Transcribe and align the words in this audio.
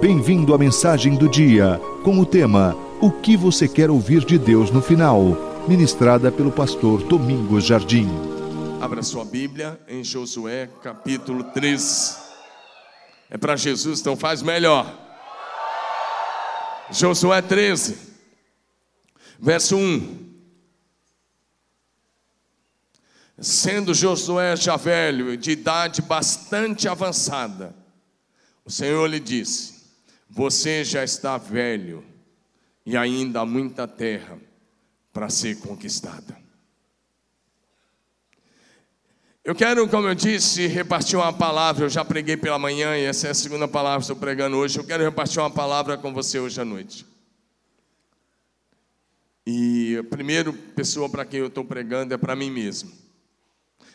Bem-vindo 0.00 0.54
à 0.54 0.58
mensagem 0.58 1.16
do 1.16 1.28
dia, 1.28 1.80
com 2.04 2.20
o 2.20 2.24
tema 2.24 2.72
O 3.02 3.10
que 3.10 3.36
você 3.36 3.66
quer 3.66 3.90
ouvir 3.90 4.24
de 4.24 4.38
Deus 4.38 4.70
no 4.70 4.80
final, 4.80 5.64
ministrada 5.66 6.30
pelo 6.30 6.52
pastor 6.52 7.02
Domingos 7.02 7.64
Jardim. 7.64 8.06
Abra 8.80 9.02
sua 9.02 9.24
Bíblia 9.24 9.80
em 9.88 10.04
Josué 10.04 10.70
capítulo 10.84 11.42
13. 11.42 12.16
É 13.28 13.36
para 13.36 13.56
Jesus, 13.56 13.98
então 13.98 14.16
faz 14.16 14.40
melhor. 14.40 14.86
Josué 16.92 17.42
13, 17.42 17.98
verso 19.36 19.76
1. 19.76 20.28
Sendo 23.40 23.92
Josué 23.92 24.54
já 24.54 24.76
velho, 24.76 25.36
de 25.36 25.50
idade 25.50 26.02
bastante 26.02 26.86
avançada, 26.88 27.74
o 28.64 28.70
Senhor 28.70 29.04
lhe 29.08 29.18
disse: 29.18 29.77
você 30.28 30.84
já 30.84 31.02
está 31.02 31.38
velho 31.38 32.04
e 32.84 32.96
ainda 32.96 33.40
há 33.40 33.46
muita 33.46 33.88
terra 33.88 34.38
para 35.12 35.30
ser 35.30 35.58
conquistada. 35.60 36.36
Eu 39.42 39.54
quero, 39.54 39.88
como 39.88 40.06
eu 40.06 40.14
disse, 40.14 40.66
repartir 40.66 41.18
uma 41.18 41.32
palavra. 41.32 41.86
Eu 41.86 41.88
já 41.88 42.04
preguei 42.04 42.36
pela 42.36 42.58
manhã 42.58 42.96
e 42.98 43.04
essa 43.04 43.28
é 43.28 43.30
a 43.30 43.34
segunda 43.34 43.66
palavra 43.66 44.00
que 44.00 44.04
estou 44.04 44.16
pregando 44.16 44.58
hoje. 44.58 44.78
Eu 44.78 44.84
quero 44.84 45.02
repartir 45.02 45.40
uma 45.40 45.50
palavra 45.50 45.96
com 45.96 46.12
você 46.12 46.38
hoje 46.38 46.60
à 46.60 46.64
noite. 46.66 47.06
E 49.46 49.96
a 49.96 50.04
primeira 50.04 50.52
pessoa 50.52 51.08
para 51.08 51.24
quem 51.24 51.40
eu 51.40 51.46
estou 51.46 51.64
pregando 51.64 52.12
é 52.12 52.18
para 52.18 52.36
mim 52.36 52.50
mesmo. 52.50 52.92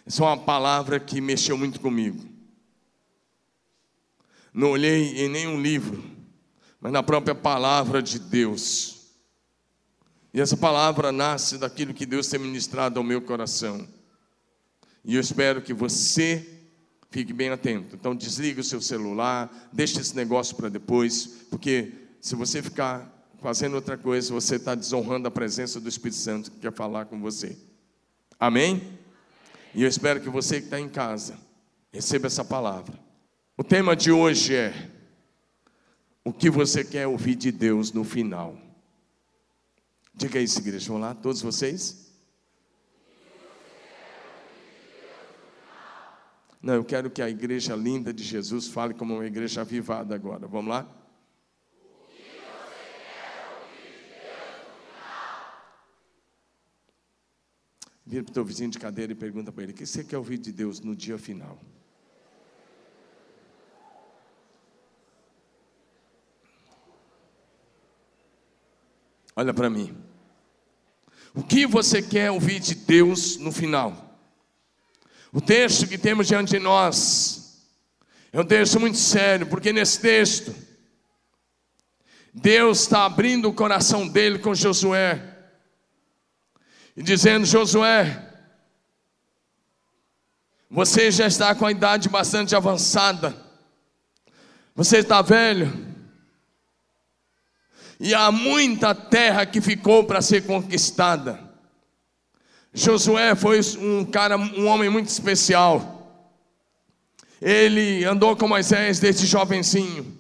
Essa 0.06 0.24
é 0.24 0.26
uma 0.26 0.38
palavra 0.38 1.00
que 1.00 1.22
mexeu 1.22 1.56
muito 1.56 1.80
comigo. 1.80 2.26
Não 4.52 4.72
olhei 4.72 5.24
em 5.24 5.30
nenhum 5.30 5.62
livro 5.62 6.04
mas 6.84 6.92
na 6.92 7.02
própria 7.02 7.34
palavra 7.34 8.04
de 8.04 8.20
Deus. 8.20 9.14
E 10.34 10.42
essa 10.42 10.58
palavra 10.58 11.14
nasce 11.14 11.58
daquilo 11.58 11.94
que 11.94 12.06
Deus 12.06 12.28
tem 12.28 12.38
ministrado 12.38 13.00
ao 13.00 13.06
meu 13.06 13.22
coração. 13.22 13.88
E 15.06 15.16
eu 15.16 15.22
espero 15.22 15.62
que 15.62 15.74
você 15.74 16.46
fique 17.10 17.32
bem 17.32 17.48
atento. 17.48 17.96
Então 17.96 18.14
desliga 18.14 18.60
o 18.60 18.64
seu 18.66 18.82
celular, 18.82 19.70
deixe 19.72 19.98
esse 20.02 20.14
negócio 20.14 20.58
para 20.58 20.68
depois, 20.68 21.26
porque 21.50 21.94
se 22.20 22.36
você 22.36 22.62
ficar 22.62 23.10
fazendo 23.42 23.76
outra 23.76 23.98
coisa, 23.98 24.34
você 24.34 24.58
está 24.58 24.76
desonrando 24.76 25.30
a 25.30 25.32
presença 25.32 25.80
do 25.80 25.88
Espírito 25.88 26.20
Santo 26.20 26.52
que 26.52 26.60
quer 26.60 26.74
falar 26.74 27.06
com 27.06 27.22
você. 27.22 27.58
Amém? 28.38 29.00
E 29.74 29.84
eu 29.84 29.88
espero 29.88 30.20
que 30.20 30.30
você 30.30 30.60
que 30.60 30.66
está 30.66 30.82
em 30.82 30.90
casa 30.90 31.38
receba 31.94 32.28
essa 32.28 32.44
palavra. 32.44 33.00
O 33.58 33.64
tema 33.64 33.96
de 33.96 34.12
hoje 34.12 34.54
é 34.54 34.93
o 36.24 36.32
que 36.32 36.50
você 36.50 36.84
quer 36.84 37.06
ouvir 37.08 37.36
de 37.36 37.52
Deus 37.52 37.92
no 37.92 38.04
final. 38.04 38.58
Diga 40.14 40.40
isso, 40.40 40.60
igreja. 40.60 40.88
Vamos 40.88 41.02
lá, 41.02 41.16
todos 41.16 41.42
vocês? 41.42 42.04
Não, 46.62 46.76
eu 46.76 46.86
quero 46.86 47.10
que 47.10 47.22
a 47.22 47.30
igreja 47.30 47.76
linda 47.76 48.14
de 48.14 48.24
Jesus 48.24 48.68
fale 48.68 48.94
como 48.94 49.16
uma 49.16 49.26
igreja 49.26 49.62
avivada 49.62 50.16
agora. 50.16 50.48
Vamos 50.48 50.70
lá? 50.70 50.88
Vira 58.06 58.24
para 58.24 58.32
o 58.32 58.34
teu 58.34 58.46
vizinho 58.46 58.70
de 58.70 58.80
cadeira 58.80 59.12
e 59.12 59.16
pergunta 59.16 59.52
para 59.52 59.64
ele: 59.64 59.74
o 59.74 59.76
que 59.76 59.86
você 59.86 60.04
quer 60.04 60.18
ouvir 60.18 60.38
de 60.38 60.54
Deus 60.54 60.80
no 60.80 60.96
dia 60.96 61.18
final? 61.18 61.60
Olha 69.36 69.54
para 69.54 69.70
mim. 69.70 69.96
O 71.34 71.42
que 71.42 71.66
você 71.66 72.02
quer 72.02 72.30
ouvir 72.30 72.60
de 72.60 72.76
Deus 72.76 73.38
no 73.38 73.52
final? 73.52 74.20
O 75.32 75.42
texto 75.42 75.88
que 75.88 75.98
temos 75.98 76.28
diante 76.28 76.52
de 76.52 76.60
nós 76.60 77.44
é 78.32 78.40
um 78.40 78.46
texto 78.46 78.80
muito 78.80 78.98
sério, 78.98 79.48
porque 79.48 79.74
nesse 79.74 80.00
texto, 80.00 80.54
Deus 82.34 82.82
está 82.82 83.06
abrindo 83.06 83.50
o 83.50 83.54
coração 83.54 84.08
dele 84.08 84.40
com 84.40 84.54
Josué 84.54 85.22
e 86.96 87.02
dizendo: 87.02 87.46
Josué, 87.46 88.32
você 90.70 91.12
já 91.12 91.28
está 91.28 91.54
com 91.54 91.66
a 91.66 91.72
idade 91.72 92.10
bastante 92.10 92.56
avançada, 92.56 93.36
você 94.76 94.98
está 94.98 95.22
velho, 95.22 95.93
e 98.04 98.14
há 98.14 98.30
muita 98.34 98.94
terra 98.94 99.46
que 99.46 99.62
ficou 99.62 100.04
para 100.04 100.22
ser 100.22 100.42
conquistada. 100.42 101.40
Josué 102.74 103.34
foi 103.34 103.62
um 103.80 104.04
cara, 104.04 104.36
um 104.38 104.68
homem 104.68 104.90
muito 104.90 105.08
especial. 105.08 106.22
Ele 107.42 108.04
andou 108.04 108.36
com 108.36 108.46
Moisés 108.46 109.00
desde 109.00 109.26
jovenzinho. 109.26 110.20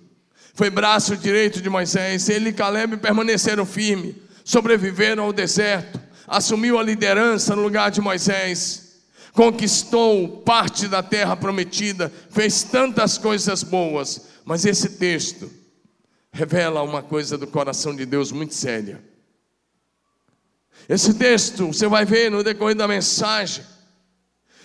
Foi 0.54 0.70
braço 0.70 1.18
direito 1.18 1.62
de 1.62 1.70
Moisés. 1.70 2.30
Ele 2.30 2.52
e 2.52 2.54
Caleb 2.54 2.96
permaneceram 2.98 3.66
firmes, 3.66 4.16
sobreviveram 4.46 5.26
ao 5.26 5.34
deserto, 5.34 6.00
assumiu 6.26 6.80
a 6.80 6.84
liderança 6.84 7.54
no 7.54 7.64
lugar 7.64 7.92
de 7.92 8.00
Moisés, 8.00 9.02
conquistou 9.34 10.38
parte 10.44 10.88
da 10.88 11.04
terra 11.04 11.36
prometida, 11.36 12.10
fez 12.30 12.64
tantas 12.64 13.18
coisas 13.18 13.62
boas. 13.62 14.30
Mas 14.46 14.64
esse 14.64 14.92
texto 14.92 15.63
revela 16.34 16.82
uma 16.82 17.04
coisa 17.04 17.38
do 17.38 17.46
coração 17.46 17.96
de 17.96 18.06
Deus 18.08 18.32
muito 18.32 18.56
séria. 18.56 19.02
Esse 20.90 21.14
texto 21.14 21.68
você 21.68 21.88
vai 21.88 22.04
ver 22.04 22.32
no 22.32 22.44
decorrer 22.44 22.76
da 22.76 22.88
mensagem, 22.88 23.64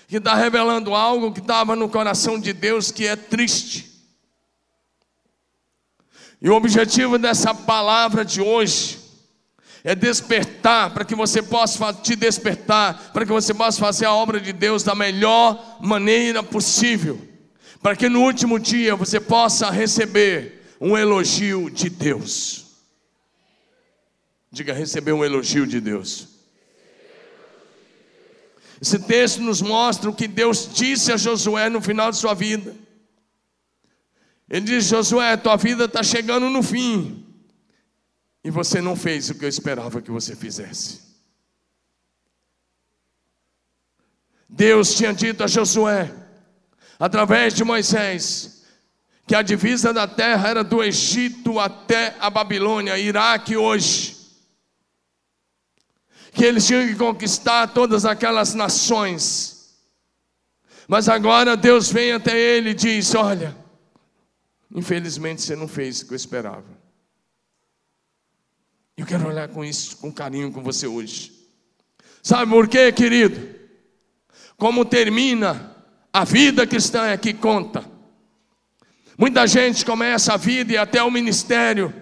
que 0.09 0.17
está 0.17 0.35
revelando 0.35 0.95
algo 0.95 1.31
que 1.31 1.41
estava 1.41 1.77
no 1.77 1.89
coração 1.91 2.41
de 2.41 2.55
Deus 2.55 2.91
que 2.91 3.07
é 3.07 3.15
triste. 3.15 3.87
E 6.41 6.49
o 6.49 6.55
objetivo 6.55 7.19
dessa 7.19 7.55
palavra 7.55 8.25
de 8.25 8.41
hoje 8.41 8.99
é 9.85 9.95
despertar, 9.95 10.95
para 10.95 11.05
que 11.05 11.15
você 11.15 11.43
possa 11.43 11.93
te 11.93 12.17
despertar, 12.17 13.13
para 13.13 13.27
que 13.27 13.33
você 13.33 13.53
possa 13.53 13.79
fazer 13.79 14.07
a 14.07 14.15
obra 14.15 14.41
de 14.41 14.53
Deus 14.53 14.83
da 14.83 14.95
melhor 14.95 15.79
maneira 15.81 16.43
possível, 16.43 17.21
para 17.83 17.95
que 17.95 18.09
no 18.09 18.23
último 18.23 18.59
dia 18.59 18.97
você 18.97 19.21
possa 19.21 19.71
receber 19.71 20.58
um 20.81 20.97
elogio 20.97 21.71
de 21.71 21.89
Deus. 21.89 22.67
Diga, 24.51 24.73
receber 24.73 25.13
um 25.13 25.25
elogio 25.25 25.67
de 25.67 25.81
Deus. 25.81 26.29
Esse 28.81 28.99
texto 28.99 29.41
nos 29.41 29.61
mostra 29.61 30.09
o 30.09 30.15
que 30.15 30.29
Deus 30.29 30.73
disse 30.73 31.13
a 31.13 31.17
Josué 31.17 31.69
no 31.69 31.81
final 31.81 32.11
de 32.11 32.17
sua 32.17 32.33
vida. 32.33 32.75
Ele 34.49 34.65
diz: 34.65 34.85
Josué, 34.85 35.37
tua 35.37 35.57
vida 35.57 35.85
está 35.85 36.03
chegando 36.03 36.49
no 36.49 36.63
fim, 36.63 37.27
e 38.43 38.51
você 38.51 38.81
não 38.81 38.97
fez 38.97 39.29
o 39.29 39.35
que 39.35 39.45
eu 39.45 39.49
esperava 39.49 40.01
que 40.01 40.11
você 40.11 40.35
fizesse. 40.35 41.09
Deus 44.49 44.95
tinha 44.95 45.13
dito 45.13 45.45
a 45.45 45.47
Josué, 45.47 46.11
através 46.99 47.53
de 47.53 47.65
Moisés, 47.65 48.58
que 49.29 49.35
a 49.35 49.43
divisa 49.43 49.93
da 49.93 50.09
terra 50.09 50.49
era 50.49 50.65
do 50.65 50.83
Egito 50.83 51.61
até 51.61 52.17
a 52.19 52.31
Babilônia, 52.31 52.99
Iraque 52.99 53.59
hoje. 53.59 54.17
Que 56.33 56.47
eles 56.47 56.67
tinham 56.67 56.87
que 56.87 56.95
conquistar 56.95 57.67
todas 57.69 58.07
aquelas 58.07 58.55
nações. 58.55 59.77
Mas 60.89 61.11
agora 61.11 61.59
Deus 61.59 61.93
vem 61.93 62.13
até 62.13 62.39
ele 62.39 62.71
e 62.71 62.75
diz: 62.75 63.15
Olha, 63.15 63.55
infelizmente 64.75 65.43
você 65.43 65.55
não 65.55 65.69
fez 65.69 66.01
o 66.01 66.07
que 66.07 66.15
eu 66.15 66.17
esperava. 66.17 66.79
Eu 68.97 69.05
quero 69.05 69.29
olhar 69.29 69.49
com 69.49 69.63
isso, 69.63 69.99
com 69.99 70.11
carinho 70.11 70.51
com 70.51 70.63
você 70.63 70.87
hoje. 70.87 71.35
Sabe 72.23 72.51
por 72.51 72.67
quê, 72.67 72.91
querido? 72.93 73.57
Como 74.57 74.87
termina 74.87 75.77
a 76.11 76.25
vida 76.25 76.67
cristã 76.67 77.05
é 77.09 77.19
que 77.19 77.35
conta. 77.35 77.98
Muita 79.19 79.49
gente 79.49 79.85
começa 79.85 80.35
a 80.35 80.37
vida 80.37 80.75
e 80.75 80.77
até 80.77 81.03
o 81.03 81.11
ministério 81.11 81.93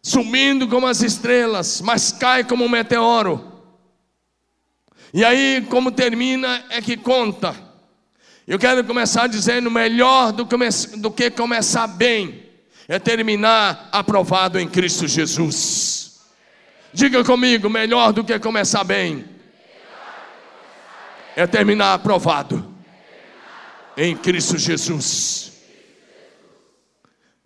sumindo 0.00 0.68
como 0.68 0.86
as 0.86 1.02
estrelas, 1.02 1.80
mas 1.80 2.12
cai 2.12 2.44
como 2.44 2.64
um 2.64 2.68
meteoro. 2.68 3.52
E 5.12 5.24
aí, 5.24 5.66
como 5.68 5.90
termina, 5.90 6.64
é 6.70 6.80
que 6.80 6.96
conta. 6.96 7.56
Eu 8.46 8.56
quero 8.56 8.84
começar 8.84 9.26
dizendo: 9.26 9.68
melhor 9.68 10.30
do 10.30 10.46
que, 10.46 10.56
do 10.96 11.10
que 11.10 11.28
começar 11.28 11.88
bem 11.88 12.48
é 12.86 13.00
terminar 13.00 13.88
aprovado 13.90 14.60
em 14.60 14.68
Cristo 14.68 15.08
Jesus. 15.08 16.20
Diga 16.92 17.24
comigo: 17.24 17.68
melhor 17.68 18.12
do 18.12 18.22
que 18.22 18.38
começar 18.38 18.84
bem 18.84 19.24
é 21.34 21.48
terminar 21.48 21.94
aprovado 21.94 22.72
em 23.96 24.16
Cristo 24.16 24.56
Jesus. 24.56 25.41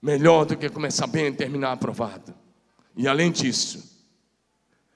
Melhor 0.06 0.44
do 0.44 0.56
que 0.56 0.68
começar 0.68 1.08
bem 1.08 1.26
e 1.26 1.32
terminar 1.32 1.72
aprovado. 1.72 2.32
E 2.96 3.08
além 3.08 3.32
disso, 3.32 4.06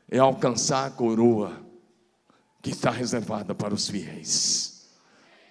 é 0.09 0.21
alcançar 0.21 0.87
a 0.87 0.91
coroa 0.91 1.61
que 2.63 2.71
está 2.71 2.93
reservada 2.93 3.53
para 3.53 3.75
os 3.75 3.89
fiéis. 3.89 4.89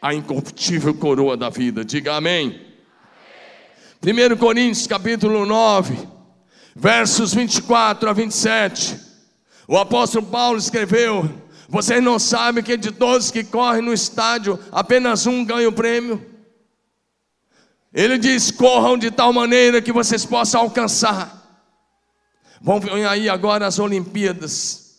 A 0.01 0.13
incorruptível 0.13 0.93
coroa 0.93 1.35
da 1.35 1.49
vida. 1.49 1.83
Diga 1.83 2.15
amém. 2.15 2.67
1 4.01 4.37
Coríntios 4.37 4.87
capítulo 4.87 5.45
9, 5.45 6.07
versos 6.73 7.33
24 7.33 8.09
a 8.09 8.13
27. 8.13 8.97
O 9.67 9.77
apóstolo 9.77 10.25
Paulo 10.25 10.57
escreveu: 10.57 11.29
Vocês 11.67 12.01
não 12.01 12.17
sabem 12.17 12.63
que 12.63 12.77
de 12.77 12.93
todos 12.93 13.29
que 13.29 13.43
correm 13.43 13.81
no 13.81 13.91
estádio, 13.91 14.57
apenas 14.71 15.27
um 15.27 15.43
ganha 15.43 15.67
o 15.67 15.73
prêmio? 15.73 16.28
Ele 17.93 18.17
diz: 18.17 18.51
corram 18.51 18.97
de 18.97 19.09
tal 19.11 19.33
maneira 19.33 19.81
que 19.81 19.91
vocês 19.91 20.25
possam 20.25 20.61
alcançar. 20.61 21.37
Vão 22.61 22.81
aí 23.09 23.29
agora 23.29 23.65
as 23.65 23.79
Olimpíadas, 23.79 24.97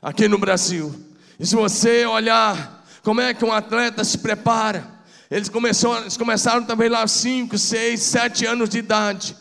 aqui 0.00 0.28
no 0.28 0.38
Brasil. 0.38 0.94
E 1.38 1.46
se 1.46 1.56
você 1.56 2.06
olhar 2.06 2.84
como 3.02 3.20
é 3.20 3.34
que 3.34 3.44
um 3.44 3.52
atleta 3.52 4.04
se 4.04 4.18
prepara, 4.18 4.86
eles, 5.30 5.48
começou, 5.48 5.96
eles 5.98 6.16
começaram 6.16 6.64
também 6.64 6.88
lá 6.88 7.06
5, 7.06 7.56
6, 7.56 8.00
7 8.00 8.46
anos 8.46 8.68
de 8.68 8.78
idade. 8.78 9.36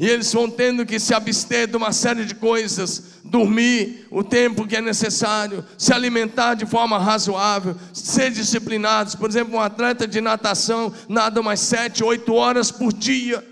E 0.00 0.08
eles 0.08 0.32
vão 0.32 0.50
tendo 0.50 0.86
que 0.86 0.98
se 0.98 1.12
abster 1.12 1.68
de 1.68 1.76
uma 1.76 1.92
série 1.92 2.24
de 2.24 2.34
coisas, 2.34 3.20
dormir 3.22 4.06
o 4.10 4.24
tempo 4.24 4.66
que 4.66 4.74
é 4.74 4.80
necessário, 4.80 5.62
se 5.76 5.92
alimentar 5.92 6.54
de 6.54 6.64
forma 6.64 6.98
razoável, 6.98 7.76
ser 7.92 8.30
disciplinados. 8.30 9.14
Por 9.14 9.28
exemplo, 9.28 9.56
um 9.56 9.60
atleta 9.60 10.08
de 10.08 10.22
natação 10.22 10.90
nada 11.06 11.42
mais 11.42 11.60
sete, 11.60 12.02
oito 12.02 12.32
horas 12.32 12.70
por 12.70 12.94
dia. 12.94 13.46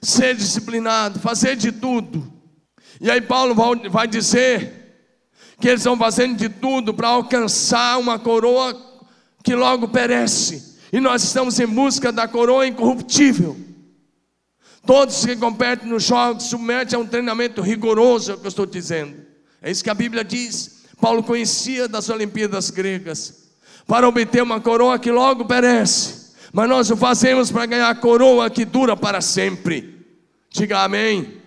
Ser 0.00 0.36
disciplinado, 0.36 1.18
fazer 1.18 1.56
de 1.56 1.72
tudo. 1.72 2.32
E 3.00 3.10
aí 3.10 3.20
Paulo 3.20 3.56
vai 3.90 4.06
dizer 4.06 5.02
que 5.58 5.68
eles 5.68 5.82
vão 5.82 5.98
fazendo 5.98 6.36
de 6.36 6.48
tudo 6.48 6.94
para 6.94 7.08
alcançar 7.08 7.98
uma 7.98 8.20
coroa 8.20 8.80
que 9.42 9.56
logo 9.56 9.88
perece. 9.88 10.78
E 10.92 11.00
nós 11.00 11.24
estamos 11.24 11.58
em 11.58 11.66
busca 11.66 12.12
da 12.12 12.28
coroa 12.28 12.68
incorruptível. 12.68 13.63
Todos 14.86 15.24
que 15.24 15.34
competem 15.36 15.88
nos 15.88 16.04
jogos 16.04 16.44
submetem 16.44 16.98
a 16.98 17.00
um 17.00 17.06
treinamento 17.06 17.62
rigoroso, 17.62 18.32
é 18.32 18.34
o 18.34 18.38
que 18.38 18.46
eu 18.46 18.50
estou 18.50 18.66
dizendo. 18.66 19.16
É 19.62 19.70
isso 19.70 19.82
que 19.82 19.88
a 19.88 19.94
Bíblia 19.94 20.22
diz. 20.22 20.84
Paulo 21.00 21.22
conhecia 21.22 21.88
das 21.88 22.10
Olimpíadas 22.10 22.70
gregas 22.70 23.48
para 23.86 24.06
obter 24.06 24.42
uma 24.42 24.60
coroa 24.60 24.98
que 24.98 25.10
logo 25.10 25.46
perece, 25.46 26.34
mas 26.52 26.68
nós 26.68 26.90
o 26.90 26.96
fazemos 26.96 27.50
para 27.50 27.66
ganhar 27.66 27.88
a 27.88 27.94
coroa 27.94 28.50
que 28.50 28.64
dura 28.64 28.96
para 28.96 29.20
sempre. 29.20 30.06
Diga 30.50 30.80
amém. 30.80 31.18
amém. 31.18 31.40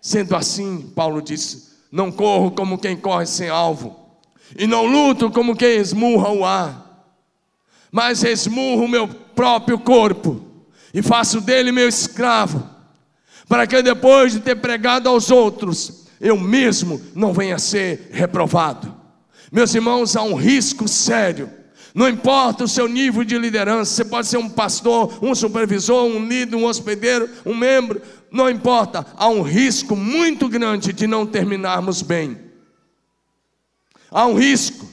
Sendo 0.00 0.36
assim, 0.36 0.92
Paulo 0.94 1.20
disse: 1.20 1.70
Não 1.90 2.12
corro 2.12 2.52
como 2.52 2.78
quem 2.78 2.96
corre 2.96 3.26
sem 3.26 3.48
alvo, 3.48 4.08
e 4.56 4.66
não 4.66 4.86
luto 4.86 5.30
como 5.30 5.56
quem 5.56 5.76
esmurra 5.78 6.30
o 6.30 6.44
ar, 6.44 7.06
mas 7.90 8.22
esmurro 8.22 8.84
o 8.84 8.88
meu 8.88 9.08
próprio 9.08 9.78
corpo 9.80 10.53
e 10.94 11.02
faço 11.02 11.40
dele 11.40 11.72
meu 11.72 11.88
escravo, 11.88 12.70
para 13.48 13.66
que 13.66 13.82
depois 13.82 14.32
de 14.32 14.40
ter 14.40 14.54
pregado 14.54 15.08
aos 15.08 15.28
outros, 15.28 16.06
eu 16.20 16.38
mesmo 16.38 17.02
não 17.16 17.32
venha 17.32 17.56
a 17.56 17.58
ser 17.58 18.08
reprovado. 18.12 18.94
Meus 19.50 19.74
irmãos, 19.74 20.14
há 20.14 20.22
um 20.22 20.34
risco 20.34 20.86
sério. 20.86 21.50
Não 21.92 22.08
importa 22.08 22.64
o 22.64 22.68
seu 22.68 22.88
nível 22.88 23.24
de 23.24 23.36
liderança, 23.36 23.92
você 23.92 24.04
pode 24.04 24.26
ser 24.28 24.36
um 24.36 24.48
pastor, 24.48 25.18
um 25.22 25.34
supervisor, 25.34 26.04
um 26.04 26.26
líder, 26.26 26.56
um 26.56 26.64
hospedeiro, 26.64 27.28
um 27.44 27.54
membro, 27.54 28.00
não 28.30 28.48
importa, 28.48 29.06
há 29.16 29.28
um 29.28 29.42
risco 29.42 29.94
muito 29.94 30.48
grande 30.48 30.92
de 30.92 31.06
não 31.06 31.26
terminarmos 31.26 32.02
bem. 32.02 32.38
Há 34.10 34.26
um 34.26 34.34
risco. 34.34 34.88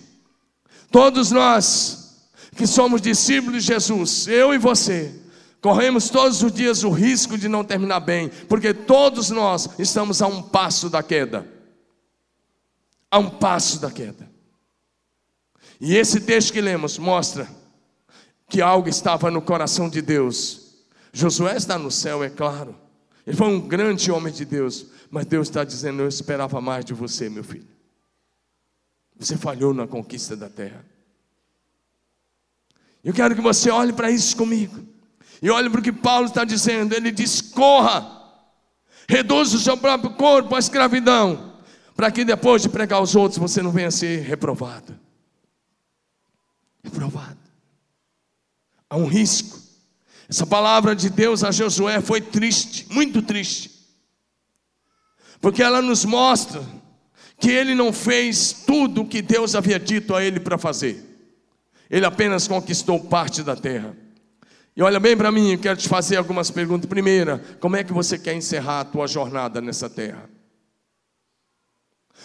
Todos 0.92 1.32
nós 1.32 2.18
que 2.56 2.68
somos 2.68 3.02
discípulos 3.02 3.64
de 3.64 3.74
Jesus, 3.74 4.28
eu 4.28 4.54
e 4.54 4.58
você, 4.58 5.21
Corremos 5.62 6.10
todos 6.10 6.42
os 6.42 6.52
dias 6.52 6.84
o 6.84 6.90
risco 6.90 7.38
de 7.38 7.48
não 7.48 7.64
terminar 7.64 8.00
bem, 8.00 8.30
porque 8.50 8.74
todos 8.74 9.30
nós 9.30 9.70
estamos 9.78 10.20
a 10.20 10.28
um 10.28 10.42
passo 10.42 10.90
da 10.90 11.04
queda. 11.04 11.48
A 13.12 13.20
um 13.20 13.30
passo 13.30 13.80
da 13.80 13.92
queda. 13.92 14.30
E 15.80 15.96
esse 15.96 16.22
texto 16.22 16.52
que 16.52 16.62
lemos 16.62 16.98
mostra 16.98 17.48
que 18.50 18.60
algo 18.60 18.90
estava 18.90 19.30
no 19.30 19.42
coração 19.42 19.88
de 19.88 20.02
Deus. 20.02 20.78
Josué 21.14 21.56
está 21.56 21.78
no 21.78 21.92
céu, 21.92 22.24
é 22.24 22.30
claro. 22.30 22.76
Ele 23.26 23.38
foi 23.38 23.48
um 23.48 23.60
grande 23.60 24.12
homem 24.12 24.34
de 24.34 24.44
Deus, 24.44 24.88
mas 25.12 25.26
Deus 25.26 25.48
está 25.48 25.64
dizendo: 25.64 26.02
Eu 26.02 26.08
esperava 26.08 26.60
mais 26.60 26.84
de 26.84 26.94
você, 26.94 27.30
meu 27.30 27.44
filho. 27.44 27.68
Você 29.18 29.38
falhou 29.38 29.74
na 29.74 29.86
conquista 29.86 30.36
da 30.36 30.50
terra. 30.50 30.84
Eu 33.04 33.14
quero 33.14 33.36
que 33.36 33.42
você 33.42 33.70
olhe 33.70 33.94
para 33.94 34.10
isso 34.10 34.36
comigo. 34.36 34.92
E 35.42 35.50
olha 35.50 35.70
para 35.70 35.80
o 35.80 35.84
que 35.84 35.92
Paulo 35.92 36.28
está 36.28 36.46
dizendo: 36.46 36.94
ele 36.94 37.12
diz: 37.12 37.42
corra, 37.42 38.06
reduza 39.08 39.58
o 39.58 39.60
seu 39.60 39.76
próprio 39.76 40.12
corpo 40.12 40.56
à 40.56 40.60
escravidão, 40.60 41.54
para 41.96 42.12
que 42.12 42.24
depois 42.24 42.62
de 42.62 42.70
pregar 42.70 43.02
os 43.02 43.16
outros 43.16 43.40
você 43.40 43.62
não 43.62 43.72
venha 43.72 43.88
a 43.88 43.92
ser 43.92 44.22
reprovado. 44.22 44.98
Reprovado. 46.84 47.38
Há 48.90 48.98
um 48.98 49.08
risco. 49.08 49.60
Essa 50.30 50.46
palavra 50.46 50.96
de 50.96 51.10
Deus 51.10 51.44
a 51.44 51.52
Josué 51.52 52.00
foi 52.00 52.22
triste, 52.22 52.88
muito 52.90 53.22
triste, 53.22 53.70
porque 55.42 55.62
ela 55.62 55.82
nos 55.82 56.06
mostra 56.06 56.64
que 57.38 57.50
ele 57.50 57.76
não 57.76 57.92
fez 57.92 58.54
tudo 58.66 59.02
o 59.02 59.08
que 59.08 59.22
Deus 59.22 59.56
havia 59.56 59.78
dito 59.78 60.16
a 60.16 60.24
ele 60.24 60.40
para 60.40 60.58
fazer, 60.58 61.04
ele 61.90 62.06
apenas 62.06 62.48
conquistou 62.48 62.98
parte 62.98 63.44
da 63.44 63.58
terra. 63.58 63.94
E 64.76 64.82
olha 64.82 65.00
bem 65.00 65.18
para 65.18 65.32
mim, 65.32 65.52
eu 65.52 65.60
quero 65.60 65.78
te 65.78 65.90
fazer 65.90 66.16
algumas 66.16 66.50
perguntas. 66.50 66.90
Primeira, 66.90 67.40
como 67.60 67.76
é 67.76 67.84
que 67.84 67.92
você 67.92 68.18
quer 68.18 68.34
encerrar 68.34 68.82
a 68.82 68.86
tua 68.86 69.08
jornada 69.08 69.60
nessa 69.60 69.90
terra? 69.90 70.30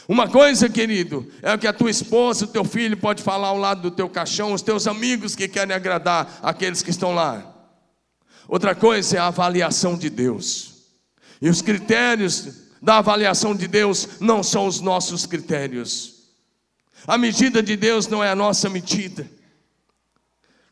Uma 0.08 0.28
coisa, 0.28 0.68
querido, 0.68 1.28
é 1.42 1.52
o 1.52 1.58
que 1.58 1.66
a 1.66 1.72
tua 1.72 1.90
esposa, 1.90 2.44
o 2.44 2.48
teu 2.48 2.64
filho 2.64 2.96
pode 2.96 3.22
falar 3.22 3.48
ao 3.48 3.58
lado 3.58 3.82
do 3.82 3.90
teu 3.90 4.08
caixão, 4.08 4.52
os 4.52 4.62
teus 4.62 4.86
amigos 4.86 5.34
que 5.34 5.48
querem 5.48 5.74
agradar 5.74 6.38
aqueles 6.42 6.82
que 6.82 6.90
estão 6.90 7.12
lá. 7.12 7.52
Outra 8.46 8.74
coisa 8.74 9.16
é 9.16 9.18
a 9.18 9.26
avaliação 9.26 9.98
de 9.98 10.08
Deus. 10.08 10.74
E 11.42 11.48
os 11.48 11.60
critérios 11.60 12.48
da 12.80 12.98
avaliação 12.98 13.54
de 13.54 13.66
Deus 13.66 14.20
não 14.20 14.44
são 14.44 14.66
os 14.68 14.80
nossos 14.80 15.26
critérios. 15.26 16.14
A 17.04 17.18
medida 17.18 17.60
de 17.60 17.76
Deus 17.76 18.06
não 18.06 18.22
é 18.22 18.30
a 18.30 18.36
nossa 18.36 18.68
medida. 18.68 19.28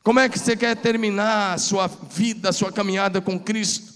Como 0.04 0.20
é 0.20 0.28
que 0.28 0.38
você 0.38 0.54
quer 0.54 0.76
terminar 0.76 1.54
a 1.54 1.58
sua 1.58 1.86
vida, 1.86 2.50
a 2.50 2.52
sua 2.52 2.70
caminhada 2.70 3.22
com 3.22 3.40
Cristo? 3.40 3.94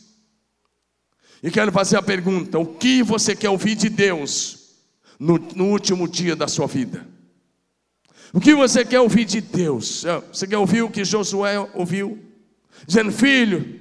E 1.43 1.51
quero 1.51 1.71
fazer 1.71 1.99
a 1.99 2.03
pergunta: 2.03 2.59
o 2.59 2.65
que 2.65 3.03
você 3.03 3.37
quer 3.37 3.51
ouvir 3.51 3.75
de 3.75 3.91
Deus 3.91 4.71
no, 5.21 5.39
no 5.55 5.67
último 5.67 6.09
dia 6.09 6.35
da 6.35 6.49
sua 6.49 6.67
vida? 6.67 7.07
O 8.33 8.41
que 8.41 8.55
você 8.55 8.87
quer 8.87 9.01
ouvir 9.01 9.27
de 9.27 9.43
Deus? 9.43 10.07
É, 10.07 10.19
você 10.33 10.47
quer 10.47 10.57
ouvir 10.57 10.81
o 10.81 10.91
que 10.91 11.05
Josué 11.05 11.59
ouviu? 11.75 12.19
Dizendo, 12.87 13.13
filho, 13.13 13.79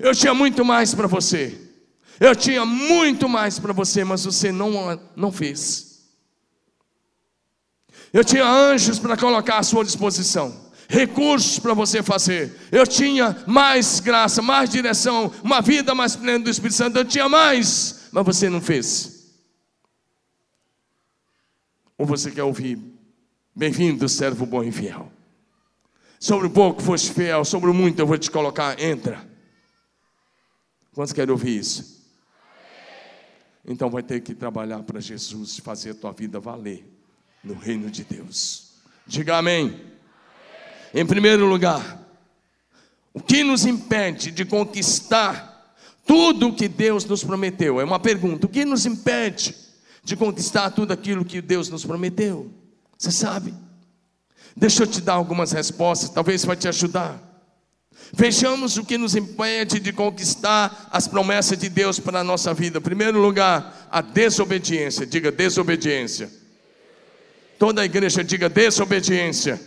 eu 0.00 0.12
tinha 0.12 0.34
muito 0.34 0.64
mais 0.64 0.92
para 0.92 1.06
você. 1.06 1.56
Eu 2.18 2.34
tinha 2.34 2.64
muito 2.64 3.28
mais 3.28 3.60
para 3.60 3.72
você, 3.72 4.02
mas 4.02 4.24
você 4.24 4.50
não, 4.50 5.00
não 5.14 5.30
fez. 5.30 6.00
Eu 8.12 8.24
tinha 8.24 8.44
anjos 8.44 8.98
para 8.98 9.16
colocar 9.16 9.58
à 9.58 9.62
sua 9.62 9.84
disposição 9.84 10.69
recursos 10.90 11.60
para 11.60 11.72
você 11.72 12.02
fazer. 12.02 12.52
Eu 12.72 12.84
tinha 12.84 13.44
mais 13.46 14.00
graça, 14.00 14.42
mais 14.42 14.68
direção, 14.68 15.32
uma 15.42 15.60
vida 15.60 15.94
mais 15.94 16.16
plena 16.16 16.40
do 16.40 16.50
Espírito 16.50 16.76
Santo. 16.76 16.98
Eu 16.98 17.04
tinha 17.04 17.28
mais, 17.28 18.08
mas 18.10 18.26
você 18.26 18.50
não 18.50 18.60
fez. 18.60 19.36
Ou 21.96 22.04
você 22.04 22.32
quer 22.32 22.42
ouvir? 22.42 22.76
Bem-vindo, 23.54 24.08
servo 24.08 24.44
bom 24.44 24.64
e 24.64 24.72
fiel. 24.72 25.12
Sobre 26.18 26.48
o 26.48 26.50
pouco 26.50 26.82
foste 26.82 27.12
fiel, 27.12 27.44
sobre 27.44 27.70
o 27.70 27.74
muito 27.74 28.00
eu 28.00 28.06
vou 28.06 28.18
te 28.18 28.30
colocar, 28.30 28.78
entra. 28.80 29.24
Quantos 30.92 31.12
querem 31.12 31.30
ouvir 31.30 31.56
isso? 31.56 32.00
Então 33.64 33.88
vai 33.88 34.02
ter 34.02 34.20
que 34.20 34.34
trabalhar 34.34 34.82
para 34.82 34.98
Jesus, 34.98 35.58
fazer 35.58 35.90
a 35.90 35.94
tua 35.94 36.10
vida 36.10 36.40
valer 36.40 36.84
no 37.44 37.54
reino 37.54 37.88
de 37.88 38.02
Deus. 38.02 38.72
Diga 39.06 39.36
amém. 39.36 39.99
Em 40.92 41.06
primeiro 41.06 41.46
lugar, 41.46 42.00
o 43.12 43.20
que 43.20 43.42
nos 43.42 43.64
impede 43.64 44.30
de 44.30 44.44
conquistar 44.44 45.74
tudo 46.06 46.48
o 46.48 46.54
que 46.54 46.68
Deus 46.68 47.04
nos 47.04 47.22
prometeu? 47.22 47.80
É 47.80 47.84
uma 47.84 48.00
pergunta. 48.00 48.46
O 48.46 48.50
que 48.50 48.64
nos 48.64 48.86
impede 48.86 49.54
de 50.02 50.16
conquistar 50.16 50.70
tudo 50.70 50.92
aquilo 50.92 51.24
que 51.24 51.40
Deus 51.40 51.68
nos 51.68 51.84
prometeu? 51.84 52.50
Você 52.98 53.10
sabe? 53.10 53.54
Deixa 54.56 54.82
eu 54.82 54.86
te 54.86 55.00
dar 55.00 55.14
algumas 55.14 55.52
respostas, 55.52 56.10
talvez 56.10 56.44
vai 56.44 56.56
te 56.56 56.68
ajudar. 56.68 57.30
Vejamos 58.12 58.76
o 58.76 58.84
que 58.84 58.98
nos 58.98 59.14
impede 59.14 59.78
de 59.78 59.92
conquistar 59.92 60.88
as 60.90 61.06
promessas 61.06 61.56
de 61.56 61.68
Deus 61.68 62.00
para 62.00 62.20
a 62.20 62.24
nossa 62.24 62.52
vida. 62.52 62.78
Em 62.78 62.82
primeiro 62.82 63.20
lugar, 63.20 63.88
a 63.90 64.00
desobediência. 64.00 65.06
Diga 65.06 65.30
desobediência. 65.30 66.30
Toda 67.58 67.82
a 67.82 67.84
igreja 67.84 68.24
diga 68.24 68.48
desobediência. 68.48 69.60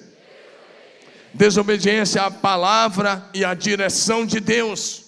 Desobediência 1.33 2.21
à 2.21 2.31
palavra 2.31 3.27
e 3.33 3.43
à 3.43 3.53
direção 3.53 4.25
de 4.25 4.39
Deus. 4.39 5.03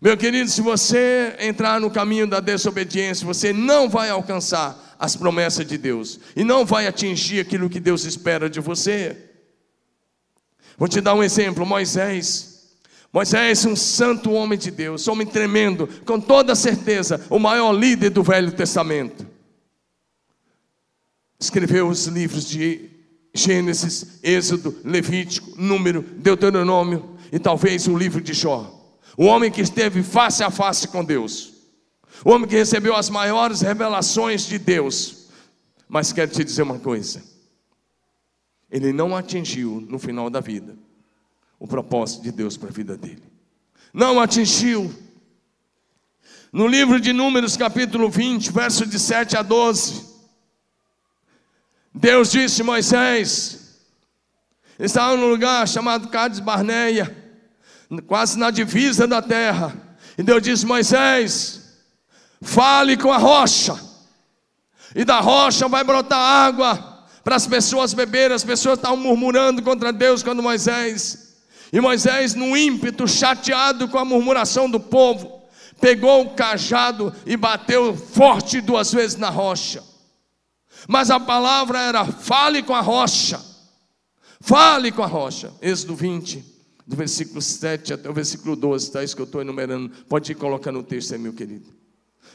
Meu 0.00 0.16
querido, 0.16 0.48
se 0.50 0.62
você 0.62 1.36
entrar 1.40 1.78
no 1.78 1.90
caminho 1.90 2.26
da 2.26 2.40
desobediência, 2.40 3.26
você 3.26 3.52
não 3.52 3.88
vai 3.88 4.08
alcançar 4.08 4.96
as 4.98 5.14
promessas 5.14 5.66
de 5.66 5.76
Deus 5.76 6.18
e 6.34 6.42
não 6.42 6.64
vai 6.64 6.86
atingir 6.86 7.40
aquilo 7.40 7.68
que 7.68 7.78
Deus 7.78 8.04
espera 8.04 8.48
de 8.48 8.60
você. 8.60 9.16
Vou 10.78 10.88
te 10.88 11.00
dar 11.02 11.14
um 11.14 11.22
exemplo: 11.22 11.66
Moisés. 11.66 12.48
Moisés, 13.12 13.64
um 13.66 13.74
santo 13.74 14.30
homem 14.30 14.56
de 14.56 14.70
Deus, 14.70 15.08
homem 15.08 15.26
tremendo, 15.26 15.88
com 16.06 16.20
toda 16.20 16.54
certeza, 16.54 17.26
o 17.28 17.40
maior 17.40 17.72
líder 17.72 18.10
do 18.10 18.22
Velho 18.22 18.52
Testamento. 18.52 19.26
Escreveu 21.38 21.88
os 21.88 22.06
livros 22.06 22.46
de 22.46 22.89
Gênesis, 23.32 24.18
Êxodo, 24.22 24.76
Levítico, 24.84 25.60
Número, 25.60 26.02
Deuteronômio 26.02 27.16
e 27.32 27.38
talvez 27.38 27.86
o 27.86 27.96
livro 27.96 28.20
de 28.20 28.32
Jó. 28.32 28.76
O 29.16 29.24
homem 29.24 29.50
que 29.50 29.60
esteve 29.60 30.02
face 30.02 30.42
a 30.42 30.50
face 30.50 30.88
com 30.88 31.04
Deus. 31.04 31.52
O 32.24 32.30
homem 32.30 32.48
que 32.48 32.56
recebeu 32.56 32.94
as 32.94 33.08
maiores 33.08 33.60
revelações 33.60 34.46
de 34.46 34.58
Deus. 34.58 35.28
Mas 35.88 36.12
quero 36.12 36.30
te 36.30 36.44
dizer 36.44 36.62
uma 36.62 36.78
coisa: 36.78 37.22
ele 38.70 38.92
não 38.92 39.16
atingiu 39.16 39.84
no 39.88 39.98
final 39.98 40.28
da 40.30 40.40
vida 40.40 40.76
o 41.58 41.66
propósito 41.66 42.22
de 42.22 42.32
Deus 42.32 42.56
para 42.56 42.70
a 42.70 42.72
vida 42.72 42.96
dele. 42.96 43.22
Não 43.92 44.20
atingiu. 44.20 44.92
No 46.52 46.66
livro 46.66 47.00
de 47.00 47.12
Números, 47.12 47.56
capítulo 47.56 48.10
20, 48.10 48.50
verso 48.50 48.84
de 48.86 48.98
7 48.98 49.36
a 49.36 49.42
12, 49.42 50.09
Deus 51.94 52.30
disse 52.30 52.62
Moisés, 52.62 53.80
estava 54.78 55.16
num 55.16 55.28
lugar 55.28 55.66
chamado 55.66 56.08
Cades 56.08 56.38
Barneia, 56.38 57.16
quase 58.06 58.38
na 58.38 58.50
divisa 58.50 59.08
da 59.08 59.20
terra, 59.20 59.76
e 60.16 60.22
Deus 60.22 60.40
disse: 60.40 60.64
Moisés, 60.64 61.78
fale 62.40 62.96
com 62.96 63.12
a 63.12 63.18
rocha, 63.18 63.78
e 64.94 65.04
da 65.04 65.18
rocha 65.18 65.66
vai 65.68 65.82
brotar 65.82 66.20
água, 66.20 67.08
para 67.24 67.34
as 67.34 67.46
pessoas 67.46 67.92
beberem, 67.92 68.36
as 68.36 68.44
pessoas 68.44 68.78
estavam 68.78 68.96
murmurando 68.96 69.60
contra 69.60 69.92
Deus 69.92 70.22
quando 70.22 70.42
Moisés, 70.42 71.34
e 71.72 71.80
Moisés, 71.80 72.34
no 72.34 72.56
ímpeto, 72.56 73.06
chateado 73.06 73.88
com 73.88 73.98
a 73.98 74.04
murmuração 74.04 74.70
do 74.70 74.78
povo, 74.78 75.42
pegou 75.80 76.22
o 76.22 76.30
cajado 76.30 77.12
e 77.26 77.36
bateu 77.36 77.96
forte 77.96 78.60
duas 78.60 78.92
vezes 78.92 79.16
na 79.16 79.28
rocha. 79.28 79.89
Mas 80.90 81.08
a 81.08 81.20
palavra 81.20 81.80
era: 81.80 82.04
fale 82.04 82.64
com 82.64 82.74
a 82.74 82.80
rocha, 82.80 83.40
fale 84.40 84.90
com 84.90 85.04
a 85.04 85.06
rocha. 85.06 85.52
Êxodo 85.62 85.94
20, 85.94 86.44
do 86.84 86.96
versículo 86.96 87.40
7 87.40 87.92
até 87.92 88.10
o 88.10 88.12
versículo 88.12 88.56
12, 88.56 88.86
está 88.86 89.04
isso 89.04 89.14
que 89.14 89.22
eu 89.22 89.26
estou 89.26 89.40
enumerando. 89.40 89.88
Pode 90.08 90.32
ir 90.32 90.34
colocando 90.34 90.80
o 90.80 90.82
texto 90.82 91.12
aí, 91.12 91.18
meu 91.20 91.32
querido. 91.32 91.72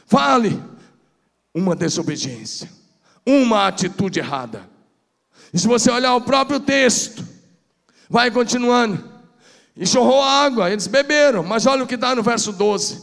Fale 0.06 0.58
uma 1.54 1.76
desobediência, 1.76 2.70
uma 3.26 3.66
atitude 3.66 4.20
errada. 4.20 4.66
E 5.52 5.58
se 5.58 5.68
você 5.68 5.90
olhar 5.90 6.14
o 6.14 6.22
próprio 6.22 6.58
texto, 6.58 7.22
vai 8.08 8.30
continuando. 8.30 9.04
E 9.76 9.86
chorrou 9.86 10.22
água, 10.22 10.70
eles 10.70 10.86
beberam, 10.86 11.42
mas 11.42 11.66
olha 11.66 11.84
o 11.84 11.86
que 11.86 11.96
está 11.96 12.14
no 12.14 12.22
verso 12.22 12.54
12. 12.54 13.02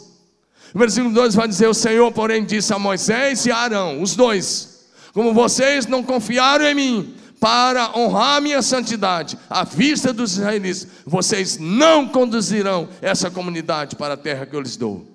O 0.73 0.79
versículo 0.79 1.13
12 1.13 1.37
vai 1.37 1.47
dizer: 1.47 1.67
O 1.67 1.75
Senhor, 1.75 2.11
porém, 2.11 2.43
disse 2.43 2.73
a 2.73 2.79
Moisés 2.79 3.45
e 3.45 3.51
a 3.51 3.57
Arão, 3.57 4.01
os 4.01 4.15
dois: 4.15 4.72
Como 5.13 5.33
vocês 5.33 5.85
não 5.85 6.03
confiaram 6.03 6.65
em 6.65 6.73
mim, 6.73 7.15
para 7.39 7.95
honrar 7.97 8.41
minha 8.41 8.61
santidade, 8.61 9.37
à 9.49 9.65
vista 9.65 10.13
dos 10.13 10.37
israelitas, 10.37 10.87
vocês 11.05 11.57
não 11.57 12.07
conduzirão 12.07 12.87
essa 13.01 13.29
comunidade 13.29 13.97
para 13.97 14.13
a 14.13 14.17
terra 14.17 14.45
que 14.45 14.55
eu 14.55 14.61
lhes 14.61 14.77
dou. 14.77 15.05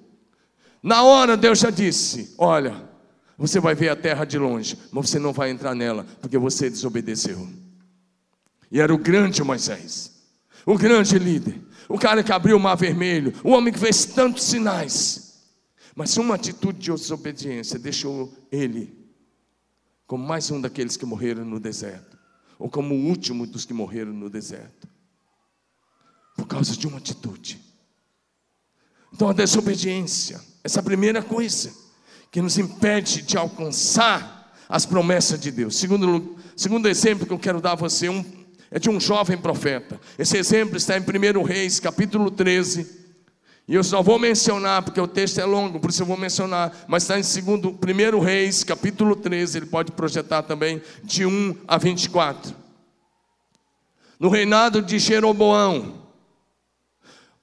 Na 0.82 1.02
hora 1.02 1.38
Deus 1.38 1.58
já 1.58 1.70
disse: 1.70 2.34
Olha, 2.36 2.76
você 3.38 3.58
vai 3.58 3.74
ver 3.74 3.88
a 3.88 3.96
terra 3.96 4.26
de 4.26 4.38
longe, 4.38 4.78
mas 4.92 5.08
você 5.08 5.18
não 5.18 5.32
vai 5.32 5.50
entrar 5.50 5.74
nela, 5.74 6.06
porque 6.20 6.36
você 6.36 6.68
desobedeceu. 6.68 7.48
E 8.70 8.78
era 8.78 8.92
o 8.94 8.98
grande 8.98 9.42
Moisés, 9.42 10.12
o 10.66 10.76
grande 10.76 11.18
líder, 11.18 11.58
o 11.88 11.98
cara 11.98 12.22
que 12.22 12.30
abriu 12.30 12.58
o 12.58 12.60
mar 12.60 12.76
vermelho, 12.76 13.32
o 13.42 13.52
homem 13.52 13.72
que 13.72 13.80
fez 13.80 14.04
tantos 14.04 14.44
sinais. 14.44 15.46
Mas 15.96 16.14
uma 16.18 16.34
atitude 16.34 16.78
de 16.78 16.92
desobediência 16.92 17.78
deixou 17.78 18.32
ele 18.52 18.97
como 20.08 20.26
mais 20.26 20.50
um 20.50 20.58
daqueles 20.58 20.96
que 20.96 21.04
morreram 21.04 21.44
no 21.44 21.60
deserto, 21.60 22.18
ou 22.58 22.68
como 22.68 22.94
o 22.94 23.06
último 23.06 23.46
dos 23.46 23.66
que 23.66 23.74
morreram 23.74 24.12
no 24.12 24.30
deserto, 24.30 24.88
por 26.34 26.46
causa 26.46 26.74
de 26.74 26.86
uma 26.86 26.96
atitude. 26.96 27.60
Então 29.12 29.28
a 29.28 29.34
desobediência, 29.34 30.40
essa 30.64 30.82
primeira 30.82 31.22
coisa 31.22 31.70
que 32.30 32.40
nos 32.40 32.56
impede 32.56 33.20
de 33.20 33.36
alcançar 33.36 34.56
as 34.66 34.86
promessas 34.86 35.38
de 35.38 35.50
Deus. 35.50 35.76
Segundo, 35.76 36.36
segundo 36.56 36.88
exemplo 36.88 37.26
que 37.26 37.32
eu 37.32 37.38
quero 37.38 37.60
dar 37.60 37.72
a 37.72 37.76
você 37.76 38.08
um, 38.08 38.24
é 38.70 38.78
de 38.78 38.88
um 38.88 38.98
jovem 38.98 39.36
profeta. 39.36 40.00
Esse 40.18 40.38
exemplo 40.38 40.78
está 40.78 40.96
em 40.96 41.02
1 41.02 41.42
Reis, 41.42 41.78
capítulo 41.78 42.30
13. 42.30 42.97
E 43.68 43.74
eu 43.74 43.84
só 43.84 44.02
vou 44.02 44.18
mencionar, 44.18 44.82
porque 44.82 44.98
o 44.98 45.06
texto 45.06 45.38
é 45.38 45.44
longo, 45.44 45.78
por 45.78 45.90
isso 45.90 46.00
eu 46.00 46.06
vou 46.06 46.16
mencionar, 46.16 46.74
mas 46.88 47.02
está 47.02 47.18
em 47.18 47.22
1 47.22 48.18
Reis, 48.18 48.64
capítulo 48.64 49.14
13, 49.14 49.58
ele 49.58 49.66
pode 49.66 49.92
projetar 49.92 50.42
também, 50.42 50.80
de 51.04 51.26
1 51.26 51.54
a 51.68 51.76
24. 51.76 52.56
No 54.18 54.30
reinado 54.30 54.80
de 54.80 54.98
Jeroboão, 54.98 56.08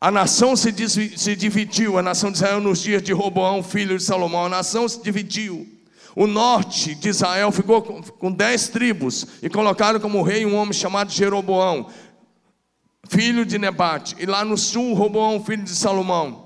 a 0.01 0.09
nação 0.09 0.55
se, 0.55 0.73
se 1.15 1.35
dividiu, 1.35 1.97
a 1.99 2.01
nação 2.01 2.31
de 2.31 2.37
Israel 2.37 2.59
nos 2.59 2.81
dias 2.81 3.03
de 3.03 3.13
Roboão, 3.13 3.61
filho 3.61 3.95
de 3.95 4.03
Salomão, 4.03 4.45
a 4.45 4.49
nação 4.49 4.89
se 4.89 5.03
dividiu. 5.03 5.75
O 6.15 6.27
norte 6.27 6.95
de 6.95 7.09
Israel 7.09 7.51
ficou 7.51 7.81
com 7.81 8.31
dez 8.31 8.69
tribos 8.69 9.27
e 9.43 9.49
colocaram 9.49 9.99
como 9.99 10.23
rei 10.23 10.45
um 10.45 10.55
homem 10.55 10.71
chamado 10.71 11.11
Jeroboão, 11.11 11.87
filho 13.09 13.45
de 13.45 13.57
Nebate. 13.57 14.15
E 14.19 14.25
lá 14.25 14.43
no 14.43 14.57
sul, 14.57 14.93
Roboão, 14.93 15.43
filho 15.43 15.63
de 15.63 15.75
Salomão. 15.75 16.45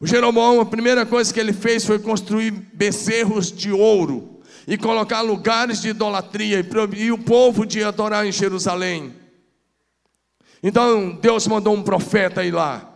O 0.00 0.06
Jeroboão, 0.06 0.60
a 0.60 0.66
primeira 0.66 1.06
coisa 1.06 1.32
que 1.32 1.40
ele 1.40 1.52
fez 1.52 1.84
foi 1.84 1.98
construir 1.98 2.50
becerros 2.50 3.50
de 3.50 3.72
ouro 3.72 4.40
e 4.66 4.76
colocar 4.76 5.20
lugares 5.20 5.80
de 5.80 5.88
idolatria 5.88 6.58
e 6.58 6.62
proibir 6.62 7.12
o 7.12 7.18
povo 7.18 7.64
de 7.64 7.82
adorar 7.82 8.26
em 8.26 8.32
Jerusalém. 8.32 9.14
Então 10.62 11.18
Deus 11.20 11.46
mandou 11.46 11.74
um 11.74 11.82
profeta 11.82 12.44
ir 12.44 12.50
lá, 12.50 12.90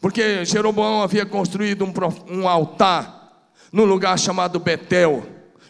porque 0.00 0.44
Jeroboão 0.44 1.02
havia 1.02 1.24
construído 1.24 1.84
um, 1.84 1.92
um 2.28 2.48
altar 2.48 3.50
num 3.72 3.84
lugar 3.84 4.18
chamado 4.18 4.58
Betel, 4.58 5.24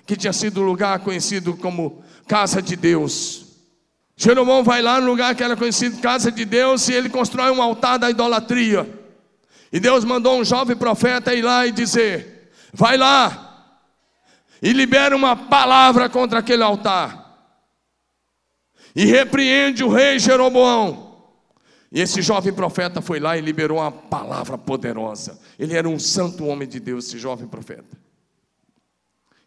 que 0.07 0.17
tinha 0.17 0.33
sido 0.33 0.63
um 0.63 0.65
lugar 0.65 0.99
conhecido 1.01 1.57
como 1.57 2.03
casa 2.27 2.61
de 2.61 2.75
Deus. 2.75 3.42
Jeroboão 4.23 4.63
vai 4.63 4.81
lá 4.81 5.01
no 5.01 5.09
lugar 5.09 5.35
que 5.35 5.43
era 5.43 5.57
conhecido 5.57 6.01
casa 6.01 6.31
de 6.31 6.45
Deus 6.45 6.89
e 6.89 6.95
ele 6.95 7.09
constrói 7.09 7.51
um 7.51 7.61
altar 7.61 7.99
da 7.99 8.09
idolatria. 8.09 8.89
E 9.73 9.81
Deus 9.81 10.05
mandou 10.05 10.39
um 10.39 10.45
jovem 10.45 10.77
profeta 10.77 11.35
ir 11.35 11.43
lá 11.43 11.67
e 11.67 11.73
dizer: 11.73 12.53
Vai 12.73 12.97
lá 12.97 13.75
e 14.63 14.73
libera 14.73 15.17
uma 15.17 15.35
palavra 15.35 16.09
contra 16.09 16.39
aquele 16.39 16.63
altar. 16.63 17.21
E 18.95 19.05
repreende 19.05 19.83
o 19.83 19.89
rei 19.89 20.21
Jeroboão 20.21 21.11
e 21.91 22.01
esse 22.01 22.23
jovem 22.23 22.53
profeta 22.53 23.03
foi 23.03 23.19
lá 23.19 23.37
e 23.37 23.41
liberou 23.41 23.79
uma 23.79 23.91
palavra 23.91 24.57
poderosa. 24.57 25.37
Ele 25.59 25.77
era 25.77 25.89
um 25.89 25.99
santo 25.99 26.47
homem 26.47 26.69
de 26.69 26.79
Deus, 26.79 27.09
esse 27.09 27.19
jovem 27.19 27.49
profeta. 27.49 27.99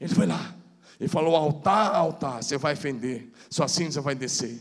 Ele 0.01 0.13
foi 0.13 0.25
lá 0.25 0.53
e 0.99 1.07
falou: 1.07 1.35
altar, 1.35 1.93
altar, 1.95 2.43
você 2.43 2.57
vai 2.57 2.75
fender, 2.75 3.31
sua 3.49 3.67
cinza 3.67 4.01
vai 4.01 4.15
descer. 4.15 4.59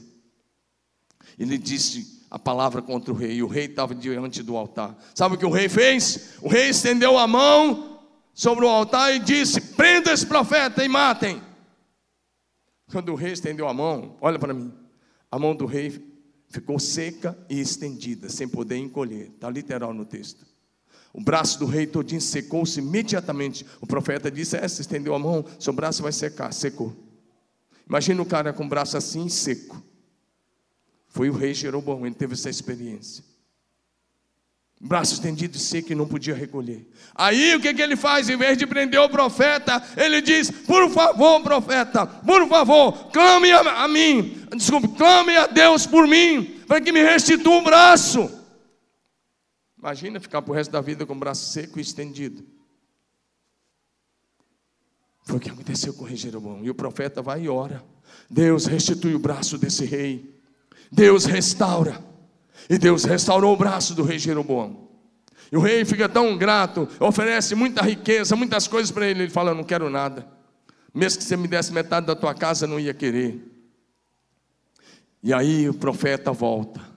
Ele 1.39 1.59
disse 1.59 2.23
a 2.31 2.39
palavra 2.39 2.83
contra 2.83 3.13
o 3.13 3.17
rei, 3.17 3.35
e 3.35 3.43
o 3.43 3.47
rei 3.47 3.67
estava 3.67 3.95
diante 3.95 4.43
do 4.43 4.57
altar. 4.57 4.97
Sabe 5.15 5.37
o 5.37 5.39
que 5.39 5.47
o 5.47 5.51
rei 5.51 5.69
fez? 5.69 6.35
O 6.43 6.49
rei 6.49 6.69
estendeu 6.69 7.19
a 7.19 7.27
mão 7.27 8.01
sobre 8.33 8.65
o 8.65 8.69
altar 8.69 9.15
e 9.15 9.19
disse: 9.19 9.61
prenda 9.61 10.13
esse 10.13 10.27
profeta 10.27 10.85
e 10.85 10.89
matem. 10.89 11.41
Quando 12.91 13.11
o 13.13 13.15
rei 13.15 13.33
estendeu 13.33 13.67
a 13.67 13.75
mão, 13.75 14.17
olha 14.21 14.39
para 14.39 14.55
mim, 14.55 14.73
a 15.31 15.39
mão 15.39 15.55
do 15.55 15.67
rei 15.67 15.91
ficou 16.49 16.79
seca 16.79 17.37
e 17.49 17.59
estendida, 17.59 18.29
sem 18.29 18.47
poder 18.49 18.77
encolher. 18.77 19.31
Está 19.35 19.51
literal 19.51 19.93
no 19.93 20.05
texto. 20.05 20.47
O 21.15 21.23
braço 21.23 21.61
do 21.61 21.67
rei 21.67 21.87
todinho 21.87 22.21
secou-se 22.21 22.81
imediatamente. 22.81 23.65
O 23.81 23.87
profeta 23.87 24.29
disse: 24.29 24.57
É, 24.57 24.67
se 24.67 24.81
estendeu 24.81 25.15
a 25.15 25.19
mão, 25.19 25.45
seu 25.61 25.73
braço 25.73 26.03
vai 26.03 26.11
secar. 26.11 26.53
Secou. 26.53 26.93
Imagina 27.89 28.21
o 28.21 28.27
cara 28.27 28.53
com 28.53 28.65
o 28.65 28.69
braço 28.69 28.97
assim, 28.97 29.29
seco. 29.29 29.81
Foi 31.07 31.31
o 31.31 31.33
rei 31.33 31.55
Jeroboão, 31.55 32.05
ele 32.05 32.17
teve 32.17 32.35
essa 32.35 32.51
experiência. 32.51 33.23
Braço 34.81 35.15
estendido 35.15 35.57
e 35.57 35.61
seco 35.61 35.93
e 35.93 35.95
não 35.95 36.07
podia 36.07 36.35
recolher. 36.35 36.91
Aí 37.15 37.55
o 37.55 37.61
que, 37.61 37.73
que 37.73 37.81
ele 37.81 37.95
faz? 37.95 38.29
Em 38.29 38.37
vez 38.37 38.59
de 38.59 38.67
prender 38.67 39.01
o 39.01 39.09
profeta, 39.09 39.81
ele 39.97 40.21
diz: 40.21 40.51
Por 40.51 40.91
favor, 40.91 41.41
profeta, 41.43 42.05
por 42.05 42.49
favor, 42.49 43.11
clame 43.13 43.53
a, 43.53 43.85
a 43.85 43.89
mim, 43.89 44.45
desculpe, 44.57 44.89
clame 44.89 45.37
a 45.37 45.47
Deus 45.47 45.87
por 45.87 46.09
mim, 46.09 46.61
para 46.67 46.81
que 46.81 46.91
me 46.91 47.05
restitua 47.05 47.59
o 47.59 47.65
braço. 47.65 48.44
Imagina 49.85 50.19
ficar 50.19 50.41
para 50.41 50.51
o 50.51 50.55
resto 50.55 50.71
da 50.71 50.81
vida 50.81 51.05
com 51.05 51.13
o 51.13 51.19
braço 51.19 51.53
seco 51.53 51.79
e 51.79 51.83
estendido. 51.83 52.43
Foi 55.25 55.37
o 55.37 55.41
que 55.41 55.51
aconteceu 55.51 55.93
com 55.93 56.05
o 56.05 56.07
rei 56.07 56.17
Jeroboão. 56.17 56.65
E 56.65 56.71
o 56.71 56.75
profeta 56.75 57.21
vai 57.21 57.43
e 57.43 57.51
ora. 57.51 57.85
Deus 58.31 58.65
restitui 58.65 59.15
o 59.15 59.19
braço 59.19 59.59
desse 59.59 59.85
rei. 59.85 60.41
Deus 60.91 61.27
restaura. 61.27 62.03
E 62.71 62.79
Deus 62.79 63.05
restaurou 63.05 63.53
o 63.53 63.59
braço 63.59 63.95
do 63.95 64.03
rei 64.03 64.19
Jeroboão. 64.19 64.89
E 65.53 65.57
o 65.59 65.61
rei 65.61 65.85
fica 65.85 66.09
tão 66.09 66.35
grato, 66.39 66.89
oferece 66.99 67.55
muita 67.55 67.83
riqueza, 67.83 68.35
muitas 68.35 68.67
coisas 68.67 68.91
para 68.91 69.07
ele. 69.07 69.25
Ele 69.25 69.31
fala: 69.31 69.51
Eu 69.51 69.55
não 69.55 69.65
quero 69.65 69.91
nada. 69.91 70.27
Mesmo 70.95 71.19
que 71.19 71.25
você 71.25 71.37
me 71.37 71.47
desse 71.47 71.75
metade 71.75 72.07
da 72.07 72.17
tua 72.17 72.33
casa, 72.33 72.65
eu 72.65 72.71
não 72.71 72.81
ia 72.81 72.95
querer. 72.95 73.39
E 75.23 75.31
aí 75.31 75.69
o 75.69 75.75
profeta 75.75 76.33
volta. 76.33 76.94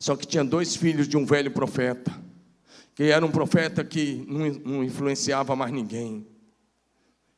Só 0.00 0.16
que 0.16 0.26
tinha 0.26 0.42
dois 0.42 0.74
filhos 0.74 1.06
de 1.06 1.18
um 1.18 1.26
velho 1.26 1.50
profeta, 1.50 2.10
que 2.94 3.04
era 3.04 3.24
um 3.24 3.30
profeta 3.30 3.84
que 3.84 4.24
não, 4.26 4.74
não 4.76 4.84
influenciava 4.84 5.54
mais 5.54 5.70
ninguém, 5.70 6.26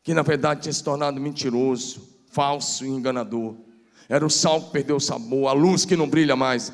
que 0.01 0.15
na 0.15 0.23
verdade 0.23 0.63
tinha 0.63 0.73
se 0.73 0.83
tornado 0.83 1.21
mentiroso, 1.21 2.09
falso 2.31 2.85
e 2.85 2.89
enganador. 2.89 3.57
Era 4.09 4.25
o 4.25 4.31
sal 4.31 4.63
que 4.63 4.71
perdeu 4.71 4.97
o 4.97 5.01
sabor, 5.01 5.49
a 5.49 5.53
luz 5.53 5.85
que 5.85 5.97
não 5.97 6.09
brilha 6.09 6.37
mais. 6.37 6.73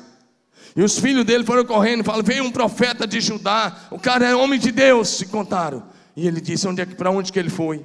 E 0.75 0.83
os 0.83 0.99
filhos 0.99 1.25
dele 1.25 1.43
foram 1.43 1.65
correndo 1.65 2.01
e 2.01 2.03
falaram: 2.03 2.23
Veio 2.23 2.43
um 2.43 2.51
profeta 2.51 3.07
de 3.07 3.19
Judá, 3.19 3.87
o 3.89 3.97
cara 3.97 4.27
é 4.27 4.35
homem 4.35 4.59
de 4.59 4.71
Deus, 4.71 5.09
se 5.09 5.25
contaram. 5.25 5.83
E 6.15 6.27
ele 6.27 6.39
disse: 6.39 6.67
onde 6.67 6.81
é 6.81 6.85
que, 6.85 6.93
Para 6.93 7.09
onde 7.09 7.31
que 7.31 7.39
ele 7.39 7.49
foi? 7.49 7.83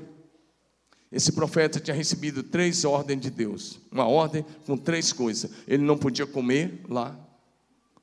Esse 1.11 1.33
profeta 1.33 1.81
tinha 1.81 1.95
recebido 1.95 2.43
três 2.43 2.85
ordens 2.85 3.21
de 3.21 3.31
Deus. 3.31 3.81
Uma 3.91 4.07
ordem 4.07 4.45
com 4.67 4.77
três 4.77 5.13
coisas. 5.13 5.51
Ele 5.67 5.83
não 5.83 5.97
podia 5.97 6.27
comer 6.27 6.83
lá, 6.89 7.17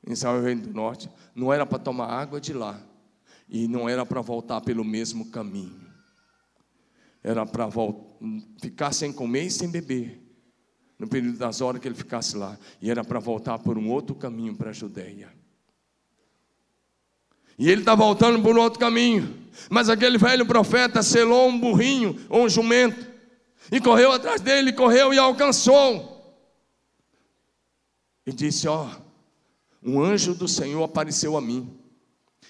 em 0.06 0.12
Israel 0.12 0.42
Reino 0.42 0.62
do 0.62 0.72
Norte. 0.72 1.08
Não 1.34 1.52
era 1.52 1.64
para 1.64 1.78
tomar 1.78 2.06
água 2.06 2.40
de 2.40 2.52
lá. 2.52 2.80
E 3.48 3.68
não 3.68 3.88
era 3.88 4.04
para 4.06 4.20
voltar 4.20 4.60
pelo 4.60 4.84
mesmo 4.84 5.30
caminho. 5.30 5.80
Era 7.22 7.46
para 7.46 7.68
ficar 8.60 8.92
sem 8.92 9.12
comer 9.12 9.44
e 9.44 9.50
sem 9.50 9.70
beber 9.70 10.22
no 11.02 11.08
período 11.08 11.36
das 11.36 11.60
horas 11.60 11.80
que 11.80 11.88
ele 11.88 11.96
ficasse 11.96 12.36
lá, 12.36 12.56
e 12.80 12.88
era 12.88 13.02
para 13.02 13.18
voltar 13.18 13.58
por 13.58 13.76
um 13.76 13.90
outro 13.90 14.14
caminho 14.14 14.54
para 14.54 14.70
a 14.70 14.72
Judéia. 14.72 15.32
E 17.58 17.68
ele 17.68 17.80
está 17.80 17.96
voltando 17.96 18.40
por 18.40 18.56
outro 18.56 18.78
caminho, 18.78 19.36
mas 19.68 19.88
aquele 19.88 20.16
velho 20.16 20.46
profeta 20.46 21.02
selou 21.02 21.48
um 21.48 21.58
burrinho 21.58 22.16
ou 22.28 22.44
um 22.44 22.48
jumento, 22.48 23.04
e 23.72 23.80
correu 23.80 24.12
atrás 24.12 24.40
dele, 24.40 24.72
correu 24.72 25.12
e 25.12 25.18
alcançou. 25.18 26.38
E 28.24 28.32
disse: 28.32 28.68
Ó, 28.68 28.88
um 29.84 30.02
anjo 30.02 30.34
do 30.34 30.46
Senhor 30.46 30.82
apareceu 30.82 31.36
a 31.36 31.40
mim, 31.40 31.76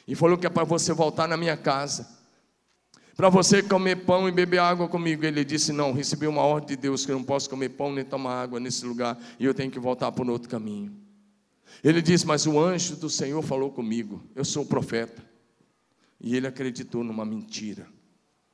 e 0.06 0.14
falou 0.14 0.36
que 0.36 0.46
é 0.46 0.50
para 0.50 0.64
você 0.64 0.92
voltar 0.92 1.28
na 1.28 1.36
minha 1.36 1.56
casa 1.56 2.22
para 3.16 3.28
você 3.28 3.62
comer 3.62 4.04
pão 4.04 4.28
e 4.28 4.32
beber 4.32 4.58
água 4.58 4.88
comigo. 4.88 5.24
Ele 5.24 5.44
disse: 5.44 5.72
Não, 5.72 5.92
recebi 5.92 6.26
uma 6.26 6.42
ordem 6.42 6.74
de 6.74 6.82
Deus 6.82 7.04
que 7.04 7.12
eu 7.12 7.16
não 7.16 7.24
posso 7.24 7.48
comer 7.48 7.70
pão 7.70 7.92
nem 7.92 8.04
tomar 8.04 8.42
água 8.42 8.58
nesse 8.58 8.84
lugar 8.84 9.18
e 9.38 9.44
eu 9.44 9.54
tenho 9.54 9.70
que 9.70 9.78
voltar 9.78 10.10
por 10.12 10.28
outro 10.28 10.48
caminho. 10.48 10.92
Ele 11.84 12.00
disse: 12.00 12.26
Mas 12.26 12.46
o 12.46 12.58
anjo 12.58 12.96
do 12.96 13.10
Senhor 13.10 13.42
falou 13.42 13.70
comigo, 13.70 14.22
eu 14.34 14.44
sou 14.44 14.62
o 14.64 14.66
profeta. 14.66 15.22
E 16.20 16.36
ele 16.36 16.46
acreditou 16.46 17.02
numa 17.02 17.24
mentira. 17.24 17.86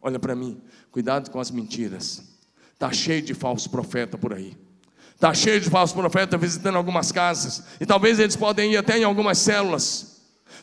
Olha 0.01 0.19
para 0.19 0.35
mim, 0.35 0.61
cuidado 0.91 1.31
com 1.31 1.39
as 1.39 1.51
mentiras. 1.51 2.37
Está 2.73 2.91
cheio 2.93 3.21
de 3.21 3.35
falso 3.35 3.69
profeta 3.69 4.17
por 4.17 4.33
aí. 4.33 4.57
Está 5.19 5.35
cheio 5.35 5.61
de 5.61 5.69
falso 5.69 5.95
profeta 5.95 6.39
visitando 6.39 6.77
algumas 6.77 7.11
casas. 7.11 7.65
E 7.81 7.85
talvez 7.85 8.21
eles 8.21 8.37
podem 8.37 8.75
ir 8.75 8.77
até 8.77 8.97
em 8.99 9.03
algumas 9.03 9.39
células. 9.39 10.23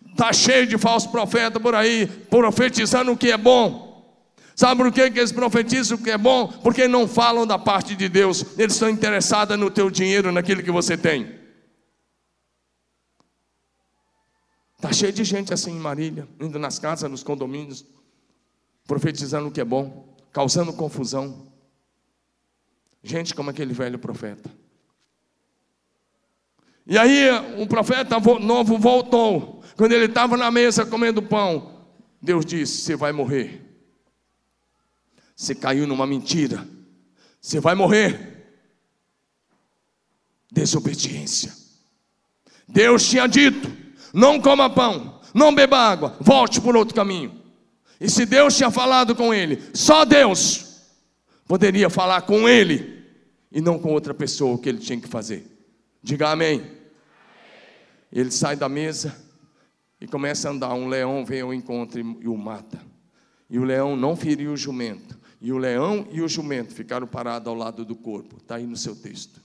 Está 0.10 0.32
cheio 0.32 0.66
de 0.66 0.78
falso 0.78 1.10
profeta 1.12 1.60
por 1.60 1.76
aí, 1.76 2.08
profetizando 2.08 3.12
o 3.12 3.18
que 3.18 3.32
é 3.32 3.38
bom. 3.38 3.86
Sabe 4.56 4.82
por 4.82 4.94
que, 4.94 5.12
que 5.12 5.20
eles 5.20 5.34
profetizam 5.34 5.98
o 5.98 6.02
que 6.02 6.10
é 6.10 6.18
bom? 6.18 6.48
Porque 6.48 6.88
não 6.88 7.06
falam 7.06 7.46
da 7.46 7.60
parte 7.60 7.98
de 7.98 8.08
Deus, 8.08 8.58
eles 8.58 8.76
estão 8.76 8.90
interessados 8.90 9.60
no 9.60 9.70
teu 9.70 9.92
dinheiro, 9.92 10.32
naquilo 10.32 10.64
que 10.64 10.72
você 10.72 10.96
tem. 10.96 11.38
Está 14.78 14.94
cheio 14.94 15.12
de 15.12 15.26
gente 15.26 15.54
assim 15.54 15.72
em 15.72 15.80
Marília, 15.80 16.26
indo 16.40 16.58
nas 16.58 16.80
casas, 16.80 17.12
nos 17.12 17.24
condomínios, 17.24 17.84
profetizando 18.88 19.50
o 19.50 19.52
que 19.52 19.60
é 19.60 19.66
bom, 19.66 20.16
causando 20.32 20.72
confusão. 20.72 21.54
Gente 23.06 23.36
como 23.36 23.52
aquele 23.52 23.72
velho 23.72 24.00
profeta. 24.00 24.52
E 26.88 26.98
aí 26.98 27.30
o 27.60 27.68
profeta 27.68 28.20
novo 28.40 28.80
voltou. 28.80 29.62
Quando 29.78 29.92
ele 29.92 30.06
estava 30.06 30.36
na 30.36 30.50
mesa 30.50 30.88
comendo 30.88 31.22
pão, 31.22 31.86
Deus 32.20 32.44
disse: 32.44 32.82
Você 32.82 32.96
vai 32.96 33.12
morrer. 33.12 33.62
Você 35.36 35.54
caiu 35.54 35.86
numa 35.86 36.08
mentira. 36.08 36.68
Você 37.40 37.60
vai 37.60 37.76
morrer. 37.76 38.58
Desobediência. 40.52 41.54
Deus 42.68 43.08
tinha 43.08 43.28
dito: 43.28 43.72
não 44.12 44.42
coma 44.42 44.68
pão, 44.68 45.22
não 45.32 45.54
beba 45.54 45.78
água, 45.78 46.18
volte 46.20 46.60
por 46.60 46.76
outro 46.76 46.96
caminho. 46.96 47.40
E 48.02 48.10
se 48.10 48.26
Deus 48.26 48.58
tinha 48.58 48.72
falado 48.72 49.16
com 49.16 49.32
ele, 49.32 49.62
só 49.76 50.06
Deus 50.06 50.82
poderia 51.48 51.88
falar 51.88 52.24
com 52.24 52.50
ele 52.50 52.95
e 53.56 53.62
não 53.62 53.80
com 53.80 53.94
outra 53.94 54.14
pessoa 54.14 54.54
o 54.54 54.58
que 54.58 54.68
ele 54.68 54.80
tinha 54.80 55.00
que 55.00 55.08
fazer. 55.08 55.50
Diga 56.04 56.30
amém. 56.30 56.62
Ele 58.12 58.30
sai 58.30 58.58
da 58.58 58.68
mesa 58.68 59.18
e 60.00 60.06
começa 60.06 60.50
a 60.50 60.52
andar. 60.52 60.74
Um 60.74 60.90
leão 60.90 61.26
vem 61.26 61.40
ao 61.40 61.54
encontro 61.54 61.98
e 61.98 62.28
o 62.28 62.38
mata. 62.38 62.82
E 63.50 63.58
o 63.58 63.64
leão 63.64 63.96
não 63.96 64.14
feriu 64.14 64.52
o 64.52 64.58
jumento, 64.58 65.18
e 65.40 65.54
o 65.54 65.58
leão 65.58 66.06
e 66.12 66.22
o 66.22 66.28
jumento 66.28 66.74
ficaram 66.74 67.08
parados 67.08 67.48
ao 67.48 67.56
lado 67.56 67.86
do 67.86 67.96
corpo. 67.96 68.38
Está 68.38 68.56
aí 68.56 68.66
no 68.66 68.76
seu 68.76 68.96
texto. 68.96 69.40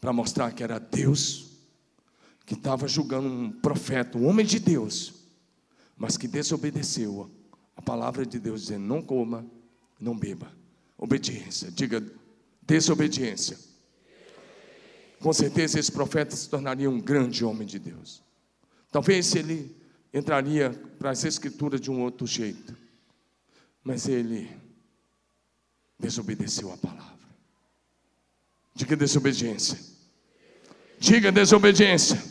Para 0.00 0.12
mostrar 0.12 0.52
que 0.52 0.62
era 0.62 0.78
Deus 0.78 1.50
que 2.46 2.54
estava 2.54 2.88
julgando 2.88 3.28
um 3.28 3.50
profeta, 3.50 4.16
um 4.16 4.26
homem 4.26 4.46
de 4.46 4.58
Deus, 4.58 5.14
mas 5.98 6.16
que 6.16 6.28
desobedeceu 6.28 7.30
a 7.76 7.82
palavra 7.82 8.24
de 8.24 8.38
Deus, 8.38 8.62
dizendo: 8.62 8.86
não 8.86 9.02
coma, 9.02 9.44
não 10.00 10.16
beba. 10.16 10.50
Obediência, 10.96 11.70
diga 11.70 12.02
desobediência. 12.66 13.58
Com 15.20 15.32
certeza 15.32 15.78
esse 15.78 15.90
profeta 15.90 16.36
se 16.36 16.48
tornaria 16.48 16.90
um 16.90 17.00
grande 17.00 17.44
homem 17.44 17.66
de 17.66 17.78
Deus. 17.78 18.22
Talvez 18.90 19.34
ele 19.34 19.74
entraria 20.12 20.70
para 20.98 21.10
as 21.10 21.24
escrituras 21.24 21.80
de 21.80 21.90
um 21.90 22.02
outro 22.02 22.26
jeito. 22.26 22.76
Mas 23.82 24.06
ele 24.08 24.50
desobedeceu 25.98 26.72
a 26.72 26.76
palavra. 26.76 27.14
Diga 28.74 28.96
desobediência. 28.96 29.78
Diga 30.98 31.32
desobediência. 31.32 32.22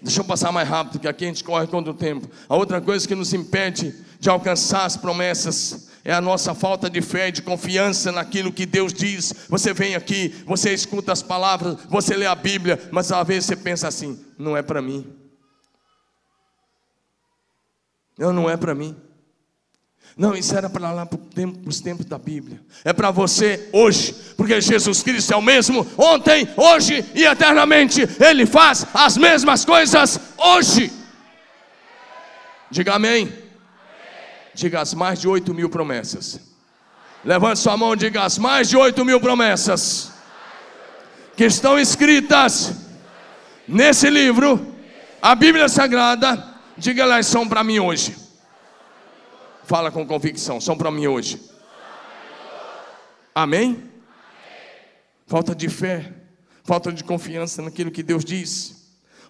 Deixa 0.00 0.20
eu 0.20 0.24
passar 0.24 0.52
mais 0.52 0.68
rápido, 0.68 1.00
que 1.00 1.08
aqui 1.08 1.24
a 1.24 1.28
gente 1.28 1.42
corre 1.42 1.66
contra 1.66 1.92
o 1.92 1.96
tempo. 1.96 2.28
A 2.48 2.56
outra 2.56 2.80
coisa 2.80 3.06
que 3.06 3.14
nos 3.14 3.34
impede 3.34 3.94
de 4.20 4.30
alcançar 4.30 4.84
as 4.84 4.96
promessas 4.96 5.87
é 6.08 6.14
a 6.14 6.22
nossa 6.22 6.54
falta 6.54 6.88
de 6.88 7.02
fé, 7.02 7.30
de 7.30 7.42
confiança 7.42 8.10
naquilo 8.10 8.50
que 8.50 8.64
Deus 8.64 8.94
diz. 8.94 9.34
Você 9.46 9.74
vem 9.74 9.94
aqui, 9.94 10.34
você 10.46 10.72
escuta 10.72 11.12
as 11.12 11.22
palavras, 11.22 11.76
você 11.86 12.16
lê 12.16 12.24
a 12.24 12.34
Bíblia, 12.34 12.80
mas 12.90 13.12
às 13.12 13.26
vezes 13.26 13.44
você 13.44 13.54
pensa 13.54 13.88
assim: 13.88 14.18
não 14.38 14.56
é 14.56 14.62
para 14.62 14.80
mim. 14.80 15.06
Não, 18.16 18.32
não 18.32 18.48
é 18.48 18.56
para 18.56 18.74
mim. 18.74 18.96
Não, 20.16 20.34
isso 20.34 20.56
era 20.56 20.70
para 20.70 20.90
lá 20.90 21.04
para 21.04 21.18
tempo, 21.18 21.68
os 21.68 21.78
tempos 21.78 22.06
da 22.06 22.16
Bíblia. 22.16 22.58
É 22.86 22.94
para 22.94 23.10
você 23.10 23.68
hoje, 23.70 24.14
porque 24.34 24.58
Jesus 24.62 25.02
Cristo 25.02 25.34
é 25.34 25.36
o 25.36 25.42
mesmo 25.42 25.86
ontem, 25.98 26.48
hoje 26.56 27.04
e 27.14 27.24
eternamente. 27.24 28.00
Ele 28.18 28.46
faz 28.46 28.86
as 28.94 29.18
mesmas 29.18 29.62
coisas 29.62 30.18
hoje. 30.38 30.90
Diga 32.70 32.94
amém. 32.94 33.47
Diga 34.58 34.80
as 34.80 34.92
mais 34.92 35.20
de 35.20 35.28
8 35.28 35.54
mil 35.54 35.70
promessas. 35.70 36.40
Levante 37.24 37.60
sua 37.60 37.76
mão 37.76 37.94
e 37.94 37.96
diga 37.96 38.24
as 38.24 38.38
mais 38.38 38.68
de 38.68 38.76
8 38.76 39.04
mil 39.04 39.20
promessas 39.20 40.10
que 41.36 41.44
estão 41.44 41.78
escritas 41.78 42.74
nesse 43.68 44.10
livro, 44.10 44.74
a 45.22 45.36
Bíblia 45.36 45.68
Sagrada. 45.68 46.56
Diga 46.76 47.04
elas 47.04 47.28
são 47.28 47.48
para 47.48 47.62
mim 47.62 47.78
hoje. 47.78 48.16
Fala 49.62 49.92
com 49.92 50.04
convicção, 50.04 50.60
são 50.60 50.76
para 50.76 50.90
mim 50.90 51.06
hoje. 51.06 51.40
Amém? 53.32 53.88
Falta 55.28 55.54
de 55.54 55.68
fé, 55.68 56.12
falta 56.64 56.92
de 56.92 57.04
confiança 57.04 57.62
naquilo 57.62 57.92
que 57.92 58.02
Deus 58.02 58.24
disse. 58.24 58.74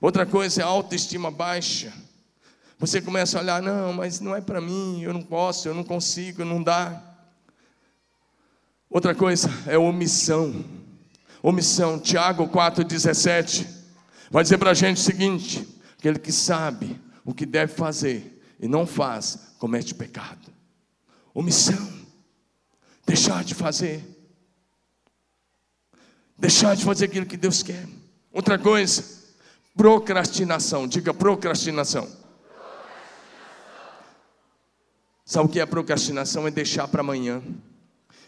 Outra 0.01 0.25
coisa 0.25 0.63
é 0.63 0.65
autoestima 0.65 1.31
baixa. 1.31 1.93
Você 2.79 3.01
começa 3.03 3.37
a 3.37 3.43
olhar, 3.43 3.61
não, 3.61 3.93
mas 3.93 4.21
não 4.21 4.37
é 4.37 4.41
para 4.41 4.61
mim, 4.61 5.03
eu 5.03 5.13
não 5.13 5.23
posso, 5.23 5.67
eu 5.67 5.75
não 5.75 5.83
consigo, 5.83 6.45
não 6.45 6.63
dá. 6.63 7.03
Outra 8.89 9.17
coisa 9.17 9.51
é 9.67 9.77
omissão. 9.77 10.65
Omissão, 11.43 11.99
Tiago 11.99 12.49
4,17 12.49 13.67
vai 14.31 14.45
dizer 14.45 14.59
para 14.59 14.71
a 14.71 14.75
gente 14.75 14.99
o 14.99 15.01
seguinte: 15.01 15.67
aquele 15.99 16.21
que 16.21 16.31
sabe 16.31 17.01
o 17.25 17.35
que 17.35 17.45
deve 17.45 17.75
fazer 17.75 18.41
e 18.61 18.69
não 18.69 18.87
faz, 18.87 19.55
comete 19.59 19.93
pecado. 19.93 20.49
Omissão, 21.35 21.93
deixar 23.05 23.43
de 23.43 23.55
fazer, 23.55 24.05
deixar 26.39 26.77
de 26.77 26.85
fazer 26.85 27.07
aquilo 27.07 27.27
que 27.27 27.37
Deus 27.37 27.61
quer. 27.61 27.87
Outra 28.33 28.57
coisa, 28.57 29.05
procrastinação, 29.77 30.87
diga 30.87 31.13
procrastinação. 31.13 32.28
Sabe 35.29 35.45
o 35.45 35.49
que 35.51 35.61
é 35.61 35.67
procrastinação? 35.67 36.47
É 36.47 36.51
deixar 36.51 36.89
para 36.89 37.03
amanhã. 37.03 37.43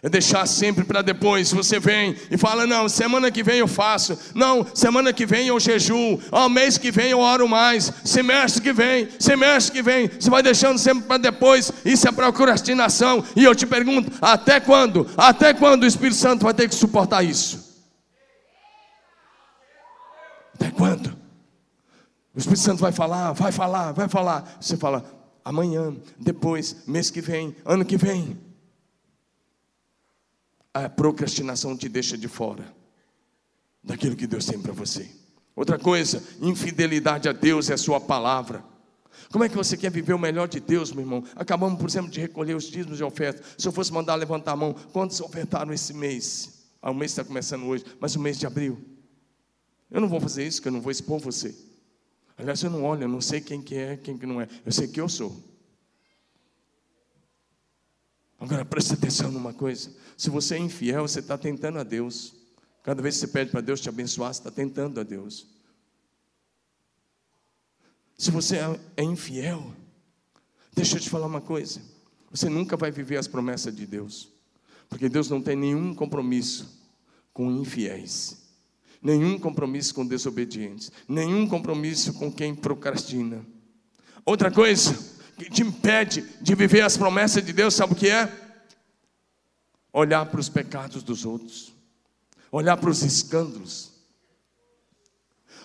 É 0.03 0.09
deixar 0.11 0.47
sempre 0.47 0.85
para 0.85 1.01
depois. 1.01 1.51
Você 1.51 1.81
vem 1.81 2.15
e 2.31 2.37
fala: 2.37 2.67
Não, 2.67 2.91
semana 2.91 3.31
que 3.31 3.43
vem 3.43 3.59
eu 3.59 3.67
faço. 3.67 4.19
Não, 4.35 4.67
semana 4.75 5.11
que 5.11 5.25
vem 5.25 5.47
eu 5.49 5.59
jejum. 5.59 6.19
Ó, 6.31 6.47
mês 6.51 6.77
que 6.77 6.91
vem 6.91 7.11
eu 7.13 7.21
oro 7.21 7.49
mais. 7.49 7.91
Semestre 8.05 8.61
que 8.61 8.71
vem, 8.71 9.09
semestre 9.19 9.73
que 9.73 9.83
vem. 9.83 10.09
Você 10.09 10.29
vai 10.29 10.43
deixando 10.43 10.79
sempre 10.79 11.05
para 11.05 11.17
depois. 11.17 11.73
Isso 11.87 12.07
é 12.07 12.13
procrastinação. 12.13 13.25
E 13.35 13.45
eu 13.45 13.55
te 13.55 13.65
pergunto: 13.65 14.13
até 14.21 14.61
quando? 14.61 15.07
Até 15.17 15.55
quando 15.55 15.85
o 15.85 15.87
Espírito 15.87 16.17
Santo 16.17 16.45
vai 16.45 16.53
ter 16.53 16.69
que 16.69 16.75
suportar 16.75 17.23
isso? 17.23 17.83
Até 20.55 20.71
quando? 20.71 21.17
O 22.35 22.39
Espírito 22.39 22.63
Santo 22.63 22.81
vai 22.83 22.93
falar, 22.93 23.33
vai 23.33 23.53
falar, 23.53 23.93
vai 23.93 24.07
falar. 24.07 24.59
Você 24.61 24.77
fala: 24.77 25.20
amanhã, 25.51 25.95
depois, 26.17 26.87
mês 26.87 27.11
que 27.11 27.21
vem, 27.21 27.55
ano 27.65 27.85
que 27.85 27.97
vem. 27.97 28.39
A 30.73 30.89
procrastinação 30.89 31.77
te 31.77 31.89
deixa 31.89 32.17
de 32.17 32.29
fora 32.29 32.73
daquilo 33.83 34.15
que 34.15 34.29
Deus 34.29 34.47
tem 34.47 34.61
para 34.61 34.73
você. 34.73 35.11
Outra 35.55 35.77
coisa, 35.77 36.23
infidelidade 36.41 37.29
a 37.29 37.33
Deus 37.33 37.69
é 37.69 37.75
a 37.75 37.79
sua 37.79 38.01
palavra. 38.01 38.65
Como 39.33 39.43
é 39.43 39.49
que 39.49 39.57
você 39.57 39.77
quer 39.77 39.91
viver 39.91 40.15
o 40.15 40.19
melhor 40.19 40.47
de 40.47 40.61
Deus, 40.61 40.93
meu 40.93 41.03
irmão? 41.03 41.25
Acabamos, 41.35 41.81
por 41.81 41.89
exemplo, 41.89 42.11
de 42.11 42.21
recolher 42.21 42.55
os 42.55 42.65
dízimos 42.65 42.97
de 42.97 43.05
oferta. 43.05 43.43
Se 43.59 43.67
eu 43.67 43.73
fosse 43.73 43.93
mandar 43.93 44.15
levantar 44.15 44.53
a 44.53 44.57
mão, 44.57 44.73
quantos 44.93 45.21
ofertaram 45.21 45.73
esse 45.73 45.93
mês? 45.93 46.61
Ah, 46.81 46.93
o 46.93 46.95
mês 46.95 47.11
está 47.11 47.25
começando 47.25 47.67
hoje, 47.67 47.85
mas 47.99 48.15
o 48.15 48.21
mês 48.21 48.39
de 48.39 48.47
abril. 48.47 48.81
Eu 49.91 50.01
não 50.01 50.09
vou 50.09 50.21
fazer 50.21 50.47
isso, 50.47 50.59
porque 50.59 50.69
eu 50.69 50.73
não 50.73 50.81
vou 50.81 50.93
expor 50.93 51.19
você. 51.19 51.70
Aliás, 52.41 52.63
eu 52.63 52.71
não 52.71 52.85
olho, 52.85 53.03
eu 53.03 53.09
não 53.09 53.21
sei 53.21 53.39
quem 53.43 53.61
que 53.61 53.75
é, 53.75 53.99
quem 53.99 54.17
que 54.17 54.25
não 54.25 54.41
é. 54.41 54.49
Eu 54.65 54.73
sei 54.73 54.89
que 54.89 54.99
eu 54.99 55.11
sou. 55.11 55.45
Agora 58.39 58.65
preste 58.65 58.95
atenção 58.95 59.31
numa 59.31 59.53
coisa. 59.53 59.95
Se 60.17 60.31
você 60.31 60.55
é 60.55 60.59
infiel, 60.59 61.07
você 61.07 61.21
está 61.21 61.37
tentando 61.37 61.79
a 61.79 61.83
Deus. 61.83 62.35
Cada 62.83 63.03
vez 63.03 63.17
que 63.17 63.21
você 63.21 63.29
pede 63.29 63.51
para 63.51 63.61
Deus 63.61 63.79
te 63.83 63.91
abençoar, 63.91 64.33
você 64.33 64.41
está 64.41 64.51
tentando 64.51 64.99
a 64.99 65.03
Deus. 65.03 65.49
Se 68.17 68.31
você 68.31 68.57
é, 68.57 68.81
é 68.97 69.05
infiel, 69.05 69.75
deixa 70.73 70.97
eu 70.97 71.01
te 71.01 71.11
falar 71.11 71.27
uma 71.27 71.43
coisa. 71.43 71.83
Você 72.31 72.49
nunca 72.49 72.75
vai 72.75 72.91
viver 72.91 73.19
as 73.19 73.29
promessas 73.29 73.77
de 73.77 73.87
Deus. 73.87 74.33
Porque 74.89 75.11
Deus 75.11 75.29
não 75.29 75.43
tem 75.43 75.57
nenhum 75.57 75.95
compromisso 75.95 76.89
com 77.35 77.51
infiéis 77.51 78.40
nenhum 79.03 79.39
compromisso 79.39 79.95
com 79.95 80.07
desobedientes, 80.07 80.93
nenhum 81.09 81.47
compromisso 81.47 82.13
com 82.15 82.31
quem 82.31 82.55
procrastina. 82.55 83.45
Outra 84.25 84.51
coisa 84.51 84.95
que 85.37 85.51
te 85.51 85.63
impede 85.63 86.23
de 86.41 86.55
viver 86.55 86.83
as 86.83 86.97
promessas 86.97 87.45
de 87.45 87.53
Deus, 87.53 87.75
sabe 87.75 87.95
o 87.95 87.97
que 87.97 88.09
é? 88.09 88.31
Olhar 89.93 90.27
para 90.27 90.39
os 90.39 90.49
pecados 90.49 91.03
dos 91.03 91.25
outros, 91.25 91.73
olhar 92.53 92.77
para 92.77 92.91
os 92.91 93.03
escândalos, 93.03 93.91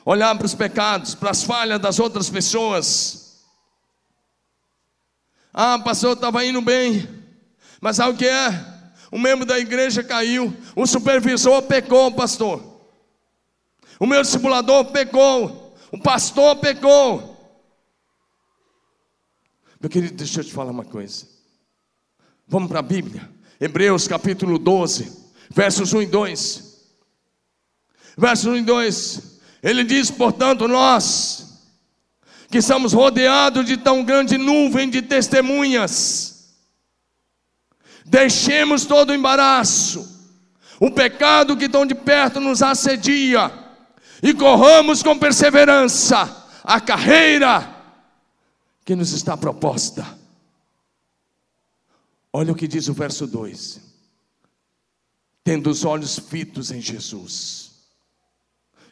olhar 0.05 0.35
para 0.35 0.45
os 0.45 0.55
pecados, 0.55 1.13
para 1.13 1.31
as 1.31 1.43
falhas 1.43 1.79
das 1.79 1.99
outras 1.99 2.29
pessoas. 2.29 3.43
Ah, 5.53 5.77
pastor, 5.79 6.13
estava 6.13 6.45
indo 6.45 6.61
bem, 6.61 7.07
mas 7.81 7.97
sabe 7.97 8.13
o 8.13 8.17
que 8.17 8.27
é? 8.27 8.73
Um 9.11 9.19
membro 9.19 9.45
da 9.45 9.59
igreja 9.59 10.03
caiu, 10.03 10.55
o 10.75 10.87
supervisor 10.87 11.61
pecou, 11.63 12.11
pastor. 12.11 12.74
O 13.99 14.05
meu 14.05 14.21
discipulador 14.21 14.85
pecou. 14.85 15.75
O 15.91 15.99
pastor 15.99 16.57
pecou. 16.57 17.35
Meu 19.79 19.89
querido, 19.89 20.15
deixa 20.15 20.41
eu 20.41 20.43
te 20.43 20.51
falar 20.51 20.71
uma 20.71 20.83
coisa. 20.83 21.27
Vamos 22.47 22.67
para 22.67 22.79
a 22.79 22.83
Bíblia. 22.83 23.29
Hebreus 23.59 24.07
capítulo 24.07 24.59
12, 24.59 25.11
versos 25.49 25.93
1 25.93 26.01
e 26.01 26.05
2. 26.07 26.75
Versos 28.17 28.45
1 28.45 28.57
e 28.57 28.61
2. 28.63 29.39
Ele 29.63 29.83
diz, 29.83 30.11
portanto, 30.11 30.67
nós, 30.67 31.61
que 32.51 32.57
estamos 32.57 32.93
rodeados 32.93 33.65
de 33.65 33.77
tão 33.77 34.03
grande 34.03 34.37
nuvem 34.37 34.89
de 34.89 35.01
testemunhas, 35.01 36.55
deixemos 38.05 38.85
todo 38.85 39.11
o 39.11 39.13
embaraço, 39.13 40.33
o 40.79 40.91
pecado 40.91 41.57
que 41.57 41.69
tão 41.69 41.85
de 41.85 41.95
perto 41.95 42.39
nos 42.39 42.61
assedia 42.61 43.64
e 44.21 44.33
corramos 44.33 45.03
com 45.03 45.17
perseverança 45.17 46.45
a 46.63 46.79
carreira 46.79 47.75
que 48.83 48.95
nos 48.95 49.11
está 49.11 49.35
proposta. 49.35 50.05
Olha 52.31 52.51
o 52.51 52.55
que 52.55 52.67
diz 52.67 52.87
o 52.87 52.93
verso 52.93 53.25
2: 53.25 53.81
tendo 55.43 55.69
os 55.69 55.85
olhos 55.85 56.17
fitos 56.17 56.71
em 56.71 56.81
Jesus. 56.81 57.71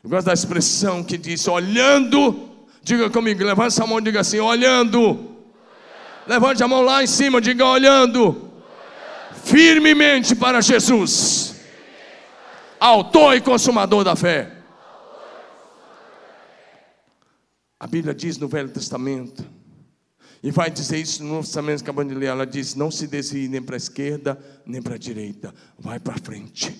Eu 0.04 0.10
gosto 0.10 0.28
da 0.28 0.34
expressão 0.34 1.04
que 1.04 1.18
diz: 1.18 1.48
olhando, 1.48 2.50
diga 2.82 3.10
comigo, 3.10 3.44
levante 3.44 3.82
a 3.82 3.88
mão 3.88 4.00
e 4.00 4.04
diga 4.04 4.22
assim: 4.22 4.40
olhando. 4.40 5.32
Levante 6.26 6.64
a 6.64 6.68
mão 6.68 6.82
lá 6.82 7.04
em 7.04 7.08
cima, 7.08 7.42
diga 7.42 7.66
olhando. 7.66 8.50
Firmemente 9.44 10.36
para 10.36 10.62
Jesus, 10.62 11.56
autor 12.80 13.36
e 13.36 13.42
consumador 13.42 14.04
da 14.04 14.16
fé. 14.16 14.63
A 17.84 17.88
Bíblia 17.88 18.16
diz 18.16 18.38
no 18.38 18.48
Velho 18.48 18.70
Testamento, 18.70 19.46
e 20.42 20.52
vai 20.52 20.72
dizer 20.72 21.00
isso 21.00 21.22
no 21.22 21.32
Novo 21.32 21.46
Testamento, 21.46 21.82
acabando 21.82 22.14
de 22.14 22.16
ler, 22.16 22.28
ela 22.28 22.48
diz: 22.48 22.76
não 22.76 22.90
se 22.90 23.06
desvie 23.08 23.50
nem 23.50 23.62
para 23.62 23.76
a 23.76 23.78
esquerda, 23.78 24.42
nem 24.66 24.82
para 24.82 24.96
a 24.96 24.98
direita, 24.98 25.54
vai 25.78 26.00
para 26.00 26.18
frente. 26.18 26.74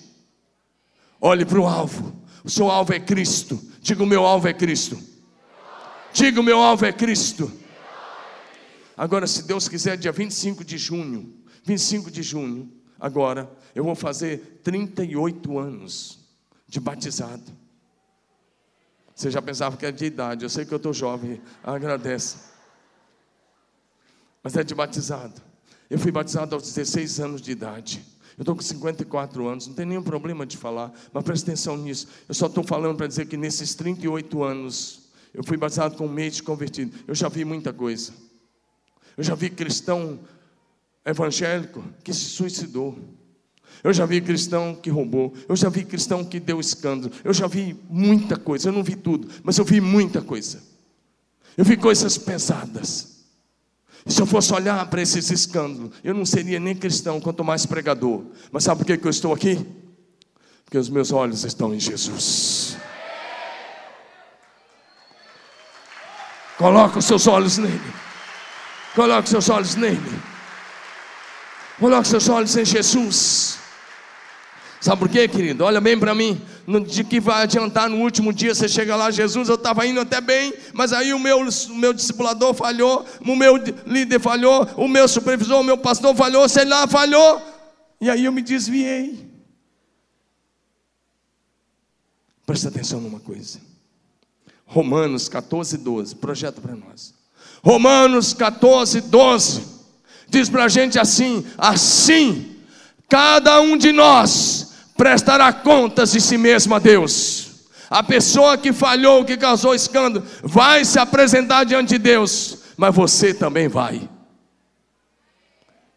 Olhe 1.20 1.44
para 1.44 1.60
o 1.60 1.66
alvo, 1.66 2.16
o 2.42 2.48
seu 2.48 2.70
alvo 2.70 2.94
é 2.94 2.98
Cristo. 2.98 3.60
Diga: 3.82 4.02
o 4.02 4.06
meu 4.06 4.24
alvo 4.24 4.48
é 4.48 4.54
Cristo. 4.54 4.98
Diga: 6.10 6.40
o 6.40 6.42
meu 6.42 6.58
alvo 6.58 6.86
é 6.86 6.92
Cristo. 6.92 7.52
Agora, 8.96 9.26
se 9.26 9.42
Deus 9.42 9.68
quiser, 9.68 9.98
dia 9.98 10.10
25 10.10 10.64
de 10.64 10.78
junho, 10.78 11.34
25 11.64 12.10
de 12.10 12.22
junho, 12.22 12.72
agora, 12.98 13.54
eu 13.74 13.84
vou 13.84 13.94
fazer 13.94 14.58
38 14.64 15.58
anos 15.58 16.18
de 16.66 16.80
batizado. 16.80 17.63
Você 19.14 19.30
já 19.30 19.40
pensava 19.40 19.76
que 19.76 19.86
era 19.86 19.94
de 19.94 20.04
idade. 20.04 20.44
Eu 20.44 20.50
sei 20.50 20.64
que 20.64 20.72
eu 20.72 20.76
estou 20.76 20.92
jovem. 20.92 21.40
Agradece. 21.62 22.36
Mas 24.42 24.56
é 24.56 24.64
de 24.64 24.74
batizado. 24.74 25.40
Eu 25.88 25.98
fui 25.98 26.10
batizado 26.10 26.54
aos 26.54 26.64
16 26.64 27.20
anos 27.20 27.40
de 27.40 27.52
idade. 27.52 28.04
Eu 28.36 28.42
estou 28.42 28.56
com 28.56 28.62
54 28.62 29.46
anos, 29.46 29.68
não 29.68 29.74
tem 29.74 29.86
nenhum 29.86 30.02
problema 30.02 30.44
de 30.44 30.56
falar, 30.56 30.92
mas 31.12 31.22
preste 31.22 31.44
atenção 31.44 31.76
nisso. 31.76 32.08
Eu 32.28 32.34
só 32.34 32.46
estou 32.46 32.64
falando 32.64 32.96
para 32.96 33.06
dizer 33.06 33.26
que 33.26 33.36
nesses 33.36 33.76
38 33.76 34.42
anos, 34.42 35.02
eu 35.32 35.44
fui 35.44 35.56
batizado 35.56 35.96
com 35.96 36.06
um 36.06 36.12
mês 36.12 36.34
de 36.36 36.42
convertido. 36.42 36.96
Eu 37.06 37.14
já 37.14 37.28
vi 37.28 37.44
muita 37.44 37.72
coisa. 37.72 38.12
Eu 39.16 39.22
já 39.22 39.36
vi 39.36 39.50
cristão 39.50 40.18
evangélico 41.04 41.84
que 42.02 42.12
se 42.12 42.24
suicidou. 42.24 42.98
Eu 43.84 43.92
já 43.92 44.06
vi 44.06 44.22
cristão 44.22 44.74
que 44.74 44.88
roubou, 44.88 45.34
eu 45.46 45.54
já 45.54 45.68
vi 45.68 45.84
cristão 45.84 46.24
que 46.24 46.40
deu 46.40 46.58
escândalo, 46.58 47.12
eu 47.22 47.34
já 47.34 47.46
vi 47.46 47.76
muita 47.90 48.34
coisa, 48.34 48.70
eu 48.70 48.72
não 48.72 48.82
vi 48.82 48.96
tudo, 48.96 49.28
mas 49.42 49.58
eu 49.58 49.64
vi 49.64 49.78
muita 49.78 50.22
coisa. 50.22 50.62
Eu 51.54 51.66
vi 51.66 51.76
coisas 51.76 52.16
pesadas. 52.16 53.26
Se 54.06 54.20
eu 54.20 54.26
fosse 54.26 54.54
olhar 54.54 54.88
para 54.88 55.02
esses 55.02 55.30
escândalos, 55.30 55.92
eu 56.02 56.14
não 56.14 56.24
seria 56.24 56.58
nem 56.58 56.74
cristão, 56.74 57.20
quanto 57.20 57.44
mais 57.44 57.66
pregador. 57.66 58.24
Mas 58.50 58.64
sabe 58.64 58.82
por 58.82 58.86
que, 58.86 59.06
eu 59.06 59.10
estou 59.10 59.34
aqui? 59.34 59.64
Porque 60.64 60.78
os 60.78 60.88
meus 60.88 61.12
olhos 61.12 61.44
estão 61.44 61.74
em 61.74 61.78
Jesus. 61.78 62.78
Coloca 66.56 66.98
os 66.98 67.04
seus 67.04 67.26
olhos 67.26 67.58
nele. 67.58 67.92
Coloque 68.94 69.24
os 69.24 69.30
seus 69.30 69.48
olhos 69.50 69.74
nele. 69.74 70.22
Coloque 71.78 72.02
os 72.02 72.08
seus 72.08 72.28
olhos 72.30 72.56
em 72.56 72.64
Jesus. 72.64 73.63
Sabe 74.84 74.98
por 74.98 75.08
quê, 75.08 75.26
querido? 75.26 75.64
Olha 75.64 75.80
bem 75.80 75.98
para 75.98 76.14
mim. 76.14 76.38
de 76.86 77.04
que 77.04 77.18
vai 77.18 77.44
adiantar 77.44 77.88
no 77.88 78.02
último 78.02 78.34
dia, 78.34 78.54
você 78.54 78.68
chega 78.68 78.94
lá, 78.94 79.10
Jesus, 79.10 79.48
eu 79.48 79.54
estava 79.54 79.86
indo 79.86 79.98
até 79.98 80.20
bem, 80.20 80.52
mas 80.74 80.92
aí 80.92 81.14
o 81.14 81.18
meu, 81.18 81.38
o 81.38 81.74
meu 81.74 81.94
discipulador 81.94 82.52
falhou, 82.52 83.02
o 83.26 83.34
meu 83.34 83.56
líder 83.86 84.20
falhou, 84.20 84.68
o 84.76 84.86
meu 84.86 85.08
supervisor, 85.08 85.58
o 85.58 85.64
meu 85.64 85.78
pastor 85.78 86.14
falhou, 86.14 86.46
sei 86.50 86.66
lá, 86.66 86.86
falhou, 86.86 87.40
e 87.98 88.10
aí 88.10 88.26
eu 88.26 88.32
me 88.32 88.42
desviei. 88.42 89.26
Presta 92.44 92.68
atenção 92.68 93.00
numa 93.00 93.20
coisa. 93.20 93.60
Romanos 94.66 95.30
14, 95.30 95.78
12, 95.78 96.16
projeta 96.16 96.60
para 96.60 96.76
nós. 96.76 97.14
Romanos 97.62 98.34
14, 98.34 99.00
12, 99.00 99.62
diz 100.28 100.50
para 100.50 100.64
a 100.64 100.68
gente 100.68 100.98
assim: 100.98 101.46
assim, 101.56 102.56
cada 103.08 103.62
um 103.62 103.78
de 103.78 103.90
nós 103.90 104.63
prestará 104.96 105.52
contas 105.52 106.12
de 106.12 106.20
si 106.20 106.38
mesmo 106.38 106.74
a 106.74 106.78
Deus. 106.78 107.52
A 107.90 108.02
pessoa 108.02 108.56
que 108.56 108.72
falhou, 108.72 109.24
que 109.24 109.36
causou 109.36 109.74
escândalo, 109.74 110.24
vai 110.42 110.84
se 110.84 110.98
apresentar 110.98 111.64
diante 111.64 111.90
de 111.90 111.98
Deus, 111.98 112.58
mas 112.76 112.94
você 112.94 113.32
também 113.32 113.68
vai. 113.68 114.08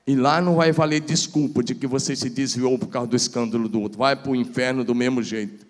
E 0.06 0.16
lá 0.16 0.40
não 0.40 0.56
vai 0.56 0.72
valer 0.72 1.02
desculpa 1.02 1.64
de 1.64 1.76
que 1.76 1.86
você 1.86 2.16
se 2.16 2.30
desviou 2.30 2.78
por 2.78 2.88
causa 2.88 3.08
do 3.08 3.16
escândalo 3.16 3.68
do 3.68 3.82
outro, 3.82 4.00
vai 4.00 4.16
para 4.16 4.32
o 4.32 4.36
inferno 4.36 4.84
do 4.84 4.96
mesmo 4.96 5.22
jeito. 5.22 5.66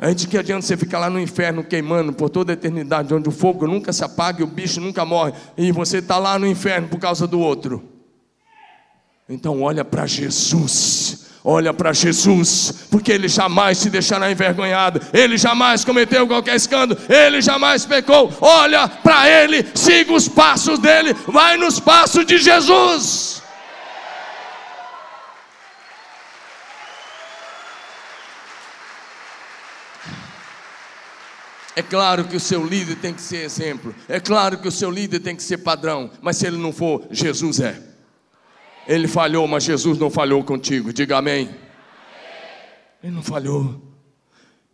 É 0.00 0.14
de 0.14 0.28
que 0.28 0.38
adianta 0.38 0.62
você 0.62 0.76
ficar 0.76 1.00
lá 1.00 1.10
no 1.10 1.18
inferno 1.18 1.64
queimando 1.64 2.12
por 2.12 2.30
toda 2.30 2.52
a 2.52 2.54
eternidade, 2.54 3.12
onde 3.12 3.28
o 3.28 3.32
fogo 3.32 3.66
nunca 3.66 3.92
se 3.92 4.04
apaga 4.04 4.40
e 4.40 4.44
o 4.44 4.46
bicho 4.46 4.80
nunca 4.80 5.04
morre, 5.04 5.32
e 5.56 5.72
você 5.72 5.98
está 5.98 6.18
lá 6.18 6.38
no 6.38 6.46
inferno 6.46 6.86
por 6.86 7.00
causa 7.00 7.26
do 7.26 7.40
outro. 7.40 7.97
Então 9.28 9.62
olha 9.62 9.84
para 9.84 10.06
Jesus. 10.06 11.26
Olha 11.44 11.72
para 11.72 11.92
Jesus, 11.92 12.86
porque 12.90 13.12
ele 13.12 13.28
jamais 13.28 13.78
se 13.78 13.88
deixará 13.88 14.30
envergonhado, 14.30 15.00
ele 15.14 15.38
jamais 15.38 15.82
cometeu 15.82 16.26
qualquer 16.26 16.56
escândalo, 16.56 17.00
ele 17.08 17.40
jamais 17.40 17.86
pecou. 17.86 18.30
Olha 18.40 18.86
para 18.86 19.26
ele, 19.30 19.64
siga 19.74 20.12
os 20.12 20.28
passos 20.28 20.78
dele, 20.78 21.14
vai 21.26 21.56
nos 21.56 21.80
passos 21.80 22.26
de 22.26 22.36
Jesus. 22.36 23.40
É 31.74 31.82
claro 31.82 32.24
que 32.24 32.36
o 32.36 32.40
seu 32.40 32.66
líder 32.66 32.96
tem 32.96 33.14
que 33.14 33.22
ser 33.22 33.44
exemplo. 33.44 33.94
É 34.08 34.18
claro 34.18 34.58
que 34.58 34.66
o 34.66 34.72
seu 34.72 34.90
líder 34.90 35.20
tem 35.20 35.36
que 35.36 35.42
ser 35.44 35.58
padrão. 35.58 36.10
Mas 36.20 36.36
se 36.36 36.46
ele 36.46 36.56
não 36.56 36.72
for, 36.72 37.06
Jesus 37.10 37.60
é. 37.60 37.80
Ele 38.88 39.06
falhou, 39.06 39.46
mas 39.46 39.64
Jesus 39.64 39.98
não 39.98 40.08
falhou 40.08 40.42
contigo. 40.42 40.94
Diga 40.94 41.18
amém. 41.18 41.54
Ele 43.02 43.12
não 43.12 43.22
falhou. 43.22 43.82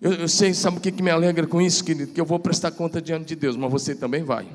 Eu, 0.01 0.13
eu 0.13 0.29
sei, 0.29 0.55
sabe 0.55 0.79
o 0.79 0.81
que, 0.81 0.93
que 0.93 1.03
me 1.03 1.11
alegra 1.11 1.49
com 1.49 1.61
isso, 1.61 1.83
querido? 1.83 2.13
Que 2.13 2.21
eu 2.21 2.25
vou 2.25 2.39
prestar 2.39 2.71
conta 2.71 3.03
diante 3.03 3.27
de 3.27 3.35
Deus, 3.35 3.57
mas 3.57 3.73
você 3.73 3.93
também 3.93 4.23
vai. 4.23 4.47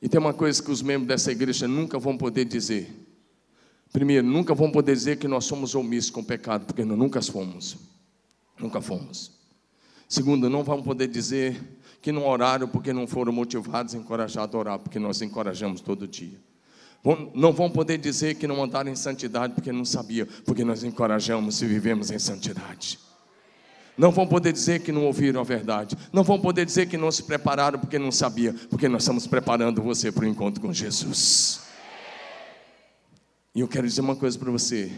E 0.00 0.08
tem 0.08 0.20
uma 0.20 0.32
coisa 0.32 0.62
que 0.62 0.70
os 0.70 0.80
membros 0.80 1.08
dessa 1.08 1.32
igreja 1.32 1.66
nunca 1.66 1.98
vão 1.98 2.16
poder 2.16 2.44
dizer. 2.44 2.88
Primeiro, 3.92 4.24
nunca 4.24 4.54
vão 4.54 4.70
poder 4.70 4.92
dizer 4.94 5.16
que 5.18 5.26
nós 5.26 5.44
somos 5.44 5.74
omissos 5.74 6.10
com 6.10 6.20
o 6.20 6.24
pecado, 6.24 6.66
porque 6.66 6.84
nós 6.84 6.96
nunca 6.96 7.20
fomos. 7.20 7.76
Nunca 8.60 8.80
fomos. 8.80 9.32
Segundo, 10.08 10.48
não 10.48 10.62
vão 10.62 10.80
poder 10.82 11.08
dizer 11.08 11.60
que 12.00 12.12
não 12.12 12.24
oraram 12.28 12.68
porque 12.68 12.92
não 12.92 13.08
foram 13.08 13.32
motivados 13.32 13.92
encorajados 13.92 14.54
a 14.54 14.58
orar, 14.58 14.78
porque 14.78 15.00
nós 15.00 15.20
encorajamos 15.20 15.80
todo 15.80 16.06
dia. 16.06 16.38
Não 17.34 17.52
vão 17.52 17.70
poder 17.70 17.98
dizer 17.98 18.34
que 18.36 18.46
não 18.46 18.62
andaram 18.62 18.90
em 18.90 18.96
santidade 18.96 19.52
porque 19.52 19.70
não 19.70 19.84
sabiam, 19.84 20.26
porque 20.44 20.64
nós 20.64 20.82
encorajamos 20.82 21.60
e 21.60 21.66
vivemos 21.66 22.10
em 22.10 22.18
santidade. 22.18 22.98
Não 23.96 24.10
vão 24.10 24.26
poder 24.26 24.52
dizer 24.52 24.80
que 24.80 24.90
não 24.90 25.04
ouviram 25.04 25.40
a 25.40 25.44
verdade. 25.44 25.96
Não 26.12 26.24
vão 26.24 26.40
poder 26.40 26.64
dizer 26.64 26.88
que 26.88 26.96
não 26.96 27.12
se 27.12 27.22
prepararam 27.22 27.78
porque 27.78 27.98
não 27.98 28.10
sabiam, 28.10 28.54
porque 28.70 28.88
nós 28.88 29.02
estamos 29.02 29.26
preparando 29.26 29.82
você 29.82 30.10
para 30.10 30.24
o 30.24 30.26
encontro 30.26 30.60
com 30.60 30.72
Jesus. 30.72 31.60
E 33.54 33.60
eu 33.60 33.68
quero 33.68 33.86
dizer 33.86 34.00
uma 34.00 34.16
coisa 34.16 34.38
para 34.38 34.50
você. 34.50 34.90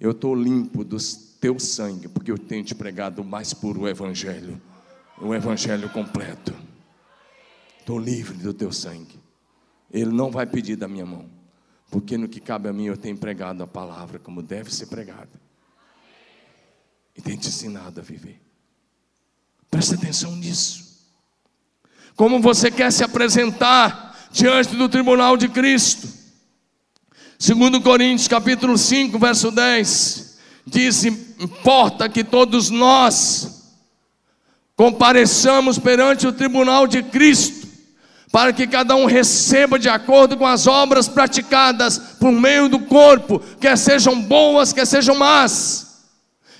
Eu 0.00 0.12
estou 0.12 0.34
limpo 0.34 0.84
dos 0.84 1.36
teu 1.40 1.58
sangue, 1.58 2.08
porque 2.08 2.30
eu 2.30 2.38
tenho 2.38 2.64
te 2.64 2.74
pregado 2.74 3.20
o 3.20 3.24
mais 3.24 3.52
puro 3.52 3.88
evangelho, 3.88 4.62
o 5.20 5.34
evangelho 5.34 5.88
completo. 5.90 6.54
Estou 7.80 7.98
livre 7.98 8.38
do 8.38 8.54
teu 8.54 8.72
sangue. 8.72 9.21
Ele 9.92 10.10
não 10.10 10.30
vai 10.30 10.46
pedir 10.46 10.76
da 10.76 10.88
minha 10.88 11.04
mão, 11.04 11.26
porque 11.90 12.16
no 12.16 12.28
que 12.28 12.40
cabe 12.40 12.68
a 12.68 12.72
mim 12.72 12.86
eu 12.86 12.96
tenho 12.96 13.16
pregado 13.16 13.62
a 13.62 13.66
palavra 13.66 14.18
como 14.18 14.42
deve 14.42 14.72
ser 14.72 14.86
pregada. 14.86 15.30
E 17.16 17.20
tenho 17.20 17.36
te 17.36 17.48
ensinado 17.48 18.00
a 18.00 18.02
viver. 18.02 18.40
Preste 19.70 19.94
atenção 19.94 20.34
nisso. 20.34 20.92
Como 22.16 22.40
você 22.40 22.70
quer 22.70 22.90
se 22.90 23.04
apresentar 23.04 24.28
diante 24.30 24.74
do 24.76 24.88
tribunal 24.88 25.36
de 25.36 25.48
Cristo? 25.48 26.08
Segundo 27.38 27.80
Coríntios 27.80 28.28
capítulo 28.28 28.78
5, 28.78 29.18
verso 29.18 29.50
10 29.50 30.38
diz: 30.66 31.04
importa 31.04 32.08
que 32.08 32.22
todos 32.22 32.70
nós 32.70 33.74
compareçamos 34.76 35.78
perante 35.78 36.26
o 36.26 36.32
tribunal 36.32 36.86
de 36.86 37.02
Cristo, 37.02 37.61
para 38.32 38.50
que 38.50 38.66
cada 38.66 38.96
um 38.96 39.04
receba 39.04 39.78
de 39.78 39.90
acordo 39.90 40.38
com 40.38 40.46
as 40.46 40.66
obras 40.66 41.06
praticadas 41.06 41.98
por 42.18 42.32
meio 42.32 42.66
do 42.66 42.80
corpo, 42.80 43.38
quer 43.60 43.76
sejam 43.76 44.22
boas, 44.22 44.72
quer 44.72 44.86
sejam 44.86 45.14
más. 45.14 46.06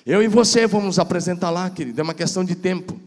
Eu 0.05 0.23
e 0.23 0.29
você 0.29 0.67
vamos 0.67 0.99
apresentar 0.99 1.49
lá, 1.49 1.71
querido, 1.71 1.99
é 1.99 2.05
uma 2.05 2.13
questão 2.13 2.45
de 2.45 2.55
tempo. 2.55 3.01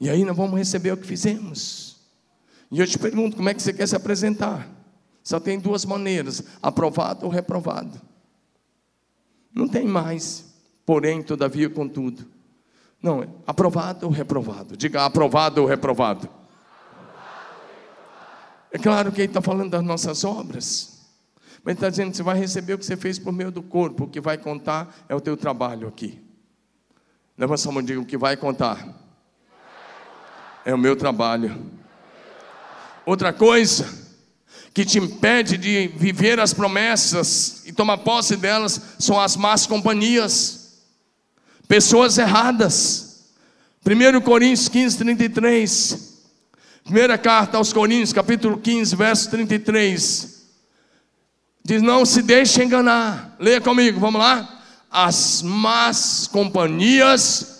E 0.00 0.10
aí 0.10 0.24
nós 0.24 0.36
vamos 0.36 0.58
receber 0.58 0.90
o 0.90 0.96
que 0.96 1.06
fizemos. 1.06 1.96
E 2.72 2.80
eu 2.80 2.86
te 2.86 2.98
pergunto, 2.98 3.36
como 3.36 3.48
é 3.48 3.54
que 3.54 3.62
você 3.62 3.72
quer 3.72 3.86
se 3.86 3.94
apresentar? 3.94 4.68
Só 5.22 5.38
tem 5.38 5.60
duas 5.60 5.84
maneiras: 5.84 6.42
aprovado 6.60 7.24
ou 7.24 7.30
reprovado. 7.30 8.00
Não 9.54 9.68
tem 9.68 9.86
mais. 9.86 10.44
Porém, 10.84 11.22
todavia, 11.22 11.70
contudo. 11.70 12.26
Não, 13.02 13.42
aprovado 13.46 14.06
ou 14.06 14.12
reprovado? 14.12 14.76
Diga 14.76 15.04
aprovado 15.04 15.60
ou 15.60 15.66
reprovado. 15.66 16.28
É 18.72 18.78
claro 18.78 19.12
que 19.12 19.20
ele 19.20 19.28
está 19.28 19.40
falando 19.40 19.70
das 19.70 19.82
nossas 19.82 20.24
obras. 20.24 21.06
Mas 21.62 21.72
ele 21.72 21.74
está 21.74 21.90
dizendo 21.90 22.14
você 22.14 22.22
vai 22.22 22.38
receber 22.38 22.74
o 22.74 22.78
que 22.78 22.84
você 22.84 22.96
fez 22.96 23.18
por 23.18 23.32
meio 23.32 23.50
do 23.50 23.62
corpo. 23.62 24.04
O 24.04 24.08
que 24.08 24.20
vai 24.20 24.38
contar 24.38 24.94
é 25.08 25.14
o 25.14 25.20
teu 25.20 25.36
trabalho 25.36 25.88
aqui. 25.88 26.20
Leva 27.38 27.56
sua 27.56 27.72
mão 27.72 27.82
e 27.82 27.86
diga: 27.86 28.00
o 28.00 28.06
que 28.06 28.16
vai 28.16 28.36
contar 28.36 28.86
é 30.64 30.74
o 30.74 30.78
meu 30.78 30.96
trabalho. 30.96 31.64
Outra 33.04 33.32
coisa 33.32 34.06
que 34.74 34.84
te 34.84 34.98
impede 34.98 35.56
de 35.56 35.88
viver 35.88 36.38
as 36.38 36.52
promessas 36.52 37.62
e 37.64 37.72
tomar 37.72 37.98
posse 37.98 38.36
delas 38.36 38.80
são 38.98 39.18
as 39.18 39.36
más 39.36 39.66
companhias, 39.66 40.65
pessoas 41.68 42.18
erradas. 42.18 43.24
1 43.84 44.20
Coríntios 44.22 44.68
15, 44.68 44.98
33. 44.98 46.16
Primeira 46.84 47.18
carta 47.18 47.58
aos 47.58 47.72
Coríntios, 47.72 48.12
capítulo 48.12 48.58
15, 48.58 48.96
verso 48.96 49.30
33. 49.30 50.42
Diz: 51.64 51.82
Não 51.82 52.04
se 52.04 52.22
deixe 52.22 52.62
enganar. 52.62 53.36
Leia 53.38 53.60
comigo, 53.60 54.00
vamos 54.00 54.20
lá. 54.20 54.62
As 54.90 55.42
más 55.42 56.28
companhias. 56.30 57.54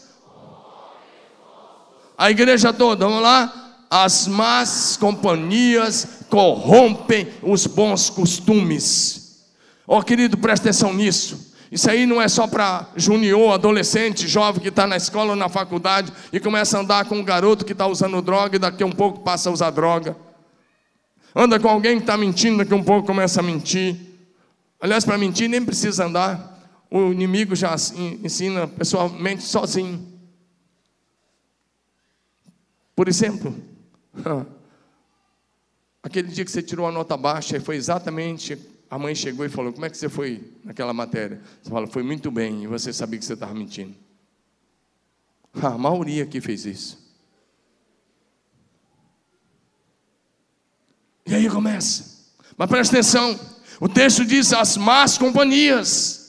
A 2.16 2.30
igreja 2.30 2.72
toda, 2.72 3.06
vamos 3.06 3.22
lá 3.22 3.66
as 3.90 4.26
más 4.26 4.96
companhias 4.96 6.24
corrompem 6.28 7.28
os 7.42 7.66
bons 7.66 8.10
costumes. 8.10 9.44
Ó 9.86 9.98
oh, 9.98 10.02
querido, 10.02 10.36
presta 10.36 10.68
atenção 10.68 10.92
nisso. 10.92 11.45
Isso 11.70 11.90
aí 11.90 12.06
não 12.06 12.22
é 12.22 12.28
só 12.28 12.46
para 12.46 12.88
junior, 12.96 13.52
adolescente, 13.52 14.28
jovem 14.28 14.62
que 14.62 14.68
está 14.68 14.86
na 14.86 14.96
escola 14.96 15.30
ou 15.30 15.36
na 15.36 15.48
faculdade 15.48 16.12
e 16.32 16.38
começa 16.38 16.78
a 16.78 16.80
andar 16.80 17.04
com 17.06 17.16
um 17.16 17.24
garoto 17.24 17.64
que 17.64 17.72
está 17.72 17.86
usando 17.86 18.22
droga 18.22 18.56
e 18.56 18.58
daqui 18.58 18.82
a 18.82 18.86
um 18.86 18.92
pouco 18.92 19.20
passa 19.20 19.48
a 19.48 19.52
usar 19.52 19.70
droga. 19.70 20.16
Anda 21.34 21.58
com 21.58 21.68
alguém 21.68 21.96
que 21.96 22.02
está 22.02 22.16
mentindo, 22.16 22.58
daqui 22.58 22.72
a 22.72 22.76
um 22.76 22.84
pouco 22.84 23.06
começa 23.06 23.40
a 23.40 23.42
mentir. 23.42 23.96
Aliás, 24.80 25.04
para 25.04 25.18
mentir 25.18 25.48
nem 25.48 25.64
precisa 25.64 26.06
andar. 26.06 26.54
O 26.90 27.12
inimigo 27.12 27.56
já 27.56 27.74
ensina 28.22 28.68
pessoalmente 28.68 29.42
sozinho. 29.42 30.06
Por 32.94 33.08
exemplo, 33.08 33.54
Aquele 36.06 36.28
dia 36.28 36.44
que 36.44 36.50
você 36.52 36.62
tirou 36.62 36.86
a 36.86 36.92
nota 36.92 37.16
baixa, 37.16 37.60
foi 37.60 37.74
exatamente. 37.74 38.56
A 38.88 38.98
mãe 38.98 39.14
chegou 39.14 39.44
e 39.44 39.48
falou: 39.48 39.72
Como 39.72 39.84
é 39.84 39.90
que 39.90 39.96
você 39.96 40.08
foi 40.08 40.52
naquela 40.64 40.92
matéria? 40.92 41.40
Você 41.62 41.70
fala: 41.70 41.86
Foi 41.86 42.02
muito 42.02 42.30
bem, 42.30 42.64
e 42.64 42.66
você 42.66 42.92
sabia 42.92 43.18
que 43.18 43.24
você 43.24 43.34
estava 43.34 43.54
mentindo. 43.54 43.94
A 45.54 45.76
maioria 45.76 46.26
que 46.26 46.40
fez 46.40 46.64
isso. 46.64 47.06
E 51.26 51.34
aí 51.34 51.48
começa. 51.50 52.32
Mas 52.56 52.68
presta 52.68 52.96
atenção: 52.96 53.38
O 53.80 53.88
texto 53.88 54.24
diz 54.24 54.52
as 54.52 54.76
más 54.76 55.18
companhias. 55.18 56.24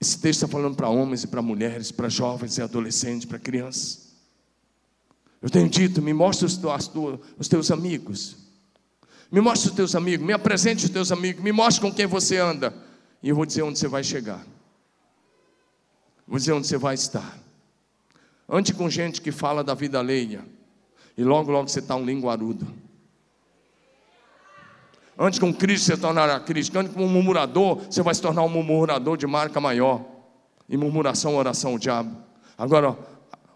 Esse 0.00 0.20
texto 0.20 0.44
está 0.44 0.48
falando 0.48 0.76
para 0.76 0.88
homens 0.88 1.24
e 1.24 1.26
para 1.26 1.42
mulheres, 1.42 1.90
para 1.90 2.08
jovens 2.08 2.56
e 2.56 2.62
adolescentes, 2.62 3.24
para 3.24 3.38
crianças. 3.38 4.08
Eu 5.42 5.50
tenho 5.50 5.68
dito, 5.68 6.00
me 6.02 6.12
mostre 6.12 6.46
os, 6.46 6.60
os 7.36 7.48
teus 7.48 7.70
amigos. 7.70 8.47
Me 9.30 9.40
mostre 9.40 9.68
os 9.68 9.74
teus 9.74 9.94
amigos, 9.94 10.26
me 10.26 10.32
apresente 10.32 10.86
os 10.86 10.90
teus 10.90 11.12
amigos, 11.12 11.42
me 11.42 11.52
mostre 11.52 11.82
com 11.82 11.92
quem 11.92 12.06
você 12.06 12.38
anda. 12.38 12.74
E 13.22 13.28
eu 13.28 13.36
vou 13.36 13.44
dizer 13.44 13.62
onde 13.62 13.78
você 13.78 13.88
vai 13.88 14.02
chegar. 14.02 14.44
Vou 16.26 16.38
dizer 16.38 16.52
onde 16.52 16.66
você 16.66 16.78
vai 16.78 16.94
estar. 16.94 17.38
Ande 18.48 18.72
com 18.72 18.88
gente 18.88 19.20
que 19.20 19.30
fala 19.30 19.62
da 19.62 19.74
vida 19.74 19.98
alheia. 19.98 20.44
E 21.16 21.24
logo, 21.24 21.50
logo 21.50 21.68
você 21.68 21.80
está 21.80 21.94
um 21.96 22.04
linguarudo. 22.04 22.66
Antes 25.18 25.38
com 25.38 25.52
Cristo 25.52 25.86
você 25.86 25.96
tornará 25.96 26.38
Cristo. 26.40 26.78
Antes 26.78 26.94
com 26.94 27.04
um 27.04 27.08
murmurador, 27.08 27.82
você 27.90 28.02
vai 28.02 28.14
se 28.14 28.22
tornar 28.22 28.42
um 28.42 28.48
murmurador 28.48 29.16
de 29.16 29.26
marca 29.26 29.60
maior. 29.60 30.04
E 30.68 30.76
murmuração, 30.76 31.36
oração, 31.36 31.74
o 31.74 31.78
diabo. 31.78 32.16
Agora, 32.56 32.96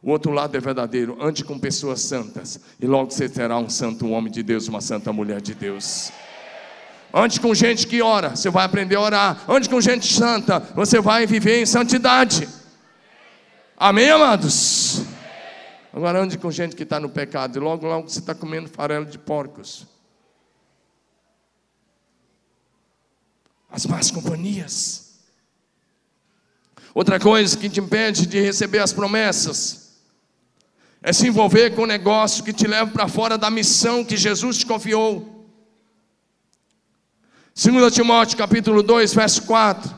o 0.03 0.11
outro 0.11 0.33
lado 0.33 0.57
é 0.57 0.61
verdadeiro. 0.61 1.17
Ande 1.23 1.45
com 1.45 1.57
pessoas 1.57 2.01
santas. 2.01 2.59
E 2.81 2.87
logo 2.87 3.13
você 3.13 3.29
terá 3.29 3.57
um 3.57 3.71
santo 3.71 4.11
homem 4.11 4.33
de 4.33 4.43
Deus, 4.43 4.67
uma 4.67 4.81
santa 4.81 5.13
mulher 5.13 5.41
de 5.41 5.55
Deus. 5.55 6.11
Ande 7.15 7.39
com 7.39 7.55
gente 7.55 7.87
que 7.87 8.03
ora, 8.03 8.31
você 8.35 8.51
vai 8.51 8.65
aprender 8.65 8.97
a 8.97 9.01
orar. 9.01 9.45
Ande 9.49 9.69
com 9.69 9.81
gente 9.81 10.13
santa, 10.13 10.59
você 10.75 11.01
vai 11.01 11.25
viver 11.25 11.63
em 11.63 11.67
santidade. 11.67 12.49
Amém, 13.77 14.11
amados? 14.11 15.03
Agora 15.93 16.21
ande 16.21 16.37
com 16.37 16.51
gente 16.51 16.75
que 16.75 16.83
está 16.83 16.99
no 16.99 17.09
pecado. 17.09 17.57
E 17.57 17.61
logo, 17.61 17.87
logo 17.87 18.09
você 18.09 18.19
está 18.19 18.35
comendo 18.35 18.69
farelo 18.69 19.07
de 19.07 19.19
porcos. 19.19 19.87
As 23.71 23.87
más 23.87 24.11
companhias. 24.11 25.21
Outra 26.93 27.21
coisa 27.21 27.57
que 27.57 27.71
te 27.71 27.79
impede 27.79 28.27
de 28.27 28.41
receber 28.41 28.81
as 28.81 28.93
promessas 28.93 29.82
é 31.03 31.13
se 31.13 31.27
envolver 31.27 31.75
com 31.75 31.83
um 31.83 31.87
negócio 31.87 32.45
que 32.45 32.53
te 32.53 32.67
leva 32.67 32.91
para 32.91 33.09
fora 33.09 33.37
da 33.37 33.51
missão 33.51 34.05
que 34.05 34.17
Jesus 34.17 34.59
te 34.59 34.67
confiou. 34.67 35.49
2 37.55 37.93
Timóteo 37.93 38.39
capítulo 38.39 38.83
2, 38.83 39.13
verso 39.13 39.43
4. 39.43 39.95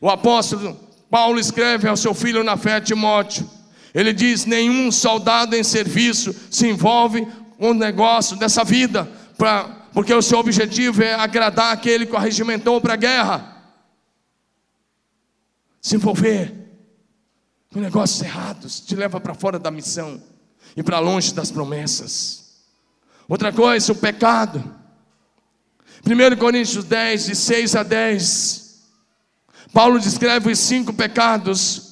O 0.00 0.08
apóstolo 0.08 0.78
Paulo 1.10 1.40
escreve 1.40 1.88
ao 1.88 1.96
seu 1.96 2.14
filho 2.14 2.44
na 2.44 2.56
fé 2.56 2.80
Timóteo. 2.80 3.50
Ele 3.92 4.12
diz: 4.12 4.46
nenhum 4.46 4.92
soldado 4.92 5.56
em 5.56 5.64
serviço 5.64 6.34
se 6.50 6.68
envolve 6.68 7.26
com 7.58 7.72
o 7.72 7.74
negócio 7.74 8.36
dessa 8.36 8.62
vida, 8.64 9.10
pra, 9.36 9.64
porque 9.92 10.14
o 10.14 10.22
seu 10.22 10.38
objetivo 10.38 11.02
é 11.02 11.14
agradar 11.14 11.72
aquele 11.72 12.06
que 12.06 12.14
o 12.14 12.80
para 12.80 12.94
a 12.94 12.96
guerra. 12.96 13.56
Se 15.80 15.96
envolver 15.96 16.59
com 17.72 17.80
negócios 17.80 18.20
errados 18.20 18.80
te 18.80 18.96
leva 18.96 19.20
para 19.20 19.32
fora 19.32 19.58
da 19.58 19.70
missão 19.70 20.20
e 20.76 20.82
para 20.82 20.98
longe 20.98 21.32
das 21.32 21.50
promessas. 21.50 22.40
Outra 23.28 23.52
coisa, 23.52 23.92
o 23.92 23.94
pecado. 23.94 24.62
1 26.04 26.36
Coríntios 26.36 26.84
10, 26.84 27.26
de 27.26 27.36
6 27.36 27.76
a 27.76 27.82
10. 27.84 28.80
Paulo 29.72 30.00
descreve 30.00 30.50
os 30.50 30.58
cinco 30.58 30.92
pecados 30.92 31.90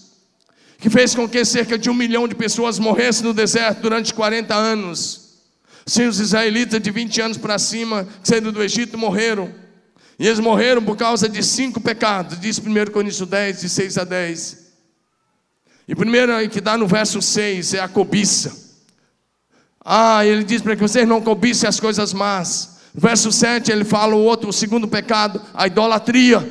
que 0.79 0.91
fez 0.91 1.15
com 1.15 1.29
que 1.29 1.45
cerca 1.45 1.79
de 1.79 1.89
um 1.89 1.95
milhão 1.95 2.27
de 2.27 2.35
pessoas 2.35 2.79
morressem 2.79 3.25
no 3.25 3.35
deserto 3.35 3.81
durante 3.83 4.13
40 4.15 4.55
anos. 4.55 5.29
Sim, 5.87 6.07
os 6.07 6.19
israelitas 6.19 6.81
de 6.81 6.91
20 6.91 7.21
anos 7.21 7.37
para 7.37 7.59
cima, 7.59 8.07
saindo 8.23 8.51
do 8.51 8.63
Egito, 8.63 8.99
morreram. 8.99 9.53
E 10.19 10.27
eles 10.27 10.41
morreram 10.41 10.83
por 10.83 10.97
causa 10.97 11.29
de 11.29 11.43
cinco 11.43 11.81
pecados, 11.81 12.41
diz 12.41 12.59
1 12.59 12.93
Coríntios 12.93 13.29
10, 13.29 13.61
de 13.61 13.69
6 13.69 13.99
a 13.99 14.05
10. 14.05 14.68
E 15.89 15.95
primeiro 15.95 16.33
que 16.51 16.61
dá 16.61 16.77
no 16.77 16.87
verso 16.87 17.23
6 17.23 17.73
é 17.73 17.81
a 17.81 17.89
cobiça. 17.89 18.69
Ah, 19.83 20.25
ele 20.27 20.45
diz 20.45 20.61
para 20.61 20.77
que 20.77 20.83
vocês 20.83 21.09
não 21.09 21.23
cobicem 21.23 21.67
as 21.67 21.81
coisas 21.81 22.13
más. 22.13 22.79
Verso 22.95 23.33
7 23.33 23.73
ele 23.73 23.85
fala 23.85 24.15
o 24.15 24.23
outro, 24.23 24.51
o 24.51 24.53
segundo 24.53 24.87
pecado, 24.87 25.41
a 25.55 25.67
idolatria. 25.67 26.47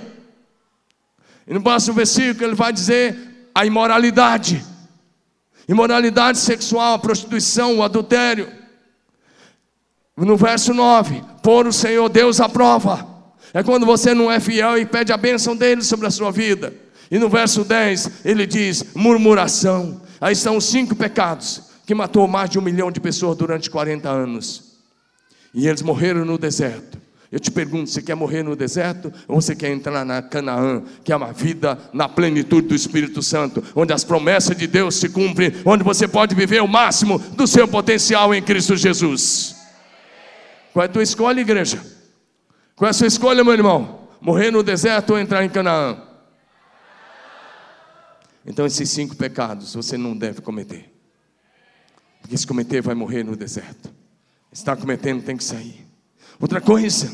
E 1.48 1.54
no 1.54 1.62
próximo 1.62 1.94
versículo 1.94 2.46
ele 2.46 2.56
vai 2.56 2.74
dizer 2.74 3.16
a 3.54 3.64
imoralidade. 3.64 4.66
Imoralidade 5.70 6.40
sexual, 6.40 6.96
a 6.96 7.00
prostituição, 7.00 7.78
o 7.78 7.84
adultério. 7.84 8.52
No 10.16 10.36
verso 10.36 10.74
9, 10.74 11.24
por 11.44 11.68
o 11.68 11.74
Senhor 11.74 12.10
Deus 12.10 12.42
a 12.42 12.50
prova. 12.50 13.08
É 13.54 13.62
quando 13.62 13.86
você 13.86 14.16
não 14.16 14.32
é 14.32 14.40
fiel 14.40 14.80
e 14.80 14.86
pede 14.86 15.14
a 15.14 15.18
bênção 15.18 15.56
dele 15.56 15.84
sobre 15.84 16.08
a 16.08 16.12
sua 16.12 16.32
vida. 16.32 16.74
E 17.10 17.18
no 17.18 17.30
verso 17.30 17.64
10 17.64 18.26
ele 18.26 18.46
diz: 18.46 18.94
murmuração. 18.96 20.02
Aí 20.20 20.34
estão 20.34 20.58
os 20.58 20.66
cinco 20.66 20.96
pecados 20.96 21.64
que 21.86 21.96
matou 21.96 22.28
mais 22.28 22.50
de 22.50 22.60
um 22.60 22.62
milhão 22.62 22.92
de 22.92 23.00
pessoas 23.00 23.38
durante 23.38 23.70
40 23.70 24.10
anos. 24.10 24.78
E 25.54 25.68
eles 25.68 25.82
morreram 25.82 26.26
no 26.26 26.38
deserto. 26.38 26.98
Eu 27.32 27.40
te 27.40 27.52
pergunto: 27.52 27.90
você 27.90 28.02
quer 28.02 28.16
morrer 28.16 28.44
no 28.44 28.56
deserto 28.56 29.12
ou 29.28 29.42
você 29.42 29.56
quer 29.56 29.70
entrar 29.70 30.06
na 30.06 30.22
Canaã, 30.22 30.84
que 31.04 31.12
é 31.12 31.16
uma 31.16 31.34
vida 31.34 31.78
na 31.94 32.08
plenitude 32.08 32.68
do 32.68 32.76
Espírito 32.76 33.22
Santo, 33.22 33.64
onde 33.76 33.94
as 33.94 34.04
promessas 34.04 34.56
de 34.56 34.68
Deus 34.68 34.96
se 34.96 35.10
cumprem, 35.10 35.54
onde 35.66 35.84
você 35.84 36.08
pode 36.08 36.36
viver 36.36 36.62
o 36.62 36.68
máximo 36.68 37.20
do 37.20 37.48
seu 37.48 37.68
potencial 37.68 38.34
em 38.34 38.42
Cristo 38.42 38.76
Jesus? 38.76 39.56
Qual 40.74 40.84
é 40.84 40.86
a 40.86 40.92
tua 40.92 41.04
escolha, 41.04 41.42
igreja? 41.42 41.82
Qual 42.76 42.88
é 42.88 42.92
a 42.92 42.94
sua 42.94 43.08
escolha, 43.08 43.44
meu 43.44 43.54
irmão? 43.54 44.08
Morrer 44.22 44.52
no 44.52 44.62
deserto 44.64 45.12
ou 45.12 45.20
entrar 45.20 45.44
em 45.44 45.50
Canaã? 45.50 46.07
Então, 48.48 48.66
esses 48.66 48.90
cinco 48.90 49.14
pecados 49.14 49.74
você 49.74 49.98
não 49.98 50.16
deve 50.16 50.42
cometer. 50.42 50.90
Porque 52.22 52.38
se 52.38 52.48
cometer, 52.48 52.82
vai 52.82 52.96
morrer 52.96 53.24
no 53.24 53.36
deserto. 53.36 53.94
Está 54.50 54.74
cometendo, 54.74 55.22
tem 55.22 55.36
que 55.36 55.44
sair. 55.44 55.86
Outra 56.40 56.62
coisa, 56.62 57.12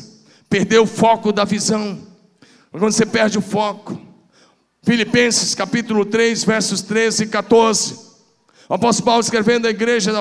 perder 0.48 0.78
o 0.78 0.86
foco 0.86 1.32
da 1.32 1.44
visão. 1.44 2.00
Quando 2.70 2.92
você 2.92 3.04
perde 3.04 3.36
o 3.36 3.42
foco. 3.42 4.00
Filipenses 4.82 5.54
capítulo 5.54 6.04
3, 6.04 6.44
versos 6.44 6.82
13 6.82 7.24
e 7.24 7.26
14. 7.26 7.98
O 8.68 8.74
apóstolo 8.74 9.06
Paulo 9.06 9.20
escrevendo 9.20 9.66
à 9.66 9.70
igreja 9.70 10.12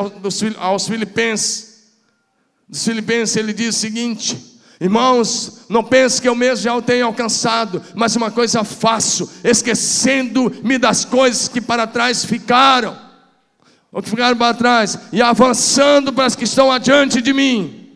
aos 0.58 0.88
Filipenses. 0.88 1.91
Dos 2.67 2.84
Filipenses 2.84 3.36
ele 3.36 3.54
diz 3.54 3.76
o 3.76 3.80
seguinte: 3.80 4.53
Irmãos, 4.80 5.62
não 5.70 5.84
pense 5.84 6.22
que 6.22 6.28
eu 6.28 6.36
mesmo 6.36 6.64
já 6.64 6.76
o 6.76 6.82
tenho 6.82 7.06
alcançado, 7.06 7.82
mas 7.96 8.16
uma 8.16 8.32
coisa 8.32 8.64
faço, 8.64 9.30
esquecendo-me 9.44 10.78
das 10.78 11.06
coisas 11.06 11.48
que 11.48 11.62
para 11.62 11.88
trás 11.88 12.26
ficaram, 12.26 12.98
ou 13.92 14.02
que 14.02 14.10
ficaram 14.10 14.36
para 14.36 14.54
trás, 14.54 14.98
e 15.12 15.22
avançando 15.22 16.12
para 16.12 16.26
as 16.26 16.36
que 16.36 16.44
estão 16.44 16.72
adiante 16.72 17.22
de 17.22 17.34
mim. 17.34 17.92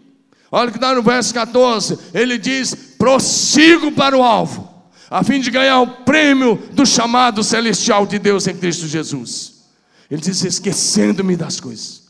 Olha 0.52 0.70
o 0.70 0.72
que 0.72 0.78
está 0.78 0.94
no 0.94 1.04
verso 1.04 1.34
14: 1.34 1.98
ele 2.14 2.38
diz: 2.38 2.74
prossigo 2.98 3.92
para 3.92 4.18
o 4.18 4.24
alvo, 4.24 4.72
a 5.10 5.24
fim 5.24 5.42
de 5.42 5.52
ganhar 5.52 5.82
o 5.82 5.88
prêmio 6.04 6.56
do 6.72 6.86
chamado 6.86 7.44
celestial 7.44 8.06
de 8.06 8.20
Deus 8.20 8.48
em 8.48 8.56
Cristo 8.56 8.88
Jesus. 8.88 9.64
Ele 10.10 10.22
diz: 10.22 10.44
esquecendo-me 10.44 11.36
das 11.36 11.60
coisas. 11.60 12.04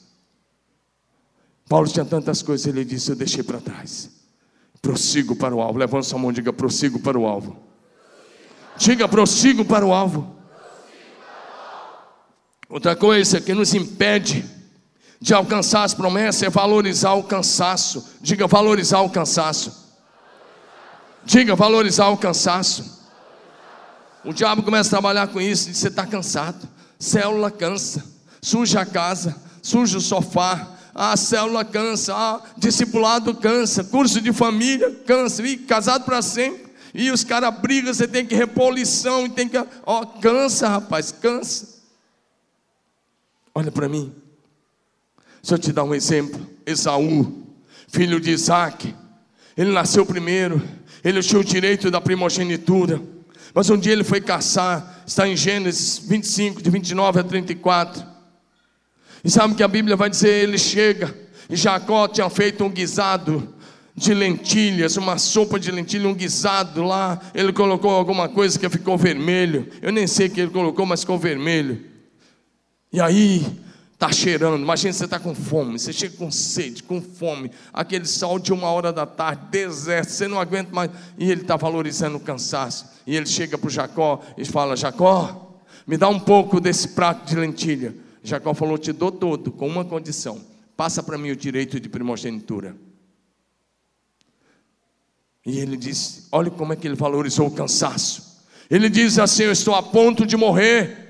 Paulo 1.68 1.88
tinha 1.88 2.06
tantas 2.06 2.42
coisas, 2.42 2.68
ele 2.68 2.86
disse: 2.86 3.10
Eu 3.10 3.16
deixei 3.16 3.42
para 3.44 3.60
trás. 3.60 4.17
Prossigo 4.88 5.36
para 5.36 5.54
o 5.54 5.62
alvo. 5.62 5.78
Levanta 5.78 6.04
sua 6.04 6.18
mão 6.18 6.32
e 6.32 6.34
diga: 6.34 6.54
prossigo 6.54 6.98
para 6.98 7.20
o 7.20 7.28
alvo. 7.28 7.58
Diga: 8.78 9.06
prossigo 9.06 9.66
para 9.66 9.86
o 9.86 9.92
alvo. 9.92 10.34
Outra 12.70 12.96
coisa 12.96 13.42
que 13.42 13.54
nos 13.54 13.74
impede 13.74 14.46
de 15.20 15.34
alcançar 15.34 15.84
as 15.84 15.94
promessas 15.94 16.44
é 16.44 16.50
valorizar 16.50 17.16
o 17.16 17.24
cansaço. 17.24 18.14
Diga: 18.22 18.48
valorizar 18.48 19.02
o 19.02 19.10
cansaço. 19.10 19.94
Diga: 21.26 21.54
valorizar 21.54 22.08
o 22.08 22.18
cansaço. 22.18 23.06
O 24.24 24.32
diabo 24.32 24.64
começa 24.64 24.88
a 24.88 24.92
trabalhar 24.92 25.28
com 25.28 25.42
isso. 25.42 25.70
Diz: 25.70 25.80
você 25.80 25.90
está 25.90 26.06
cansado. 26.06 26.66
Célula 26.98 27.52
cansa. 27.52 28.06
Suja 28.42 28.80
a 28.80 28.86
casa. 28.86 29.36
Suja 29.62 29.98
o 29.98 30.02
sofá 30.02 30.77
a 30.98 31.16
célula 31.16 31.64
cansa, 31.64 32.16
a 32.16 32.42
discipulado 32.58 33.36
cansa, 33.36 33.84
curso 33.84 34.20
de 34.20 34.34
família 34.34 34.92
cansa, 35.06 35.46
e 35.46 35.56
casado 35.56 36.04
para 36.04 36.24
sempre. 36.24 36.66
E 36.92 37.12
os 37.12 37.24
caras 37.24 37.56
brigam, 37.60 37.94
você 37.94 38.08
tem 38.08 38.26
que 38.26 38.34
repor 38.34 38.74
lição, 38.74 39.28
e 39.28 39.30
tem 39.30 39.48
que. 39.48 39.58
Ó, 39.86 40.06
cansa, 40.06 40.68
rapaz, 40.68 41.12
cansa. 41.12 41.78
Olha 43.54 43.72
para 43.72 43.88
mim. 43.88 44.12
Deixa 45.40 45.54
eu 45.54 45.60
te 45.60 45.72
dar 45.72 45.84
um 45.84 45.94
exemplo. 45.94 46.46
Esaú, 46.66 47.46
filho 47.88 48.20
de 48.20 48.32
Isaac, 48.32 48.94
ele 49.56 49.72
nasceu 49.72 50.04
primeiro, 50.06 50.62
ele 51.04 51.22
tinha 51.22 51.40
o 51.40 51.44
direito 51.44 51.92
da 51.92 52.02
primogenitura. 52.02 53.00
Mas 53.54 53.70
um 53.70 53.78
dia 53.78 53.94
ele 53.94 54.04
foi 54.04 54.20
caçar, 54.20 55.04
está 55.06 55.28
em 55.28 55.38
Gênesis 55.38 56.00
25, 56.00 56.62
de 56.62 56.70
29 56.72 57.20
a 57.20 57.24
34. 57.24 58.17
E 59.28 59.30
sabe 59.30 59.56
que 59.56 59.62
a 59.62 59.68
Bíblia 59.68 59.98
vai 59.98 60.10
dizer: 60.10 60.30
ele 60.30 60.58
chega 60.58 61.14
E 61.50 61.56
Jacó 61.58 62.08
tinha 62.08 62.30
feito 62.30 62.64
um 62.64 62.70
guisado 62.70 63.56
de 63.94 64.14
lentilhas, 64.14 64.96
uma 64.96 65.18
sopa 65.18 65.60
de 65.60 65.70
lentilha, 65.70 66.08
um 66.08 66.14
guisado 66.14 66.82
lá. 66.82 67.20
Ele 67.36 67.52
colocou 67.52 67.92
alguma 67.92 68.30
coisa 68.30 68.58
que 68.58 68.70
ficou 68.70 68.98
vermelho. 68.98 69.68
Eu 69.82 69.92
nem 69.92 70.08
sei 70.08 70.28
o 70.28 70.30
que 70.30 70.40
ele 70.40 70.52
colocou, 70.52 70.86
mas 70.86 71.02
ficou 71.02 71.20
vermelho. 71.20 71.84
E 72.94 73.02
aí, 73.02 73.46
está 73.92 74.10
cheirando. 74.14 74.62
Imagina 74.62 74.94
você 74.94 75.04
está 75.04 75.20
com 75.20 75.36
fome, 75.36 75.78
você 75.78 75.92
chega 75.92 76.16
com 76.16 76.32
sede, 76.32 76.82
com 76.82 77.02
fome, 77.02 77.52
aquele 77.74 78.06
sol 78.06 78.40
de 78.40 78.54
uma 78.54 78.70
hora 78.70 78.94
da 78.94 79.06
tarde, 79.06 79.42
deserto, 79.52 80.10
você 80.10 80.26
não 80.30 80.40
aguenta 80.40 80.74
mais. 80.74 80.90
E 81.18 81.30
ele 81.30 81.42
está 81.42 81.58
valorizando 81.58 82.16
o 82.16 82.22
cansaço. 82.22 82.86
E 83.06 83.14
ele 83.14 83.26
chega 83.26 83.58
para 83.58 83.70
Jacó 83.70 84.22
e 84.38 84.46
fala: 84.46 84.78
Jacó, 84.78 85.60
me 85.86 85.98
dá 85.98 86.08
um 86.08 86.18
pouco 86.20 86.62
desse 86.62 86.88
prato 86.88 87.28
de 87.28 87.36
lentilha. 87.36 88.07
Jacó 88.24 88.54
falou: 88.54 88.78
Te 88.78 88.92
dou 88.92 89.12
todo, 89.12 89.52
com 89.52 89.68
uma 89.68 89.86
condição: 89.86 90.42
passa 90.76 91.02
para 91.02 91.18
mim 91.18 91.32
o 91.32 91.36
direito 91.36 91.80
de 91.80 91.90
primogenitura. 91.90 92.76
E 95.46 95.60
ele 95.60 95.78
disse: 95.78 96.28
Olha 96.32 96.52
como 96.52 96.74
é 96.74 96.76
que 96.76 96.88
ele 96.88 96.96
valorizou 96.96 97.48
o 97.48 97.52
cansaço. 97.52 98.46
Ele 98.70 98.90
diz 98.90 99.18
assim: 99.18 99.44
Eu 99.44 99.52
estou 99.52 99.74
a 99.76 99.82
ponto 99.82 100.26
de 100.26 100.36
morrer. 100.36 101.06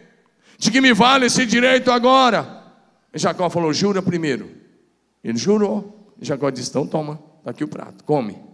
De 0.57 0.71
que 0.71 0.81
me 0.81 0.93
vale 0.93 1.25
esse 1.27 1.45
direito 1.45 1.91
agora? 1.91 2.63
E 3.13 3.19
Jacó 3.19 3.49
falou: 3.49 3.73
Jura 3.73 4.01
primeiro. 4.01 4.49
Ele 5.23 5.37
jurou. 5.37 6.13
E 6.21 6.25
Jacó 6.25 6.49
disse: 6.49 6.69
Então 6.69 6.85
toma, 6.85 7.19
está 7.39 7.51
aqui 7.51 7.63
o 7.63 7.67
prato, 7.67 8.03
come. 8.03 8.47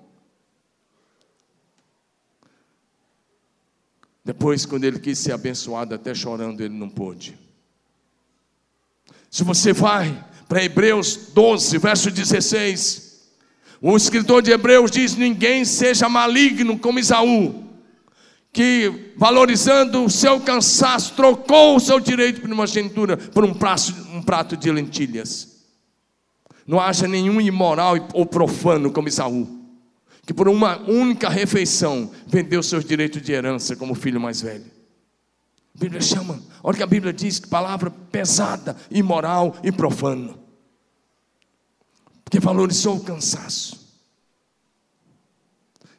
Depois, 4.25 4.65
quando 4.65 4.85
ele 4.85 4.99
quis 4.99 5.19
ser 5.19 5.33
abençoado, 5.33 5.93
até 5.93 6.15
chorando, 6.15 6.61
ele 6.61 6.73
não 6.73 6.89
pôde. 6.89 7.37
Se 9.33 9.43
você 9.43 9.73
vai 9.73 10.23
para 10.47 10.63
Hebreus 10.63 11.31
12, 11.33 11.79
verso 11.79 12.11
16, 12.11 13.19
o 13.81 13.97
escritor 13.97 14.43
de 14.43 14.51
Hebreus 14.51 14.91
diz: 14.91 15.15
Ninguém 15.15 15.65
seja 15.65 16.07
maligno 16.07 16.77
como 16.77 16.99
Isaú, 16.99 17.63
que 18.51 19.11
valorizando 19.17 20.05
o 20.05 20.09
seu 20.09 20.39
cansaço, 20.39 21.15
trocou 21.15 21.75
o 21.75 21.79
seu 21.79 21.99
direito 21.99 22.35
de 22.35 22.41
primogenitura 22.41 23.17
por 23.17 23.43
um 23.43 23.55
prato, 23.55 23.95
um 24.13 24.21
prato 24.21 24.55
de 24.55 24.71
lentilhas. 24.71 25.63
Não 26.67 26.79
haja 26.79 27.07
nenhum 27.07 27.41
imoral 27.41 27.95
ou 28.13 28.27
profano 28.27 28.91
como 28.91 29.07
Isaú, 29.07 29.47
que 30.27 30.33
por 30.33 30.47
uma 30.47 30.77
única 30.87 31.27
refeição 31.27 32.11
vendeu 32.27 32.61
seus 32.61 32.85
direitos 32.85 33.19
de 33.19 33.31
herança 33.31 33.75
como 33.75 33.95
filho 33.95 34.21
mais 34.21 34.41
velho. 34.41 34.72
A 35.75 35.79
Bíblia 35.79 36.01
chama, 36.01 36.41
olha 36.61 36.77
que 36.77 36.83
a 36.83 36.87
Bíblia 36.87 37.11
diz 37.11 37.39
palavra 37.39 37.89
pesada, 37.89 38.77
imoral 38.91 39.55
e 39.63 39.71
profano 39.71 40.43
porque 42.33 42.43
valorizou 42.43 42.97
o 42.97 43.03
cansaço. 43.03 43.93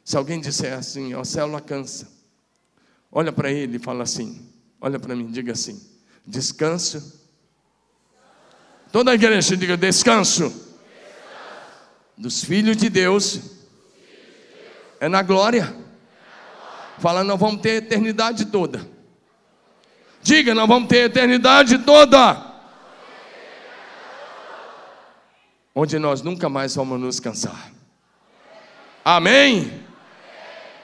Se 0.03 0.17
alguém 0.17 0.41
disser 0.41 0.77
assim, 0.77 1.13
ó, 1.13 1.23
célula 1.23 1.61
cansa, 1.61 2.11
olha 3.09 3.31
para 3.31 3.49
ele 3.49 3.77
e 3.77 3.79
fala 3.79 4.03
assim, 4.03 4.45
olha 4.81 4.99
para 4.99 5.15
mim, 5.15 5.31
diga 5.31 5.53
assim, 5.53 5.81
descanso. 6.27 7.21
Toda 8.91 9.11
a 9.11 9.13
igreja 9.15 9.55
diga 9.55 9.77
descanso. 9.77 10.73
Dos 12.17 12.43
filhos 12.43 12.75
de 12.75 12.89
Deus 12.89 13.39
é 14.99 15.07
na 15.07 15.21
glória. 15.21 15.73
Fala, 16.99 17.23
nós 17.23 17.39
vamos 17.39 17.61
ter 17.61 17.81
eternidade 17.81 18.47
toda. 18.47 18.85
Diga, 20.25 20.55
nós 20.55 20.67
vamos 20.67 20.89
ter 20.89 21.05
eternidade 21.05 21.77
toda. 21.77 22.55
onde 25.75 25.99
nós 25.99 26.21
nunca 26.21 26.47
mais 26.47 26.73
vamos 26.73 26.99
nos 26.99 27.19
cansar. 27.19 27.71
Amém? 29.03 29.71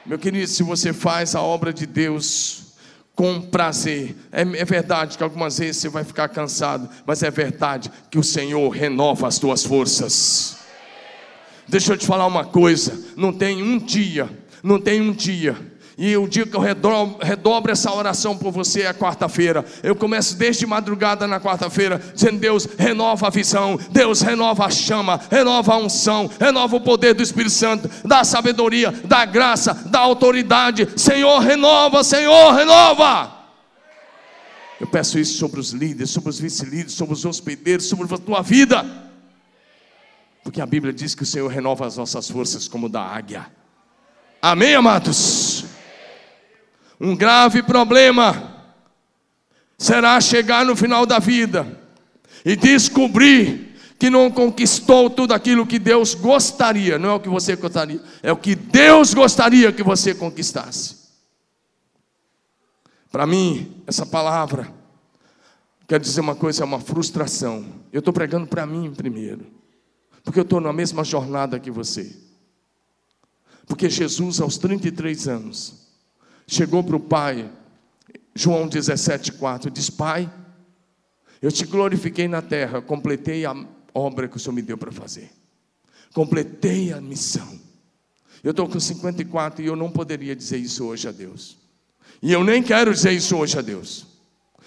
Meu 0.05 0.19
querido, 0.19 0.47
se 0.47 0.61
você 0.61 0.91
faz 0.91 1.33
a 1.33 1.41
obra 1.41 1.73
de 1.73 1.87
Deus 1.87 2.75
com 3.15 3.41
prazer, 3.41 4.15
é, 4.31 4.41
é, 4.41 4.65
verdade 4.65 5.17
que 5.17 5.23
algumas 5.23 5.57
vezes 5.57 5.77
você 5.77 5.89
vai 5.89 6.03
ficar 6.03 6.27
cansado, 6.27 6.89
mas 7.05 7.23
é 7.23 7.31
verdade 7.31 7.89
que 8.11 8.19
o 8.19 8.23
Senhor 8.23 8.69
renova 8.69 9.27
as 9.27 9.39
tuas 9.39 9.63
forças. 9.63 10.57
Deixa 11.67 11.93
eu 11.93 11.97
te 11.97 12.05
falar 12.05 12.27
uma 12.27 12.43
coisa: 12.43 13.13
não 13.15 13.31
tem 13.31 13.63
um 13.63 13.79
dia, 13.79 14.29
não 14.61 14.79
tem 14.79 14.99
um 14.99 15.13
dia 15.13 15.70
e 16.03 16.17
o 16.17 16.27
dia 16.27 16.47
que 16.47 16.55
eu 16.55 16.59
redobro, 16.59 17.71
essa 17.71 17.93
oração 17.93 18.35
por 18.35 18.51
você 18.51 18.81
é 18.81 18.91
quarta-feira. 18.91 19.63
Eu 19.83 19.95
começo 19.95 20.35
desde 20.35 20.65
madrugada 20.65 21.27
na 21.27 21.39
quarta-feira, 21.39 22.01
dizendo: 22.15 22.39
Deus, 22.39 22.67
renova 22.75 23.27
a 23.27 23.29
visão, 23.29 23.79
Deus, 23.91 24.21
renova 24.21 24.65
a 24.65 24.71
chama, 24.71 25.21
renova 25.29 25.75
a 25.75 25.77
unção, 25.77 26.27
renova 26.39 26.75
o 26.75 26.81
poder 26.81 27.13
do 27.13 27.21
Espírito 27.21 27.53
Santo, 27.53 27.87
dá 28.03 28.23
sabedoria, 28.23 28.91
dá 29.05 29.25
graça, 29.25 29.75
dá 29.91 29.99
autoridade. 29.99 30.89
Senhor, 30.95 31.37
renova, 31.37 32.03
Senhor, 32.03 32.51
renova. 32.55 33.37
Eu 34.79 34.87
peço 34.87 35.19
isso 35.19 35.37
sobre 35.37 35.59
os 35.59 35.69
líderes, 35.69 36.09
sobre 36.09 36.31
os 36.31 36.39
vice-líderes, 36.39 36.93
sobre 36.93 37.13
os 37.13 37.23
hospedeiros, 37.23 37.85
sobre 37.85 38.11
a 38.11 38.17
tua 38.17 38.41
vida. 38.41 38.83
Porque 40.43 40.59
a 40.59 40.65
Bíblia 40.65 40.91
diz 40.91 41.13
que 41.13 41.21
o 41.21 41.27
Senhor 41.27 41.47
renova 41.47 41.85
as 41.85 41.95
nossas 41.95 42.27
forças 42.27 42.67
como 42.67 42.89
da 42.89 43.03
águia. 43.03 43.45
Amém, 44.41 44.73
amados? 44.73 45.50
Um 47.03 47.15
grave 47.15 47.63
problema 47.63 48.63
será 49.75 50.21
chegar 50.21 50.63
no 50.63 50.75
final 50.75 51.03
da 51.03 51.17
vida 51.17 51.81
e 52.45 52.55
descobrir 52.55 53.75
que 53.97 54.07
não 54.07 54.29
conquistou 54.29 55.09
tudo 55.09 55.33
aquilo 55.33 55.65
que 55.65 55.79
Deus 55.79 56.13
gostaria, 56.13 56.99
não 56.99 57.09
é 57.09 57.13
o 57.13 57.19
que 57.19 57.27
você 57.27 57.55
gostaria, 57.55 57.99
é 58.21 58.31
o 58.31 58.37
que 58.37 58.53
Deus 58.53 59.15
gostaria 59.15 59.73
que 59.73 59.81
você 59.81 60.13
conquistasse. 60.13 60.97
Para 63.11 63.25
mim, 63.25 63.83
essa 63.87 64.05
palavra 64.05 64.71
quer 65.87 65.99
dizer 65.99 66.21
uma 66.21 66.35
coisa, 66.35 66.61
é 66.61 66.65
uma 66.65 66.79
frustração. 66.79 67.65
Eu 67.91 67.99
estou 67.99 68.13
pregando 68.13 68.45
para 68.45 68.67
mim 68.67 68.93
primeiro, 68.93 69.47
porque 70.23 70.37
eu 70.37 70.43
estou 70.43 70.61
na 70.61 70.71
mesma 70.71 71.03
jornada 71.03 71.59
que 71.59 71.71
você. 71.71 72.15
Porque 73.65 73.89
Jesus, 73.89 74.39
aos 74.39 74.59
33 74.59 75.27
anos, 75.27 75.90
chegou 76.51 76.83
para 76.83 76.97
o 76.97 76.99
pai, 76.99 77.49
João 78.35 78.67
17,4, 78.67 79.71
diz: 79.71 79.89
Pai, 79.89 80.31
eu 81.41 81.49
te 81.49 81.65
glorifiquei 81.65 82.27
na 82.27 82.41
terra, 82.41 82.81
completei 82.81 83.45
a 83.45 83.55
obra 83.93 84.27
que 84.27 84.35
o 84.35 84.39
Senhor 84.39 84.53
me 84.53 84.61
deu 84.61 84.77
para 84.77 84.91
fazer, 84.91 85.31
completei 86.13 86.91
a 86.91 86.99
missão. 86.99 87.57
Eu 88.43 88.51
estou 88.51 88.67
com 88.67 88.79
54 88.79 89.63
e 89.63 89.67
eu 89.67 89.75
não 89.75 89.89
poderia 89.89 90.35
dizer 90.35 90.57
isso 90.57 90.85
hoje 90.85 91.07
a 91.07 91.11
Deus, 91.11 91.57
e 92.21 92.33
eu 92.33 92.43
nem 92.43 92.61
quero 92.61 92.93
dizer 92.93 93.13
isso 93.13 93.37
hoje 93.37 93.57
a 93.57 93.61
Deus. 93.61 94.10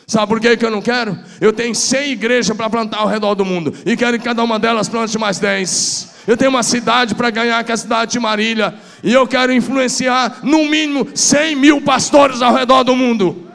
Sabe 0.07 0.27
por 0.27 0.41
que, 0.41 0.59
eu 0.61 0.71
não 0.71 0.83
quero? 0.83 1.19
Eu 1.41 1.53
tenho 1.53 1.75
100 1.75 2.13
igrejas 2.13 2.57
para 2.57 2.69
plantar 2.69 2.99
ao 2.99 3.09
redor 3.09 3.35
do 3.35 3.45
mundo 3.45 3.73
e 3.87 3.97
quero 3.97 4.19
que 4.19 4.25
cada 4.25 4.43
uma 4.43 4.59
delas 4.59 4.89
plante 4.89 5.17
mais 5.19 5.39
10. 5.39 6.15
Eu 6.27 6.37
tenho 6.37 6.51
uma 6.51 6.63
cidade 6.63 7.15
para 7.15 7.31
ganhar, 7.31 7.63
que 7.65 7.71
é 7.71 7.75
a 7.75 7.77
cidade 7.77 8.13
de 8.13 8.19
Marília. 8.19 8.75
E 9.03 9.13
eu 9.13 9.27
quero 9.27 9.53
influenciar 9.53 10.41
no 10.43 10.65
mínimo 10.69 11.07
100 11.15 11.57
mil 11.57 11.83
pastores 11.83 12.41
ao 12.41 12.55
redor 12.55 12.83
do 12.83 12.97
mundo. 12.97 13.51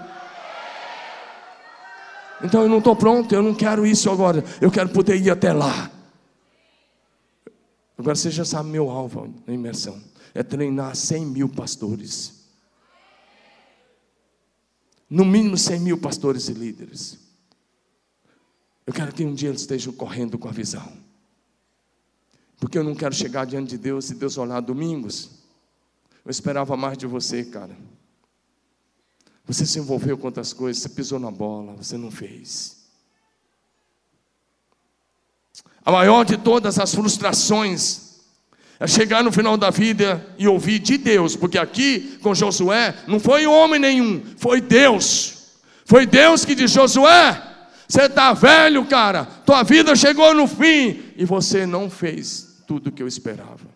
Então 2.43 2.61
eu 2.61 2.69
não 2.69 2.77
estou 2.77 2.95
pronto, 2.95 3.33
eu 3.33 3.43
não 3.43 3.53
quero 3.53 3.85
isso 3.85 4.09
agora. 4.09 4.43
Eu 4.61 4.71
quero 4.71 4.89
poder 4.89 5.17
ir 5.17 5.29
até 5.29 5.51
lá. 5.51 5.89
Agora 7.97 8.15
você 8.15 8.31
já 8.31 8.45
sabe 8.45 8.69
meu 8.69 8.89
alvo 8.89 9.33
na 9.45 9.53
imersão: 9.53 9.99
é 10.33 10.41
treinar 10.41 10.95
100 10.95 11.25
mil 11.25 11.49
pastores. 11.49 12.38
No 15.09 15.25
mínimo 15.25 15.57
100 15.57 15.79
mil 15.79 15.97
pastores 15.97 16.49
e 16.49 16.53
líderes. 16.53 17.17
Eu 18.85 18.93
quero 18.93 19.13
que 19.13 19.25
um 19.25 19.33
dia 19.33 19.49
eles 19.49 19.61
estejam 19.61 19.93
correndo 19.93 20.37
com 20.37 20.47
a 20.47 20.51
visão. 20.51 20.91
Porque 22.59 22.77
eu 22.77 22.83
não 22.83 22.93
quero 22.93 23.15
chegar 23.15 23.45
diante 23.45 23.69
de 23.69 23.77
Deus 23.77 24.09
e 24.09 24.15
Deus 24.15 24.37
olhar 24.37 24.59
domingos. 24.59 25.31
Eu 26.25 26.31
esperava 26.31 26.75
mais 26.75 26.97
de 26.97 27.07
você, 27.07 27.43
cara. 27.45 27.75
Você 29.45 29.65
se 29.65 29.79
envolveu 29.79 30.17
com 30.17 30.27
outras 30.27 30.53
coisas, 30.53 30.83
você 30.83 30.89
pisou 30.89 31.19
na 31.19 31.31
bola, 31.31 31.73
você 31.73 31.97
não 31.97 32.11
fez. 32.11 32.77
A 35.83 35.91
maior 35.91 36.23
de 36.23 36.37
todas 36.37 36.77
as 36.77 36.93
frustrações 36.93 38.08
é 38.79 38.87
chegar 38.87 39.21
no 39.23 39.31
final 39.31 39.57
da 39.57 39.69
vida 39.69 40.25
e 40.37 40.47
ouvir 40.47 40.79
de 40.79 40.97
Deus, 40.97 41.35
porque 41.35 41.57
aqui 41.57 42.17
com 42.21 42.33
Josué 42.33 42.95
não 43.07 43.19
foi 43.19 43.45
homem 43.45 43.79
nenhum, 43.79 44.23
foi 44.37 44.61
Deus. 44.61 45.59
Foi 45.83 46.05
Deus 46.05 46.45
que 46.45 46.55
disse: 46.55 46.75
Josué, 46.75 47.41
você 47.87 48.03
está 48.03 48.31
velho, 48.31 48.85
cara, 48.85 49.25
tua 49.25 49.63
vida 49.63 49.95
chegou 49.95 50.33
no 50.33 50.47
fim 50.47 51.03
e 51.17 51.25
você 51.25 51.65
não 51.65 51.89
fez 51.89 52.63
tudo 52.65 52.87
o 52.87 52.91
que 52.91 53.03
eu 53.03 53.07
esperava. 53.07 53.67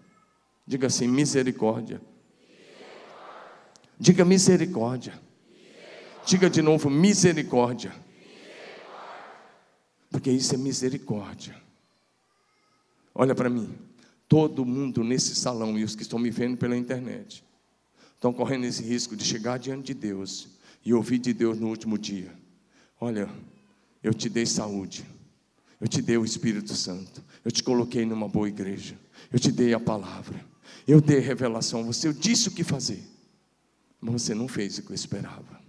Diga 0.66 0.88
assim: 0.88 1.08
misericórdia. 1.08 2.00
Diga 4.00 4.24
misericórdia. 4.24 5.20
Diga 6.26 6.50
de 6.50 6.62
novo: 6.62 6.90
misericórdia. 6.90 7.92
Porque 10.10 10.32
isso 10.32 10.54
é 10.56 10.58
misericórdia. 10.58 11.56
Olha 13.14 13.36
para 13.36 13.50
mim. 13.50 13.76
Todo 14.28 14.66
mundo 14.66 15.04
nesse 15.04 15.36
salão 15.36 15.78
e 15.78 15.84
os 15.84 15.96
que 15.96 16.02
estão 16.02 16.18
me 16.18 16.30
vendo 16.30 16.58
pela 16.58 16.78
internet 16.78 17.44
estão 18.16 18.34
correndo 18.34 18.66
esse 18.66 18.82
risco 18.82 19.16
de 19.16 19.24
chegar 19.26 19.60
diante 19.60 19.88
de 19.88 19.94
Deus 19.94 20.48
e 20.86 20.94
ouvir 20.94 21.20
de 21.20 21.34
Deus 21.34 21.60
no 21.60 21.68
último 21.68 21.98
dia: 21.98 22.34
Olha, 23.00 23.30
eu 24.02 24.14
te 24.14 24.30
dei 24.30 24.46
saúde, 24.46 25.06
eu 25.80 25.88
te 25.88 26.02
dei 26.02 26.18
o 26.18 26.26
Espírito 26.26 26.74
Santo, 26.74 27.24
eu 27.44 27.52
te 27.52 27.64
coloquei 27.64 28.06
numa 28.06 28.28
boa 28.28 28.48
igreja, 28.48 28.98
eu 29.32 29.40
te 29.40 29.52
dei 29.52 29.74
a 29.74 29.80
palavra, 29.80 30.44
eu 30.88 31.02
dei 31.02 31.20
revelação 31.20 31.82
a 31.82 31.84
você, 31.84 32.08
eu 32.08 32.14
disse 32.14 32.48
o 32.48 32.52
que 32.52 32.64
fazer, 32.64 33.04
mas 34.00 34.22
você 34.22 34.34
não 34.34 34.48
fez 34.48 34.78
o 34.78 34.84
que 34.84 34.92
eu 34.92 34.96
esperava. 34.96 35.62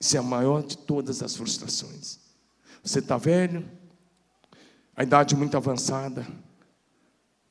Isso 0.00 0.16
é 0.16 0.18
a 0.18 0.22
maior 0.22 0.62
de 0.62 0.78
todas 0.78 1.22
as 1.22 1.36
frustrações. 1.36 2.18
Você 2.82 3.00
está 3.00 3.18
velho, 3.18 3.68
a 4.96 5.02
idade 5.02 5.34
muito 5.34 5.56
avançada, 5.56 6.26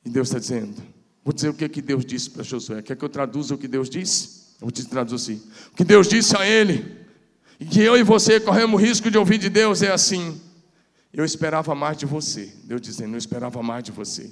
e 0.04 0.10
Deus 0.10 0.28
está 0.28 0.38
dizendo: 0.38 0.82
Vou 1.24 1.32
dizer 1.32 1.48
o 1.48 1.54
que, 1.54 1.68
que 1.68 1.82
Deus 1.82 2.04
disse 2.04 2.30
para 2.30 2.42
Josué. 2.42 2.82
Quer 2.82 2.96
que 2.96 3.04
eu 3.04 3.08
traduza 3.08 3.54
o 3.54 3.58
que 3.58 3.68
Deus 3.68 3.90
disse? 3.90 4.40
Eu 4.60 4.66
vou 4.66 4.70
te 4.70 4.84
traduzir. 4.86 5.40
O 5.72 5.76
que 5.76 5.84
Deus 5.84 6.08
disse 6.08 6.36
a 6.36 6.46
ele, 6.46 6.98
e 7.58 7.64
que 7.64 7.80
eu 7.80 7.96
e 7.96 8.02
você 8.02 8.40
corremos 8.40 8.80
risco 8.80 9.10
de 9.10 9.18
ouvir 9.18 9.38
de 9.38 9.48
Deus, 9.48 9.82
é 9.82 9.92
assim: 9.92 10.40
Eu 11.12 11.24
esperava 11.24 11.74
mais 11.74 11.96
de 11.96 12.06
você. 12.06 12.52
Deus 12.64 12.80
dizendo: 12.80 13.14
Eu 13.14 13.18
esperava 13.18 13.62
mais 13.62 13.84
de 13.84 13.92
você. 13.92 14.30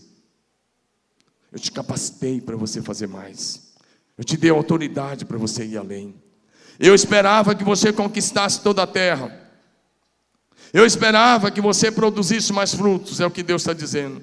Eu 1.51 1.59
te 1.59 1.73
capacitei 1.73 2.41
para 2.41 2.57
você 2.57 2.83
fazer 2.83 3.07
mais. 3.07 3.75
Eu 4.17 4.25
te 4.25 4.37
dei 4.37 4.51
autoridade 4.51 5.25
para 5.25 5.39
você 5.39 5.65
ir 5.65 5.77
além. 5.77 6.15
Eu 6.79 6.95
esperava 6.95 7.55
que 7.55 7.65
você 7.65 7.93
conquistasse 7.93 8.63
toda 8.63 8.83
a 8.83 8.87
terra. 8.87 9.47
Eu 10.73 10.85
esperava 10.85 11.51
que 11.51 11.61
você 11.61 11.91
produzisse 11.91 12.53
mais 12.53 12.75
frutos, 12.75 13.21
é 13.21 13.27
o 13.27 13.31
que 13.31 13.43
Deus 13.43 13.62
está 13.62 13.73
dizendo. 13.73 14.23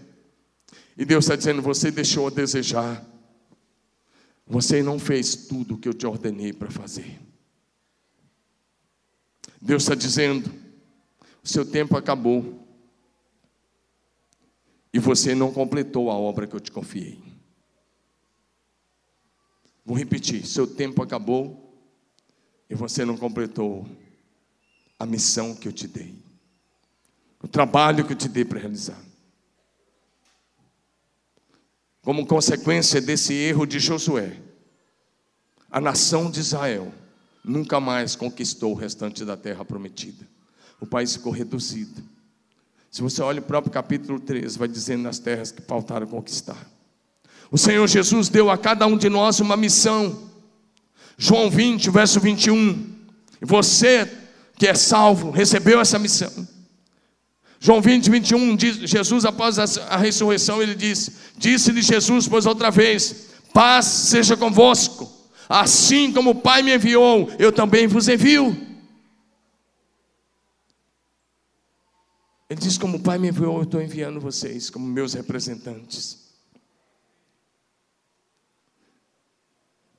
E 0.97 1.03
Deus 1.03 1.25
está 1.25 1.35
dizendo: 1.35 1.61
você 1.61 1.91
deixou 1.91 2.27
a 2.27 2.29
desejar. 2.29 3.03
Você 4.47 4.83
não 4.83 4.99
fez 4.99 5.35
tudo 5.35 5.73
o 5.73 5.77
que 5.77 5.89
eu 5.89 5.93
te 5.93 6.05
ordenei 6.05 6.53
para 6.53 6.69
fazer. 6.69 7.19
Deus 9.61 9.83
está 9.83 9.95
dizendo: 9.95 10.51
o 11.43 11.47
seu 11.47 11.65
tempo 11.65 11.97
acabou. 11.97 12.61
E 14.93 14.99
você 14.99 15.35
não 15.35 15.51
completou 15.51 16.09
a 16.09 16.13
obra 16.13 16.47
que 16.47 16.55
eu 16.55 16.59
te 16.59 16.71
confiei. 16.71 17.21
Vou 19.85 19.97
repetir: 19.97 20.45
seu 20.45 20.65
tempo 20.65 21.01
acabou 21.01 21.65
e 22.69 22.75
você 22.75 23.05
não 23.05 23.15
completou 23.17 23.87
a 24.97 25.05
missão 25.05 25.53
que 25.53 25.67
eu 25.67 25.73
te 25.73 25.87
dei, 25.87 26.15
o 27.45 27.47
trabalho 27.47 28.03
que 28.03 28.13
eu 28.13 28.17
te 28.17 28.27
dei 28.27 28.43
para 28.43 28.59
realizar. 28.59 28.97
Como 32.01 32.25
consequência 32.25 32.99
desse 32.99 33.35
erro 33.35 33.67
de 33.67 33.77
Josué, 33.77 34.35
a 35.69 35.79
nação 35.79 36.31
de 36.31 36.39
Israel 36.39 36.91
nunca 37.43 37.79
mais 37.79 38.15
conquistou 38.15 38.71
o 38.71 38.75
restante 38.75 39.23
da 39.23 39.37
terra 39.37 39.63
prometida. 39.63 40.27
O 40.81 40.87
país 40.87 41.13
ficou 41.13 41.31
reduzido. 41.31 42.03
Se 42.89 43.03
você 43.03 43.21
olha 43.21 43.41
o 43.41 43.43
próprio 43.43 43.71
capítulo 43.71 44.19
13, 44.19 44.57
vai 44.57 44.67
dizendo 44.67 45.03
nas 45.03 45.19
terras 45.19 45.51
que 45.51 45.61
faltaram 45.61 46.07
conquistar. 46.07 46.67
O 47.51 47.59
Senhor 47.59 47.85
Jesus 47.85 48.27
deu 48.27 48.49
a 48.49 48.57
cada 48.57 48.87
um 48.87 48.97
de 48.97 49.07
nós 49.07 49.39
uma 49.39 49.55
missão. 49.55 50.31
João 51.15 51.51
20, 51.51 51.91
verso 51.91 52.19
21. 52.19 52.91
Você 53.39 54.11
que 54.57 54.65
é 54.65 54.73
salvo, 54.73 55.29
recebeu 55.29 55.79
essa 55.79 55.99
missão. 55.99 56.54
João 57.59 57.81
20, 57.81 58.09
21, 58.09 58.55
diz, 58.55 58.75
Jesus 58.77 59.25
após 59.25 59.57
a, 59.57 59.97
ressurreição, 59.97 60.61
ele 60.61 60.75
disse: 60.75 61.13
Disse-lhe 61.37 61.81
Jesus, 61.81 62.27
pois 62.27 62.45
outra 62.45 62.69
vez, 62.69 63.27
paz 63.53 63.85
seja 63.85 64.37
convosco, 64.37 65.11
assim 65.47 66.11
como 66.11 66.31
o 66.31 66.35
Pai 66.35 66.61
me 66.61 66.75
enviou, 66.75 67.31
eu 67.39 67.51
também 67.51 67.87
vos 67.87 68.07
envio. 68.07 68.55
Ele 72.49 72.59
diz: 72.59 72.77
Como 72.77 72.97
o 72.97 73.01
Pai 73.01 73.17
me 73.17 73.29
enviou, 73.29 73.57
eu 73.57 73.63
estou 73.63 73.81
enviando 73.81 74.19
vocês 74.19 74.69
como 74.69 74.85
meus 74.85 75.13
representantes. 75.13 76.25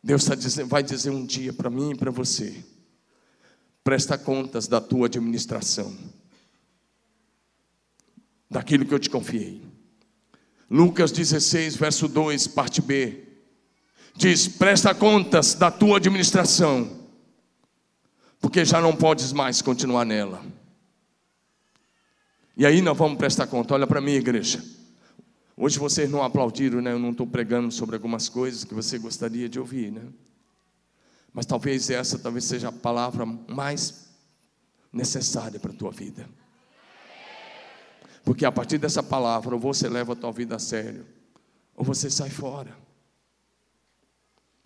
Deus 0.06 0.24
tá 0.24 0.36
dizendo, 0.36 0.68
vai 0.68 0.84
dizer 0.84 1.10
um 1.10 1.26
dia 1.26 1.52
para 1.52 1.68
mim 1.68 1.90
e 1.90 1.96
para 1.96 2.12
você: 2.12 2.64
presta 3.82 4.16
contas 4.16 4.68
da 4.68 4.80
tua 4.80 5.06
administração, 5.06 5.92
daquilo 8.50 8.84
que 8.84 8.94
eu 8.94 8.98
te 8.98 9.10
confiei. 9.10 9.62
Lucas 10.70 11.12
16, 11.12 11.76
verso 11.76 12.08
2, 12.08 12.48
parte 12.48 12.82
B, 12.82 13.24
diz: 14.16 14.48
presta 14.48 14.94
contas 14.94 15.54
da 15.54 15.70
tua 15.70 15.98
administração, 15.98 16.90
porque 18.40 18.64
já 18.64 18.80
não 18.80 18.94
podes 18.94 19.32
mais 19.32 19.62
continuar 19.62 20.04
nela. 20.04 20.42
E 22.56 22.64
aí 22.64 22.80
nós 22.80 22.96
vamos 22.96 23.18
prestar 23.18 23.46
conta. 23.46 23.74
Olha 23.74 23.86
para 23.86 24.00
mim, 24.00 24.12
igreja. 24.12 24.64
Hoje 25.56 25.78
vocês 25.78 26.10
não 26.10 26.22
aplaudiram, 26.22 26.80
né? 26.80 26.92
Eu 26.92 26.98
não 26.98 27.10
estou 27.10 27.26
pregando 27.26 27.70
sobre 27.70 27.96
algumas 27.96 28.28
coisas 28.28 28.64
que 28.64 28.74
você 28.74 28.98
gostaria 28.98 29.48
de 29.48 29.58
ouvir, 29.58 29.92
né? 29.92 30.02
Mas 31.32 31.46
talvez 31.46 31.90
essa 31.90 32.18
talvez 32.18 32.44
seja 32.44 32.68
a 32.68 32.72
palavra 32.72 33.26
mais 33.26 34.06
necessária 34.92 35.60
para 35.60 35.70
a 35.70 35.74
tua 35.74 35.90
vida. 35.90 36.28
Porque 38.26 38.44
a 38.44 38.50
partir 38.50 38.76
dessa 38.76 39.04
palavra, 39.04 39.54
ou 39.54 39.60
você 39.60 39.88
leva 39.88 40.14
a 40.14 40.16
tua 40.16 40.32
vida 40.32 40.56
a 40.56 40.58
sério, 40.58 41.06
ou 41.76 41.84
você 41.84 42.10
sai 42.10 42.28
fora. 42.28 42.76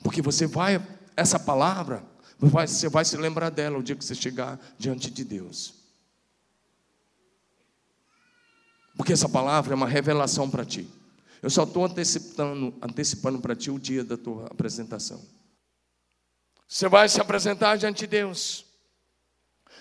Porque 0.02 0.22
você 0.22 0.46
vai, 0.46 0.82
essa 1.14 1.38
palavra, 1.38 2.02
você 2.38 2.88
vai 2.88 3.04
se 3.04 3.18
lembrar 3.18 3.50
dela 3.50 3.76
o 3.76 3.82
dia 3.82 3.94
que 3.94 4.02
você 4.02 4.14
chegar 4.14 4.58
diante 4.78 5.10
de 5.10 5.22
Deus. 5.22 5.74
Porque 8.96 9.12
essa 9.12 9.28
palavra 9.28 9.74
é 9.74 9.76
uma 9.76 9.86
revelação 9.86 10.48
para 10.48 10.64
ti. 10.64 10.88
Eu 11.42 11.50
só 11.50 11.64
estou 11.64 11.84
antecipando, 11.84 12.74
antecipando 12.80 13.40
para 13.40 13.54
ti 13.54 13.70
o 13.70 13.78
dia 13.78 14.02
da 14.02 14.16
tua 14.16 14.46
apresentação. 14.46 15.22
Você 16.66 16.88
vai 16.88 17.10
se 17.10 17.20
apresentar 17.20 17.76
diante 17.76 18.00
de 18.00 18.06
Deus. 18.06 18.64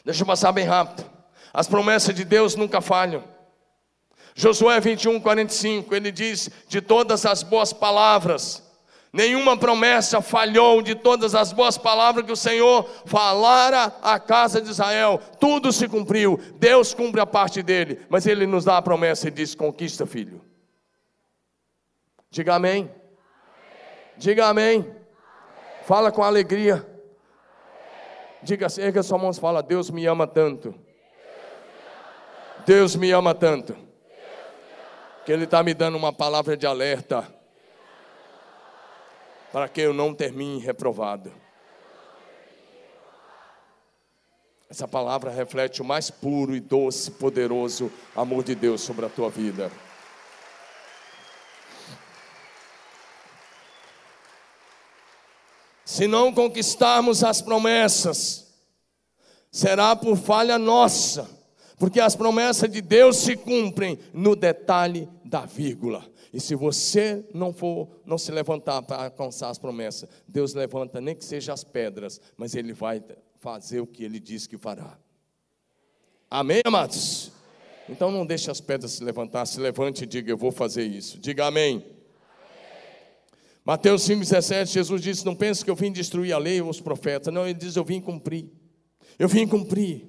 Deixa 0.03 0.23
eu 0.23 0.27
passar 0.27 0.51
bem 0.51 0.65
rápido. 0.65 1.09
As 1.53 1.65
promessas 1.65 2.13
de 2.13 2.25
Deus 2.25 2.55
nunca 2.55 2.81
falham. 2.81 3.38
Josué 4.35 4.79
21, 4.79 5.19
45, 5.19 5.95
ele 5.95 6.11
diz: 6.11 6.49
De 6.67 6.81
todas 6.81 7.25
as 7.25 7.43
boas 7.43 7.73
palavras 7.73 8.63
Nenhuma 9.11 9.57
promessa 9.57 10.21
falhou 10.21 10.83
de 10.83 10.93
todas 10.93 11.33
as 11.33 11.51
boas 11.51 11.77
palavras 11.79 12.23
que 12.25 12.31
o 12.31 12.37
Senhor 12.37 12.87
falara 13.05 13.91
à 14.03 14.19
casa 14.19 14.61
de 14.61 14.69
Israel. 14.69 15.19
Tudo 15.39 15.73
se 15.73 15.87
cumpriu. 15.87 16.39
Deus 16.59 16.93
cumpre 16.93 17.19
a 17.19 17.25
parte 17.25 17.63
dele, 17.63 18.05
mas 18.07 18.27
ele 18.27 18.45
nos 18.45 18.65
dá 18.65 18.77
a 18.77 18.81
promessa 18.81 19.27
e 19.27 19.31
diz: 19.31 19.55
"Conquista, 19.55 20.05
filho". 20.05 20.41
Diga 22.29 22.53
amém. 22.53 22.91
Diga 24.15 24.45
amém. 24.45 24.85
Fala 25.87 26.11
com 26.11 26.21
alegria. 26.21 26.87
Diga, 28.43 28.67
erga 28.77 29.01
sua 29.01 29.17
mão 29.17 29.31
e 29.31 29.33
fala: 29.33 29.63
Deus 29.63 29.89
me 29.89 30.05
ama 30.05 30.27
tanto. 30.27 30.75
Deus 32.63 32.95
me 32.95 33.11
ama 33.11 33.33
tanto. 33.33 33.75
Que 35.29 35.33
Ele 35.33 35.43
está 35.43 35.61
me 35.61 35.75
dando 35.75 35.95
uma 35.95 36.11
palavra 36.11 36.57
de 36.57 36.65
alerta 36.65 37.31
para 39.53 39.69
que 39.69 39.79
eu 39.79 39.93
não 39.93 40.11
termine 40.11 40.59
reprovado. 40.59 41.31
Essa 44.67 44.87
palavra 44.87 45.29
reflete 45.29 45.83
o 45.83 45.85
mais 45.85 46.09
puro 46.09 46.55
e 46.55 46.59
doce, 46.59 47.11
poderoso 47.11 47.91
amor 48.15 48.43
de 48.43 48.55
Deus 48.55 48.81
sobre 48.81 49.05
a 49.05 49.09
tua 49.09 49.29
vida. 49.29 49.71
Se 55.85 56.07
não 56.07 56.33
conquistarmos 56.33 57.23
as 57.23 57.39
promessas, 57.39 58.51
será 59.51 59.95
por 59.95 60.17
falha 60.17 60.57
nossa, 60.57 61.29
porque 61.79 62.01
as 62.01 62.13
promessas 62.13 62.69
de 62.69 62.81
Deus 62.81 63.15
se 63.17 63.37
cumprem 63.37 63.97
no 64.13 64.35
detalhe 64.35 65.07
da 65.23 65.45
vírgula. 65.45 66.05
E 66.33 66.39
se 66.39 66.53
você 66.53 67.25
não 67.33 67.53
for, 67.53 67.87
não 68.05 68.17
se 68.17 68.31
levantar 68.31 68.81
para 68.81 69.05
alcançar 69.05 69.49
as 69.49 69.57
promessas, 69.57 70.07
Deus 70.27 70.53
levanta 70.53 70.99
nem 70.99 71.15
que 71.15 71.23
seja 71.23 71.53
as 71.53 71.63
pedras, 71.63 72.19
mas 72.35 72.53
Ele 72.53 72.73
vai 72.73 73.01
fazer 73.39 73.79
o 73.79 73.87
que 73.87 74.03
Ele 74.03 74.19
diz 74.19 74.45
que 74.45 74.57
fará. 74.57 74.99
Amém, 76.29 76.61
amados? 76.65 77.31
Então 77.87 78.11
não 78.11 78.25
deixe 78.25 78.51
as 78.51 78.61
pedras 78.61 78.91
se 78.91 79.03
levantar, 79.03 79.45
se 79.47 79.59
levante 79.59 80.03
e 80.03 80.05
diga: 80.05 80.29
Eu 80.29 80.37
vou 80.37 80.51
fazer 80.51 80.83
isso. 80.83 81.17
Diga 81.17 81.47
amém. 81.47 81.77
amém. 81.77 81.95
Mateus 83.65 84.07
5,17, 84.07 84.67
Jesus 84.67 85.01
disse: 85.01 85.25
Não 85.25 85.35
pense 85.35 85.65
que 85.65 85.71
eu 85.71 85.75
vim 85.75 85.91
destruir 85.91 86.33
a 86.33 86.37
lei 86.37 86.61
ou 86.61 86.69
os 86.69 86.79
profetas. 86.79 87.33
Não, 87.33 87.45
ele 87.45 87.57
diz: 87.57 87.75
Eu 87.75 87.83
vim 87.83 87.99
cumprir. 87.99 88.47
Eu 89.17 89.27
vim 89.27 89.47
cumprir. 89.47 90.08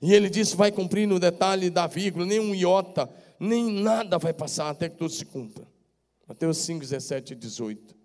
E 0.00 0.14
ele 0.14 0.30
disse: 0.30 0.56
vai 0.56 0.70
cumprir 0.70 1.06
no 1.06 1.18
detalhe 1.18 1.70
da 1.70 1.86
vírgula, 1.86 2.24
nem 2.24 2.40
um 2.40 2.54
iota, 2.54 3.08
nem 3.38 3.70
nada 3.70 4.18
vai 4.18 4.32
passar 4.32 4.70
até 4.70 4.88
que 4.88 4.96
tudo 4.96 5.10
se 5.10 5.24
cumpra. 5.24 5.66
Mateus 6.26 6.58
5, 6.58 6.80
17 6.80 7.32
e 7.32 7.36
18. 7.36 7.96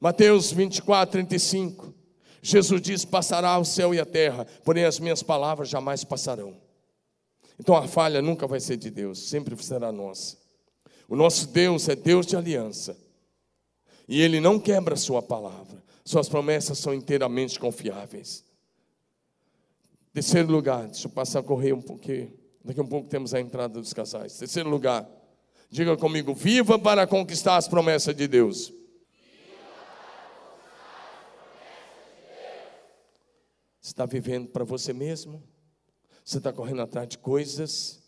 Mateus 0.00 0.52
24, 0.52 1.12
35. 1.12 1.94
Jesus 2.42 2.82
diz: 2.82 3.04
Passará 3.04 3.58
o 3.58 3.64
céu 3.64 3.94
e 3.94 4.00
a 4.00 4.04
terra, 4.04 4.46
porém 4.64 4.84
as 4.84 4.98
minhas 4.98 5.22
palavras 5.22 5.68
jamais 5.68 6.04
passarão. 6.04 6.54
Então 7.58 7.76
a 7.76 7.86
falha 7.86 8.20
nunca 8.20 8.46
vai 8.46 8.60
ser 8.60 8.76
de 8.76 8.90
Deus, 8.90 9.18
sempre 9.18 9.56
será 9.62 9.92
nossa. 9.92 10.36
O 11.08 11.16
nosso 11.16 11.48
Deus 11.48 11.88
é 11.88 11.96
Deus 11.96 12.26
de 12.26 12.36
aliança. 12.36 12.96
E 14.06 14.20
Ele 14.20 14.40
não 14.40 14.58
quebra 14.58 14.94
a 14.94 14.98
Sua 14.98 15.22
palavra. 15.22 15.82
Suas 16.04 16.28
promessas 16.28 16.78
são 16.78 16.92
inteiramente 16.92 17.58
confiáveis. 17.58 18.43
Terceiro 20.14 20.52
lugar, 20.52 20.86
deixa 20.86 21.08
eu 21.08 21.10
passar 21.10 21.40
a 21.40 21.42
correr 21.42 21.72
um 21.72 21.82
pouquinho. 21.82 22.32
Daqui 22.64 22.78
a 22.78 22.84
um 22.84 22.86
pouco 22.86 23.08
temos 23.08 23.34
a 23.34 23.40
entrada 23.40 23.80
dos 23.80 23.92
casais. 23.92 24.38
Terceiro 24.38 24.70
lugar, 24.70 25.10
diga 25.68 25.96
comigo: 25.96 26.32
viva 26.32 26.78
para 26.78 27.04
conquistar 27.04 27.56
as 27.56 27.66
promessas 27.66 28.14
de 28.14 28.28
Deus. 28.28 28.72
Você 33.80 33.90
está 33.90 34.06
vivendo 34.06 34.50
para 34.50 34.62
você 34.62 34.92
mesmo? 34.92 35.42
Você 36.24 36.38
está 36.38 36.52
correndo 36.52 36.82
atrás 36.82 37.08
de 37.08 37.18
coisas? 37.18 38.00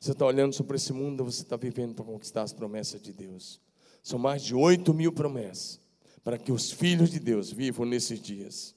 Você 0.00 0.12
está 0.12 0.24
olhando 0.24 0.54
sobre 0.54 0.76
esse 0.76 0.94
mundo? 0.94 1.22
Você 1.22 1.42
está 1.42 1.58
vivendo 1.58 1.94
para 1.94 2.06
conquistar 2.06 2.42
as 2.42 2.54
promessas 2.54 3.00
de 3.00 3.12
Deus? 3.12 3.60
São 4.02 4.18
mais 4.18 4.42
de 4.42 4.54
8 4.54 4.94
mil 4.94 5.12
promessas 5.12 5.78
para 6.24 6.38
que 6.38 6.50
os 6.50 6.72
filhos 6.72 7.10
de 7.10 7.20
Deus 7.20 7.52
vivam 7.52 7.84
nesses 7.84 8.18
dias. 8.20 8.74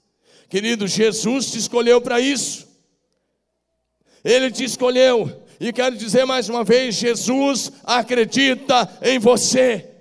Querido, 0.49 0.87
Jesus 0.87 1.51
te 1.51 1.57
escolheu 1.57 1.99
para 2.01 2.19
isso. 2.19 2.67
Ele 4.23 4.51
te 4.51 4.63
escolheu. 4.63 5.43
E 5.59 5.71
quero 5.71 5.95
dizer 5.95 6.25
mais 6.25 6.49
uma 6.49 6.63
vez: 6.63 6.95
Jesus 6.95 7.71
acredita 7.83 8.89
em 9.01 9.19
você. 9.19 9.91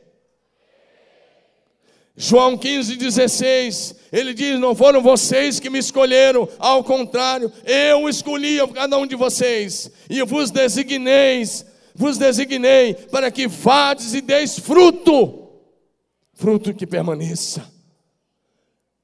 João 2.17 2.57
15, 2.57 2.97
16, 2.97 3.97
ele 4.13 4.33
diz: 4.33 4.59
Não 4.61 4.75
foram 4.75 5.03
vocês 5.03 5.59
que 5.59 5.69
me 5.69 5.81
escolheram, 5.81 6.49
ao 6.59 6.85
contrário, 6.85 7.53
eu 7.65 8.09
escolhi 8.09 8.59
cada 8.73 8.97
um 8.97 9.07
de 9.07 9.17
vocês, 9.17 9.91
e 10.09 10.23
vos 10.23 10.53
designei, 10.53 11.43
vos 11.95 12.17
designei 12.17 12.95
para 12.95 13.33
que 13.33 13.49
vades 13.49 14.15
e 14.15 14.21
deis 14.21 14.59
fruto, 14.59 15.49
fruto 16.35 16.73
que 16.73 16.87
permaneça. 16.87 17.69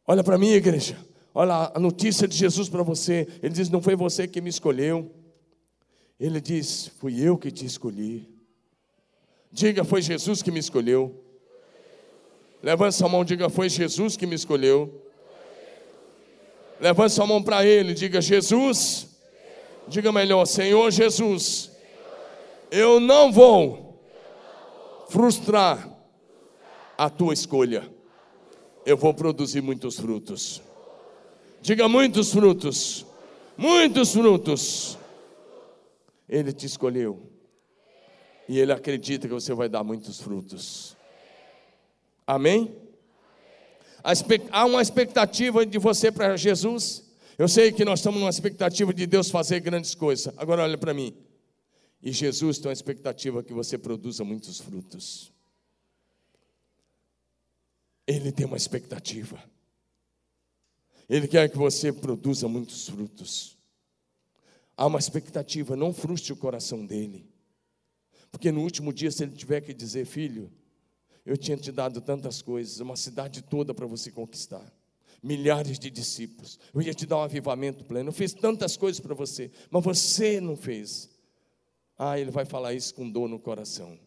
Olha 0.07 0.23
para 0.23 0.39
mim, 0.39 0.51
igreja, 0.51 0.97
olha 1.35 1.73
a 1.75 1.79
notícia 1.79 2.27
de 2.27 2.37
Jesus 2.37 2.69
para 2.69 2.83
você. 2.83 3.27
Ele 3.43 3.55
diz: 3.55 3.69
Não 3.69 3.81
foi 3.81 3.97
você 3.97 4.27
que 4.27 4.41
me 4.41 4.51
escolheu, 4.51 5.11
ele 6.19 6.41
diz: 6.41 6.89
Fui 6.99 7.21
eu 7.21 7.39
que 7.39 7.51
te 7.51 7.65
escolhi. 7.65 8.29
Diga, 9.51 9.85
foi 9.85 10.03
Jesus 10.03 10.43
que 10.43 10.51
me 10.51 10.61
escolheu. 10.61 11.25
Levante 12.63 12.95
sua 12.95 13.09
mão, 13.09 13.25
diga: 13.25 13.49
Foi 13.49 13.69
Jesus 13.69 14.17
que 14.17 14.27
me 14.27 14.35
escolheu. 14.35 15.07
Levante 16.79 17.15
sua 17.15 17.27
mão 17.27 17.43
para 17.43 17.65
Ele, 17.65 17.95
diga: 17.95 18.21
Jesus. 18.21 19.09
Diga 19.89 20.13
melhor: 20.13 20.45
Senhor 20.47 20.91
Jesus, 20.91 21.71
eu 22.71 23.01
não 23.01 23.33
vou 23.33 24.01
frustrar 25.09 25.89
a 26.97 27.11
tua 27.11 27.35
escolha. 27.35 27.91
Eu 28.87 28.97
vou 28.97 29.13
produzir 29.13 29.61
muitos 29.61 29.99
frutos. 29.99 30.63
Diga 31.63 31.89
muitos 31.89 32.33
frutos. 32.33 33.07
Muitos 33.57 34.13
frutos. 34.13 34.99
Ele 36.29 36.53
te 36.53 36.67
escolheu. 36.67 37.31
E 38.49 38.59
Ele 38.59 38.73
acredita 38.73 39.29
que 39.29 39.35
você 39.35 39.53
vai 39.55 39.69
dar 39.69 39.85
muitos 39.85 40.21
frutos. 40.21 40.97
Amém? 42.27 42.75
Há 44.51 44.65
uma 44.65 44.81
expectativa 44.81 45.67
de 45.67 45.79
você 45.79 46.11
para 46.11 46.37
Jesus. 46.37 47.05
Eu 47.37 47.49
sei 47.49 47.73
que 47.73 47.85
nós 47.85 48.01
estamos 48.01 48.21
numa 48.21 48.31
expectativa 48.31 48.93
de 48.95 49.07
Deus 49.07 49.31
fazer 49.31 49.61
grandes 49.61 49.95
coisas. 49.95 50.33
Agora 50.37 50.63
olha 50.63 50.79
para 50.79 50.95
mim. 50.95 51.15
E 52.03 52.13
Jesus 52.13 52.59
tem 52.59 52.69
uma 52.69 52.73
expectativa 52.73 53.43
que 53.43 53.53
você 53.53 53.77
produza 53.77 54.25
muitos 54.25 54.59
frutos. 54.59 55.33
Ele 58.07 58.33
tem 58.33 58.47
uma 58.47 58.57
expectativa. 58.57 59.43
Ele 61.11 61.27
quer 61.27 61.51
que 61.51 61.59
você 61.59 61.93
produza 61.93 62.47
muitos 62.47 62.89
frutos. 62.89 63.59
Há 64.77 64.87
uma 64.87 65.01
expectativa, 65.01 65.75
não 65.75 65.93
frustre 65.93 66.33
o 66.33 66.37
coração 66.37 66.87
dele. 66.87 67.29
Porque 68.31 68.53
no 68.53 68.63
último 68.63 68.93
dia, 68.93 69.11
se 69.11 69.25
ele 69.25 69.33
tiver 69.33 69.61
que 69.61 69.75
dizer, 69.75 70.07
filho, 70.07 70.53
eu 71.27 71.37
tinha 71.37 71.57
te 71.57 71.73
dado 71.73 72.01
tantas 72.01 72.41
coisas, 72.41 72.79
uma 72.79 72.95
cidade 72.95 73.43
toda 73.43 73.75
para 73.75 73.87
você 73.87 74.13
conquistar, 74.13 74.73
milhares 75.21 75.81
de 75.81 75.91
discípulos. 75.91 76.61
Eu 76.73 76.81
ia 76.81 76.95
te 76.95 77.07
dar 77.07 77.17
um 77.17 77.23
avivamento 77.23 77.85
pleno. 77.85 78.11
Eu 78.11 78.13
fiz 78.13 78.33
tantas 78.33 78.77
coisas 78.77 79.01
para 79.01 79.13
você, 79.13 79.51
mas 79.69 79.83
você 79.83 80.41
não 80.41 80.57
fez. 80.57 81.11
Ah, 81.99 82.21
ele 82.21 82.31
vai 82.31 82.45
falar 82.45 82.73
isso 82.73 82.95
com 82.95 83.11
dor 83.11 83.29
no 83.29 83.41
coração. 83.41 83.99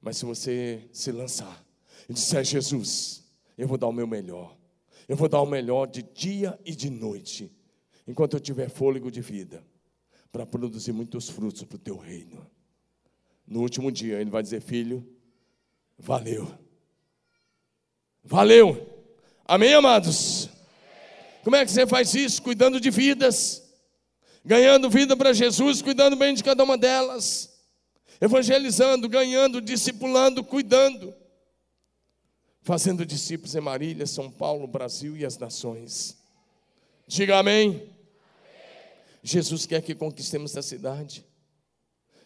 Mas 0.00 0.16
se 0.16 0.24
você 0.24 0.88
se 0.94 1.12
lançar 1.12 1.62
e 2.08 2.14
disser, 2.14 2.42
Jesus, 2.42 3.22
eu 3.58 3.68
vou 3.68 3.76
dar 3.76 3.88
o 3.88 3.92
meu 3.92 4.06
melhor. 4.06 4.61
Eu 5.08 5.16
vou 5.16 5.28
dar 5.28 5.40
o 5.40 5.46
melhor 5.46 5.86
de 5.86 6.02
dia 6.02 6.58
e 6.64 6.74
de 6.74 6.90
noite, 6.90 7.50
enquanto 8.06 8.34
eu 8.34 8.40
tiver 8.40 8.68
fôlego 8.68 9.10
de 9.10 9.20
vida, 9.20 9.64
para 10.30 10.46
produzir 10.46 10.92
muitos 10.92 11.28
frutos 11.28 11.62
para 11.64 11.76
o 11.76 11.78
teu 11.78 11.96
reino. 11.96 12.46
No 13.46 13.60
último 13.60 13.90
dia, 13.90 14.20
ele 14.20 14.30
vai 14.30 14.42
dizer: 14.42 14.60
Filho, 14.60 15.06
valeu. 15.98 16.50
Valeu. 18.24 18.88
Amém, 19.44 19.74
amados? 19.74 20.48
Como 21.42 21.56
é 21.56 21.64
que 21.64 21.70
você 21.70 21.86
faz 21.86 22.14
isso? 22.14 22.40
Cuidando 22.40 22.80
de 22.80 22.88
vidas, 22.88 23.62
ganhando 24.44 24.88
vida 24.88 25.16
para 25.16 25.32
Jesus, 25.32 25.82
cuidando 25.82 26.16
bem 26.16 26.34
de 26.34 26.42
cada 26.42 26.62
uma 26.62 26.78
delas, 26.78 27.52
evangelizando, 28.20 29.08
ganhando, 29.08 29.60
discipulando, 29.60 30.44
cuidando, 30.44 31.12
fazendo 32.62 33.04
discípulos 33.04 33.54
em 33.54 33.60
Marília, 33.60 34.06
São 34.06 34.30
Paulo, 34.30 34.66
Brasil 34.66 35.16
e 35.16 35.24
as 35.24 35.36
nações. 35.36 36.16
Diga 37.06 37.38
amém. 37.38 37.68
amém. 37.68 37.90
Jesus 39.22 39.66
quer 39.66 39.82
que 39.82 39.94
conquistemos 39.94 40.56
a 40.56 40.62
cidade. 40.62 41.24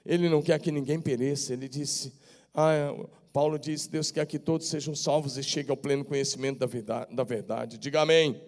Ele 0.04 0.28
não 0.28 0.42
quer 0.42 0.60
que 0.60 0.70
ninguém 0.70 1.00
pereça. 1.00 1.52
Ele 1.52 1.68
disse, 1.68 2.12
ah, 2.54 2.94
Paulo 3.32 3.58
disse, 3.58 3.90
Deus 3.90 4.10
quer 4.10 4.24
que 4.26 4.38
todos 4.38 4.68
sejam 4.68 4.94
salvos 4.94 5.36
e 5.36 5.42
cheguem 5.42 5.70
ao 5.70 5.76
pleno 5.76 6.04
conhecimento 6.04 6.58
da 6.58 6.66
verdade. 6.66 7.14
Da 7.14 7.24
verdade. 7.24 7.78
Diga 7.78 8.02
amém. 8.02 8.30
amém. 8.30 8.42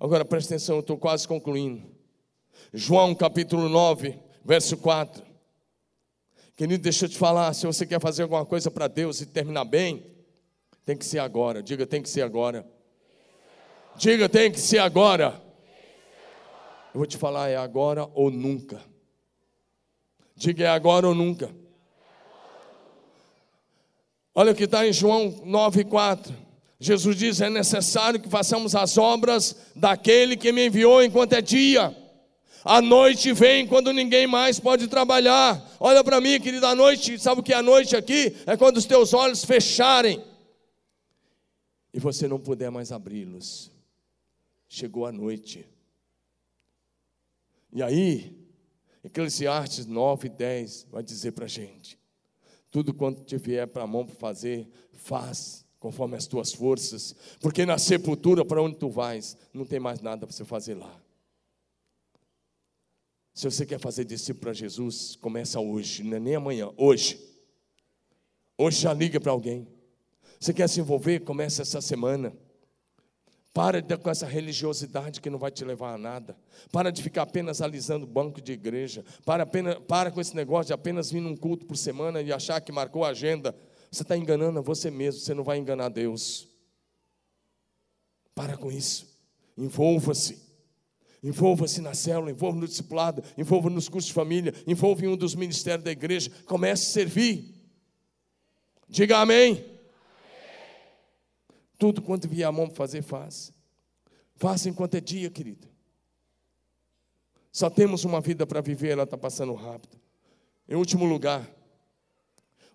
Agora 0.00 0.24
preste 0.24 0.48
atenção, 0.48 0.76
eu 0.76 0.80
estou 0.80 0.96
quase 0.96 1.26
concluindo. 1.26 1.82
João 2.72 3.14
capítulo 3.14 3.68
9, 3.68 4.18
verso 4.44 4.76
4. 4.76 5.24
Querido, 6.56 6.82
deixa 6.82 7.04
eu 7.04 7.08
te 7.08 7.18
falar, 7.18 7.52
se 7.52 7.66
você 7.66 7.84
quer 7.84 8.00
fazer 8.00 8.22
alguma 8.22 8.46
coisa 8.46 8.70
para 8.70 8.88
Deus 8.88 9.20
e 9.20 9.26
terminar 9.26 9.64
bem, 9.64 10.15
tem 10.86 10.96
que 10.96 11.04
ser 11.04 11.18
agora. 11.18 11.64
Diga, 11.64 11.84
tem 11.84 12.00
que 12.00 12.08
ser 12.08 12.22
agora. 12.22 12.64
Diga, 13.96 14.28
tem 14.28 14.52
que 14.52 14.60
ser 14.60 14.78
agora. 14.78 15.42
Eu 16.94 16.98
vou 17.00 17.06
te 17.06 17.18
falar, 17.18 17.48
é 17.48 17.56
agora 17.56 18.08
ou 18.14 18.30
nunca. 18.30 18.80
Diga 20.36 20.64
é 20.64 20.68
agora 20.68 21.08
ou 21.08 21.14
nunca. 21.14 21.50
Olha 24.32 24.52
o 24.52 24.54
que 24.54 24.62
está 24.64 24.86
em 24.86 24.92
João 24.92 25.32
9,4. 25.44 26.32
Jesus 26.78 27.16
diz: 27.16 27.40
é 27.40 27.50
necessário 27.50 28.20
que 28.20 28.28
façamos 28.28 28.76
as 28.76 28.96
obras 28.96 29.56
daquele 29.74 30.36
que 30.36 30.52
me 30.52 30.68
enviou 30.68 31.02
enquanto 31.02 31.32
é 31.32 31.40
dia. 31.40 31.96
A 32.64 32.80
noite 32.80 33.32
vem 33.32 33.66
quando 33.66 33.92
ninguém 33.92 34.26
mais 34.28 34.60
pode 34.60 34.86
trabalhar. 34.86 35.60
Olha 35.80 36.04
para 36.04 36.20
mim, 36.20 36.38
querida, 36.40 36.68
a 36.68 36.74
noite, 36.76 37.18
sabe 37.18 37.40
o 37.40 37.42
que 37.42 37.52
é 37.52 37.56
a 37.56 37.62
noite 37.62 37.96
aqui? 37.96 38.36
É 38.46 38.56
quando 38.56 38.76
os 38.76 38.84
teus 38.84 39.12
olhos 39.12 39.44
fecharem 39.44 40.22
e 41.96 41.98
você 41.98 42.28
não 42.28 42.38
puder 42.38 42.70
mais 42.70 42.92
abri-los. 42.92 43.72
Chegou 44.68 45.06
a 45.06 45.12
noite. 45.12 45.66
E 47.72 47.82
aí, 47.82 48.38
Eclesiastes 49.02 49.86
9, 49.86 50.28
10 50.28 50.88
vai 50.90 51.02
dizer 51.02 51.32
para 51.32 51.46
a 51.46 51.48
gente: 51.48 51.98
tudo 52.70 52.92
quanto 52.92 53.24
te 53.24 53.38
vier 53.38 53.66
para 53.66 53.84
a 53.84 53.86
mão 53.86 54.04
para 54.04 54.14
fazer, 54.14 54.68
faz 54.92 55.64
conforme 55.80 56.18
as 56.18 56.26
tuas 56.26 56.52
forças, 56.52 57.16
porque 57.40 57.64
na 57.64 57.78
sepultura 57.78 58.44
para 58.44 58.60
onde 58.60 58.76
tu 58.76 58.90
vais, 58.90 59.34
não 59.54 59.64
tem 59.64 59.80
mais 59.80 60.02
nada 60.02 60.26
para 60.26 60.36
você 60.36 60.44
fazer 60.44 60.74
lá. 60.74 61.02
Se 63.32 63.50
você 63.50 63.64
quer 63.64 63.78
fazer 63.78 64.04
discípulo 64.04 64.42
para 64.42 64.52
Jesus, 64.52 65.16
começa 65.16 65.58
hoje, 65.60 66.02
não 66.02 66.18
é 66.18 66.20
nem 66.20 66.34
amanhã, 66.34 66.70
hoje. 66.76 67.18
Hoje 68.58 68.82
já 68.82 68.92
liga 68.92 69.18
para 69.18 69.32
alguém. 69.32 69.75
Você 70.38 70.52
quer 70.52 70.68
se 70.68 70.80
envolver? 70.80 71.20
Começa 71.20 71.62
essa 71.62 71.80
semana. 71.80 72.32
Para 73.56 73.80
de, 73.80 73.96
com 73.96 74.10
essa 74.10 74.26
religiosidade 74.26 75.18
que 75.18 75.30
não 75.30 75.38
vai 75.38 75.50
te 75.50 75.64
levar 75.64 75.94
a 75.94 75.98
nada. 75.98 76.36
Para 76.70 76.92
de 76.92 77.02
ficar 77.02 77.22
apenas 77.22 77.62
alisando 77.62 78.06
banco 78.06 78.38
de 78.38 78.52
igreja. 78.52 79.02
Para, 79.24 79.44
apenas, 79.44 79.78
para 79.88 80.10
com 80.10 80.20
esse 80.20 80.36
negócio 80.36 80.66
de 80.66 80.72
apenas 80.74 81.10
vir 81.10 81.20
num 81.20 81.34
culto 81.34 81.64
por 81.64 81.76
semana 81.76 82.20
e 82.20 82.30
achar 82.30 82.60
que 82.60 82.70
marcou 82.70 83.02
a 83.02 83.08
agenda. 83.08 83.56
Você 83.90 84.02
está 84.02 84.14
enganando 84.14 84.58
a 84.58 84.62
você 84.62 84.90
mesmo, 84.90 85.20
você 85.20 85.32
não 85.32 85.42
vai 85.42 85.56
enganar 85.56 85.88
Deus. 85.88 86.48
Para 88.34 88.58
com 88.58 88.70
isso. 88.70 89.06
Envolva-se. 89.56 90.38
Envolva-se 91.22 91.80
na 91.80 91.94
célula, 91.94 92.30
envolva 92.30 92.58
no 92.60 92.68
discipulado, 92.68 93.22
envolva 93.38 93.70
nos 93.70 93.88
cursos 93.88 94.08
de 94.08 94.12
família, 94.12 94.52
envolva 94.66 95.02
em 95.02 95.08
um 95.08 95.16
dos 95.16 95.34
ministérios 95.34 95.82
da 95.82 95.90
igreja. 95.90 96.30
Comece 96.44 96.82
a 96.82 96.90
servir. 96.90 97.54
Diga 98.86 99.16
amém. 99.16 99.75
Tudo 101.78 102.00
quanto 102.00 102.28
vier 102.28 102.46
a 102.46 102.52
mão 102.52 102.70
fazer, 102.70 103.02
faça. 103.02 103.52
Faça 104.34 104.68
enquanto 104.68 104.94
é 104.94 105.00
dia, 105.00 105.30
querido. 105.30 105.68
Só 107.52 107.70
temos 107.70 108.04
uma 108.04 108.20
vida 108.20 108.46
para 108.46 108.60
viver, 108.60 108.90
ela 108.90 109.04
está 109.04 109.16
passando 109.16 109.54
rápido. 109.54 109.98
Em 110.68 110.74
último 110.74 111.06
lugar, 111.06 111.48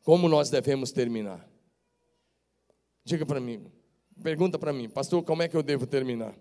como 0.03 0.27
nós 0.27 0.49
devemos 0.49 0.91
terminar? 0.91 1.47
Diga 3.03 3.25
para 3.25 3.39
mim, 3.39 3.71
pergunta 4.23 4.57
para 4.57 4.73
mim, 4.73 4.89
pastor, 4.89 5.23
como 5.23 5.43
é 5.43 5.47
que 5.47 5.55
eu 5.55 5.61
devo 5.61 5.85
terminar? 5.85 6.33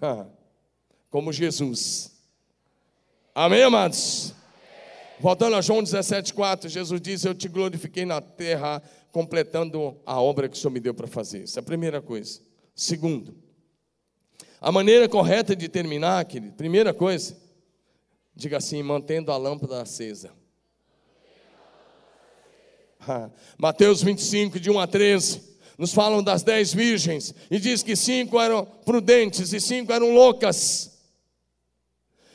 Ah, 0.00 0.26
como 1.10 1.32
Jesus. 1.32 2.12
Amém, 3.34 3.62
amados? 3.62 4.34
Voltando 5.18 5.56
a 5.56 5.62
João 5.62 5.82
17,4, 5.82 6.68
Jesus 6.68 7.00
diz: 7.00 7.24
Eu 7.24 7.34
te 7.34 7.48
glorifiquei 7.48 8.04
na 8.04 8.20
terra, 8.20 8.82
completando 9.10 9.96
a 10.04 10.20
obra 10.20 10.48
que 10.48 10.56
o 10.56 10.60
Senhor 10.60 10.72
me 10.72 10.80
deu 10.80 10.92
para 10.92 11.06
fazer. 11.06 11.44
Essa 11.44 11.60
é 11.60 11.62
a 11.62 11.64
primeira 11.64 12.02
coisa. 12.02 12.40
Segundo, 12.74 13.34
a 14.60 14.70
maneira 14.70 15.08
correta 15.08 15.56
de 15.56 15.68
terminar, 15.68 16.24
querido, 16.26 16.52
primeira 16.52 16.92
coisa, 16.92 17.36
diga 18.34 18.58
assim: 18.58 18.82
mantendo 18.82 19.32
a 19.32 19.38
lâmpada 19.38 19.80
acesa. 19.80 20.30
Mateus 23.56 24.02
25, 24.02 24.60
de 24.60 24.70
1 24.70 24.78
a 24.78 24.86
13, 24.86 25.42
nos 25.78 25.94
falam 25.94 26.22
das 26.22 26.42
dez 26.42 26.74
virgens, 26.74 27.34
e 27.50 27.58
diz 27.58 27.82
que 27.82 27.96
cinco 27.96 28.38
eram 28.38 28.66
prudentes 28.84 29.52
e 29.54 29.60
cinco 29.60 29.92
eram 29.92 30.12
loucas. 30.12 30.95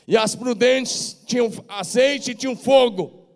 E 0.06 0.16
as 0.16 0.34
prudentes 0.34 1.14
tinham 1.26 1.50
azeite 1.68 2.32
e 2.32 2.34
tinham 2.34 2.56
fogo. 2.56 3.28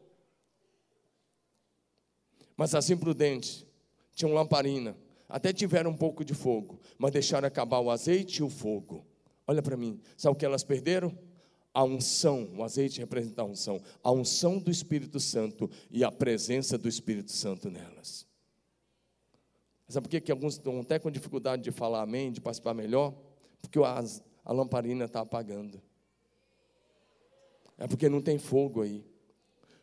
Mas 2.57 2.75
as 2.75 2.89
imprudentes 2.91 3.65
tinham 4.15 4.33
lamparina. 4.33 4.97
Até 5.29 5.53
tiveram 5.53 5.91
um 5.91 5.97
pouco 5.97 6.25
de 6.25 6.35
fogo, 6.35 6.81
mas 6.97 7.13
deixaram 7.13 7.49
acabar 7.49 7.81
o 7.81 7.91
azeite 7.91 8.41
e 8.41 8.43
o 8.43 8.49
fogo. 8.49 9.05
Olha 9.47 9.61
para 9.61 9.77
mim, 9.77 10.01
sabe 10.17 10.35
o 10.35 10.39
que 10.39 10.47
elas 10.47 10.63
perderam? 10.63 11.17
A 11.75 11.85
unção, 11.85 12.49
o 12.57 12.63
azeite 12.63 13.01
representa 13.01 13.43
a 13.43 13.45
unção, 13.45 13.83
a 14.03 14.11
unção 14.11 14.59
do 14.59 14.71
Espírito 14.71 15.21
Santo 15.21 15.71
e 15.91 16.03
a 16.03 16.11
presença 16.11 16.79
do 16.79 16.89
Espírito 16.89 17.33
Santo 17.33 17.69
nelas. 17.69 18.27
Sabe 19.89 20.07
por 20.07 20.11
que, 20.11 20.21
que 20.21 20.33
alguns 20.33 20.55
estão 20.55 20.81
até 20.81 20.99
com 20.99 21.11
dificuldade 21.11 21.63
de 21.63 21.71
falar 21.71 22.03
amém, 22.03 22.33
de 22.33 22.41
participar 22.41 22.75
melhor? 22.75 23.15
Porque 23.61 23.79
a, 23.79 24.03
a 24.45 24.53
lamparina 24.53 25.05
está 25.05 25.21
apagando. 25.21 25.81
É 27.79 27.87
porque 27.87 28.09
não 28.09 28.21
tem 28.23 28.39
fogo 28.39 28.83
aí. 28.83 29.05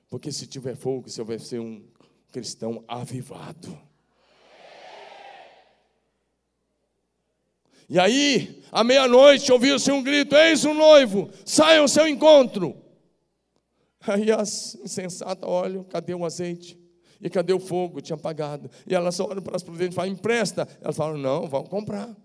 Porque 0.10 0.32
se 0.32 0.48
tiver 0.48 0.76
fogo, 0.76 1.10
você 1.10 1.24
vai 1.24 1.40
ser 1.40 1.60
um 1.60 1.84
cristão 2.32 2.84
avivado. 2.88 3.78
E 7.90 8.00
aí, 8.00 8.64
à 8.72 8.84
meia-noite, 8.84 9.52
ouviu-se 9.52 9.92
um 9.92 10.02
grito: 10.02 10.36
Eis 10.36 10.66
um 10.66 10.74
noivo, 10.74 11.30
saiam 11.46 11.84
ao 11.84 11.88
seu 11.88 12.08
encontro. 12.08 12.76
Aí 14.02 14.32
as 14.32 14.76
insensatas 14.76 15.48
olham: 15.48 15.84
cadê 15.84 16.14
o 16.14 16.26
azeite? 16.26 16.80
E 17.22 17.30
cadê 17.30 17.54
o 17.54 17.60
fogo? 17.60 18.02
Tinha 18.02 18.16
apagado. 18.16 18.70
E 18.86 18.94
elas 18.94 19.20
olham 19.20 19.42
para 19.42 19.56
as 19.56 19.64
prudentes 19.64 19.94
e 19.94 19.96
falam: 19.96 20.12
empresta. 20.12 20.68
Elas 20.82 20.96
falam: 20.96 21.18
não, 21.18 21.48
vamos 21.48 21.70
comprar. 21.70 22.16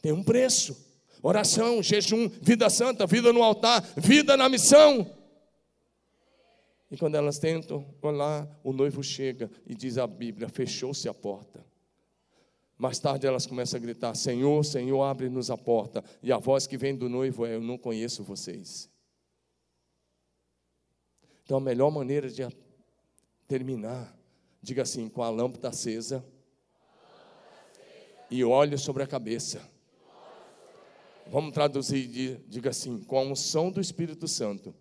Tem 0.00 0.12
um 0.12 0.22
preço 0.22 0.89
oração, 1.22 1.82
jejum, 1.82 2.28
vida 2.40 2.68
santa, 2.70 3.06
vida 3.06 3.32
no 3.32 3.42
altar, 3.42 3.82
vida 3.96 4.36
na 4.36 4.48
missão. 4.48 5.18
E 6.90 6.96
quando 6.96 7.14
elas 7.14 7.38
tentam, 7.38 7.86
lá 8.02 8.48
o 8.64 8.72
noivo 8.72 9.02
chega 9.02 9.50
e 9.66 9.74
diz 9.74 9.96
a 9.96 10.06
Bíblia: 10.06 10.48
fechou-se 10.48 11.08
a 11.08 11.14
porta. 11.14 11.64
Mais 12.76 12.98
tarde 12.98 13.26
elas 13.26 13.46
começam 13.46 13.78
a 13.78 13.80
gritar: 13.80 14.14
Senhor, 14.14 14.64
Senhor, 14.64 15.02
abre-nos 15.02 15.50
a 15.50 15.56
porta. 15.56 16.02
E 16.22 16.32
a 16.32 16.38
voz 16.38 16.66
que 16.66 16.76
vem 16.76 16.96
do 16.96 17.08
noivo 17.08 17.46
é: 17.46 17.54
Eu 17.54 17.60
não 17.60 17.78
conheço 17.78 18.24
vocês. 18.24 18.90
Então 21.44 21.58
a 21.58 21.60
melhor 21.60 21.90
maneira 21.90 22.28
de 22.28 22.46
terminar, 23.46 24.16
diga 24.62 24.82
assim, 24.82 25.08
com 25.08 25.22
a 25.22 25.28
lâmpada 25.28 25.68
acesa 25.68 26.24
e 28.30 28.44
óleo 28.44 28.78
sobre 28.78 29.02
a 29.02 29.06
cabeça. 29.06 29.60
Vamos 31.30 31.52
traduzir, 31.52 32.42
diga 32.48 32.70
assim: 32.70 32.98
com 32.98 33.16
a 33.16 33.22
unção 33.22 33.70
do 33.70 33.80
Espírito 33.80 34.26
Santo 34.26 34.74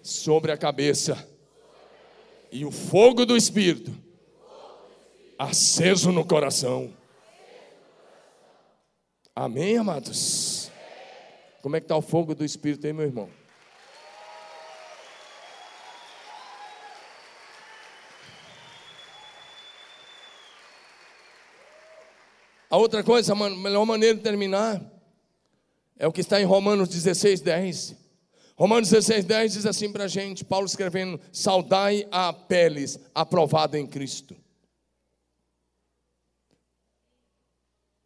sobre 0.00 0.52
a 0.52 0.56
cabeça 0.56 1.28
e 2.52 2.64
o 2.64 2.70
fogo 2.70 3.26
do 3.26 3.36
Espírito 3.36 3.92
aceso 5.36 6.12
no 6.12 6.24
coração. 6.24 6.94
Amém, 9.34 9.76
amados? 9.76 10.70
Como 11.62 11.74
é 11.74 11.80
que 11.80 11.84
está 11.86 11.96
o 11.96 12.02
fogo 12.02 12.32
do 12.32 12.44
Espírito 12.44 12.86
aí, 12.86 12.92
meu 12.92 13.04
irmão? 13.04 13.28
A 22.70 22.76
outra 22.76 23.02
coisa, 23.02 23.32
a 23.32 23.50
melhor 23.50 23.84
maneira 23.84 24.14
de 24.14 24.22
terminar 24.22 24.97
é 25.98 26.06
o 26.06 26.12
que 26.12 26.20
está 26.20 26.40
em 26.40 26.44
Romanos 26.44 26.88
16, 26.88 27.40
10. 27.40 27.96
Romanos 28.56 28.90
16, 28.90 29.24
10 29.24 29.52
diz 29.52 29.66
assim 29.66 29.90
para 29.90 30.04
a 30.04 30.08
gente, 30.08 30.44
Paulo 30.44 30.66
escrevendo: 30.66 31.20
Saudai 31.32 32.06
a 32.10 32.32
Peles, 32.32 32.98
aprovada 33.14 33.78
em 33.78 33.86
Cristo. 33.86 34.36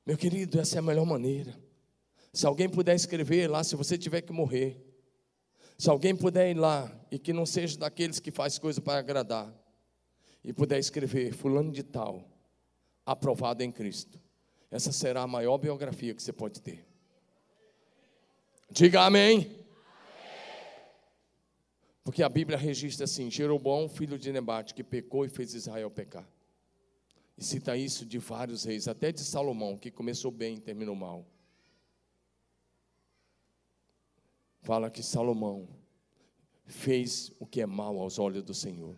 Meu 0.05 0.16
querido, 0.16 0.59
essa 0.59 0.76
é 0.76 0.78
a 0.78 0.82
melhor 0.82 1.07
maneira. 1.07 1.57
Se 2.32 2.47
alguém 2.47 2.68
puder 2.68 2.95
escrever 2.95 3.49
lá, 3.49 3.62
se 3.62 3.76
você 3.76 3.97
tiver 3.99 4.22
que 4.22 4.32
morrer, 4.32 4.82
se 5.78 5.88
alguém 5.90 6.16
puder 6.16 6.51
ir 6.51 6.55
lá 6.55 6.90
e 7.11 7.18
que 7.18 7.32
não 7.32 7.45
seja 7.45 7.78
daqueles 7.78 8.18
que 8.18 8.30
faz 8.30 8.59
coisa 8.59 8.80
para 8.80 8.99
agradar, 8.99 9.53
e 10.43 10.53
puder 10.53 10.78
escrever 10.78 11.32
fulano 11.32 11.70
de 11.70 11.82
tal, 11.82 12.24
aprovado 13.07 13.62
em 13.62 13.70
Cristo, 13.70 14.18
essa 14.70 14.90
será 14.90 15.22
a 15.22 15.26
maior 15.26 15.59
biografia 15.59 16.14
que 16.14 16.22
você 16.22 16.32
pode 16.32 16.61
ter. 16.61 16.91
Diga 18.72 19.02
amém. 19.02 19.54
Porque 22.02 22.22
a 22.22 22.28
Bíblia 22.28 22.56
registra 22.56 23.04
assim: 23.04 23.30
Jeroboão, 23.30 23.86
filho 23.86 24.18
de 24.18 24.32
Nebate, 24.32 24.72
que 24.72 24.82
pecou 24.82 25.26
e 25.26 25.28
fez 25.28 25.52
Israel 25.52 25.90
pecar. 25.90 26.26
E 27.36 27.44
cita 27.44 27.76
isso 27.76 28.06
de 28.06 28.18
vários 28.18 28.64
reis, 28.64 28.88
até 28.88 29.12
de 29.12 29.20
Salomão, 29.20 29.76
que 29.76 29.90
começou 29.90 30.30
bem 30.30 30.56
e 30.56 30.60
terminou 30.60 30.94
mal. 30.94 31.26
Fala 34.62 34.90
que 34.90 35.02
Salomão 35.02 35.68
fez 36.64 37.30
o 37.38 37.44
que 37.46 37.60
é 37.60 37.66
mal 37.66 37.98
aos 37.98 38.18
olhos 38.18 38.42
do 38.42 38.54
Senhor. 38.54 38.96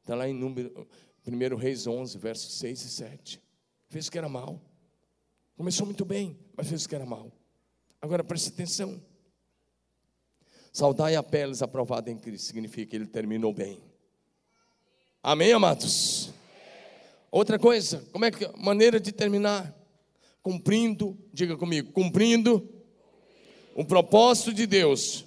Está 0.00 0.14
lá 0.14 0.26
em 0.26 0.32
número, 0.32 0.88
1 1.26 1.56
Reis 1.56 1.86
11, 1.86 2.16
versos 2.16 2.54
6 2.54 2.82
e 2.82 2.88
7. 2.88 3.42
Fez 3.86 4.06
o 4.06 4.10
que 4.10 4.16
era 4.16 4.30
mal. 4.30 4.62
Começou 5.58 5.84
muito 5.84 6.06
bem, 6.06 6.38
mas 6.56 6.68
fez 6.68 6.86
o 6.86 6.88
que 6.88 6.94
era 6.94 7.04
mal. 7.04 7.30
Agora 8.04 8.22
preste 8.22 8.50
atenção. 8.50 9.00
Saudai 10.70 11.16
a 11.16 11.22
peles 11.22 11.62
aprovada 11.62 12.10
em 12.10 12.18
Cristo 12.18 12.44
significa 12.44 12.90
que 12.90 12.96
ele 12.96 13.06
terminou 13.06 13.50
bem. 13.50 13.82
Amém, 15.22 15.54
amados? 15.54 16.28
Outra 17.30 17.58
coisa, 17.58 18.04
como 18.12 18.26
é 18.26 18.30
que 18.30 18.46
maneira 18.58 19.00
de 19.00 19.10
terminar? 19.10 19.74
Cumprindo, 20.42 21.16
diga 21.32 21.56
comigo, 21.56 21.92
cumprindo 21.92 22.68
o 23.74 23.86
propósito 23.86 24.52
de 24.52 24.66
Deus 24.66 25.24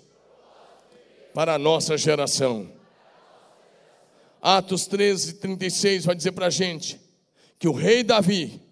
para 1.34 1.56
a 1.56 1.58
nossa 1.58 1.98
geração. 1.98 2.72
Atos 4.40 4.86
13, 4.86 5.34
36 5.40 6.06
vai 6.06 6.16
dizer 6.16 6.32
para 6.32 6.46
a 6.46 6.52
gente 6.52 7.02
que 7.58 7.68
o 7.68 7.74
rei 7.74 8.04
Davi 8.04 8.67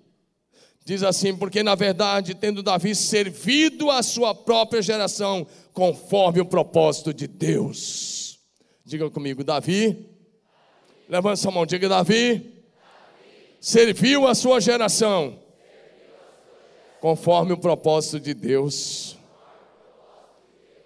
Diz 0.86 1.02
assim: 1.02 1.36
porque 1.36 1.64
na 1.64 1.74
verdade, 1.74 2.36
tendo 2.36 2.62
Davi 2.62 2.94
servido 2.94 3.90
a 3.90 4.04
sua 4.04 4.36
própria 4.36 4.84
geração, 4.84 5.48
conforme 5.74 6.40
o 6.40 6.46
propósito 6.46 7.12
de 7.12 7.28
Deus. 7.28 8.40
Diga 8.86 9.10
comigo, 9.10 9.44
Davi. 9.44 10.08
Levanta 11.10 11.38
sua 11.38 11.52
mão, 11.52 11.66
diga 11.66 11.90
Davi. 11.90 12.36
Davi. 12.36 12.56
serviu 13.60 14.28
a 14.28 14.36
sua 14.36 14.62
geração 14.62 15.40
conforme 17.02 17.54
o 17.54 17.58
propósito 17.58 18.20
de 18.20 18.34
Deus. 18.34 19.18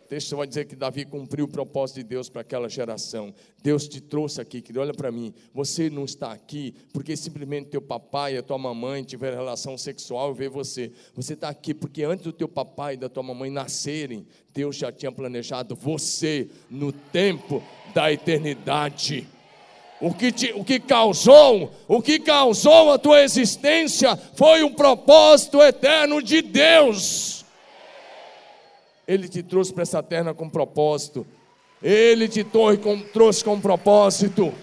Texto 0.10 0.36
vai 0.36 0.48
dizer 0.48 0.66
que 0.66 0.76
Davi 0.76 1.06
cumpriu 1.06 1.46
o 1.46 1.48
propósito 1.48 1.98
de 1.98 2.04
Deus 2.04 2.30
para 2.30 2.42
aquela 2.42 2.68
geração. 2.68 3.32
Deus 3.62 3.88
te 3.88 4.02
trouxe 4.02 4.42
aqui, 4.42 4.60
querido. 4.60 4.82
Olha 4.82 4.92
para 4.92 5.12
mim. 5.12 5.32
Você 5.54 5.88
não 5.88 6.04
está 6.04 6.32
aqui 6.32 6.74
porque 6.92 7.16
simplesmente 7.16 7.70
teu 7.70 7.80
papai 7.80 8.34
e 8.34 8.38
a 8.40 8.42
tua 8.42 8.58
mamãe 8.58 9.04
tiveram 9.04 9.38
relação 9.38 9.78
sexual 9.78 10.32
e 10.32 10.34
veio 10.34 10.52
você. 10.52 10.92
Você 11.14 11.34
está 11.34 11.50
aqui 11.50 11.76
porque 11.76 12.02
antes 12.04 12.24
do 12.24 12.34
teu 12.34 12.48
papai 12.48 12.96
e 12.96 12.98
da 12.98 13.08
tua 13.08 13.22
mamãe 13.22 13.52
nascerem, 13.52 14.26
Deus 14.52 14.78
já 14.78 14.92
tinha 14.92 15.12
planejado 15.12 15.76
você 15.76 16.50
no 16.72 16.92
tempo 16.92 17.62
da 17.94 18.12
eternidade. 18.12 19.28
O 20.02 20.12
que, 20.12 20.32
te, 20.32 20.52
o 20.54 20.66
que 20.66 20.80
causou, 20.80 21.72
o 21.88 22.02
que 22.02 22.18
causou 22.18 22.92
a 22.92 22.98
tua 22.98 23.22
existência 23.22 24.18
foi 24.34 24.64
um 24.64 24.74
propósito 24.74 25.62
eterno 25.62 26.20
de 26.20 26.42
Deus. 26.42 27.39
Ele 29.10 29.28
te 29.28 29.42
trouxe 29.42 29.74
para 29.74 29.82
essa 29.82 30.04
terra 30.04 30.36
com 30.36 30.48
propósito. 30.48 31.26
Ele 31.82 32.30
te 32.30 32.44
trouxe 32.44 33.44
com 33.44 33.60
propósito. 33.60 34.54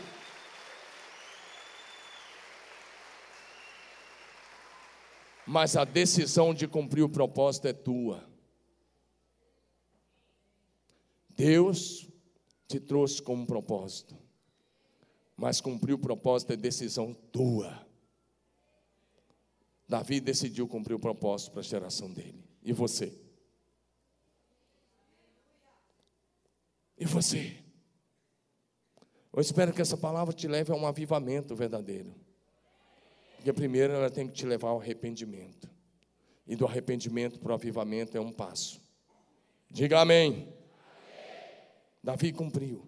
Mas 5.44 5.76
a 5.76 5.84
decisão 5.84 6.54
de 6.54 6.68
cumprir 6.68 7.02
o 7.02 7.08
propósito 7.08 7.66
é 7.66 7.72
tua. 7.72 8.24
Deus 11.30 12.08
te 12.68 12.78
trouxe 12.78 13.20
com 13.20 13.44
propósito. 13.44 14.16
Mas 15.36 15.60
cumprir 15.60 15.94
o 15.94 15.98
propósito 15.98 16.52
é 16.52 16.56
decisão 16.56 17.12
tua. 17.32 17.84
Davi 19.88 20.20
decidiu 20.20 20.68
cumprir 20.68 20.94
o 20.94 21.00
propósito 21.00 21.50
para 21.50 21.62
a 21.62 21.64
geração 21.64 22.12
dele. 22.12 22.44
E 22.62 22.72
você? 22.72 23.25
E 26.98 27.04
você? 27.04 27.56
Eu 29.32 29.40
espero 29.40 29.72
que 29.72 29.82
essa 29.82 29.96
palavra 29.96 30.32
te 30.32 30.48
leve 30.48 30.72
a 30.72 30.74
um 30.74 30.86
avivamento 30.86 31.54
verdadeiro. 31.54 32.14
Porque 33.36 33.52
primeiro 33.52 33.92
ela 33.92 34.10
tem 34.10 34.26
que 34.26 34.32
te 34.32 34.46
levar 34.46 34.70
ao 34.70 34.80
arrependimento. 34.80 35.68
E 36.46 36.56
do 36.56 36.64
arrependimento 36.64 37.38
para 37.38 37.52
o 37.52 37.54
avivamento 37.54 38.16
é 38.16 38.20
um 38.20 38.32
passo. 38.32 38.80
Diga 39.70 40.00
amém. 40.00 40.32
amém. 40.32 40.54
Davi 42.02 42.32
cumpriu. 42.32 42.86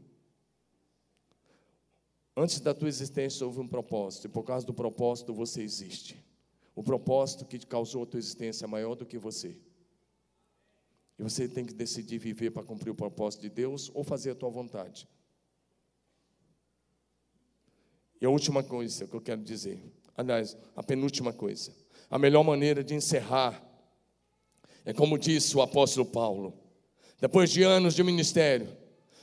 Antes 2.36 2.60
da 2.60 2.72
tua 2.72 2.88
existência 2.88 3.44
houve 3.44 3.58
um 3.58 3.66
propósito, 3.66 4.26
e 4.26 4.30
por 4.30 4.44
causa 4.44 4.64
do 4.64 4.72
propósito 4.72 5.34
você 5.34 5.60
existe. 5.60 6.24
O 6.74 6.84
propósito 6.84 7.44
que 7.44 7.58
causou 7.66 8.04
a 8.04 8.06
tua 8.06 8.18
existência 8.18 8.64
é 8.64 8.68
maior 8.68 8.94
do 8.94 9.04
que 9.04 9.18
você. 9.18 9.58
E 11.18 11.22
você 11.22 11.48
tem 11.48 11.64
que 11.64 11.74
decidir 11.74 12.18
viver 12.18 12.50
para 12.50 12.62
cumprir 12.62 12.90
o 12.90 12.94
propósito 12.94 13.42
de 13.42 13.50
Deus 13.50 13.90
ou 13.92 14.04
fazer 14.04 14.30
a 14.30 14.34
tua 14.34 14.50
vontade. 14.50 15.08
E 18.20 18.26
a 18.26 18.30
última 18.30 18.62
coisa 18.62 19.06
que 19.06 19.14
eu 19.14 19.20
quero 19.20 19.42
dizer, 19.42 19.80
aliás, 20.16 20.56
a 20.76 20.82
penúltima 20.82 21.32
coisa, 21.32 21.72
a 22.10 22.18
melhor 22.18 22.42
maneira 22.42 22.82
de 22.82 22.94
encerrar 22.94 23.64
é 24.84 24.92
como 24.92 25.18
disse 25.18 25.56
o 25.56 25.60
apóstolo 25.60 26.06
Paulo, 26.06 26.54
depois 27.20 27.50
de 27.50 27.62
anos 27.62 27.94
de 27.94 28.02
ministério, 28.02 28.68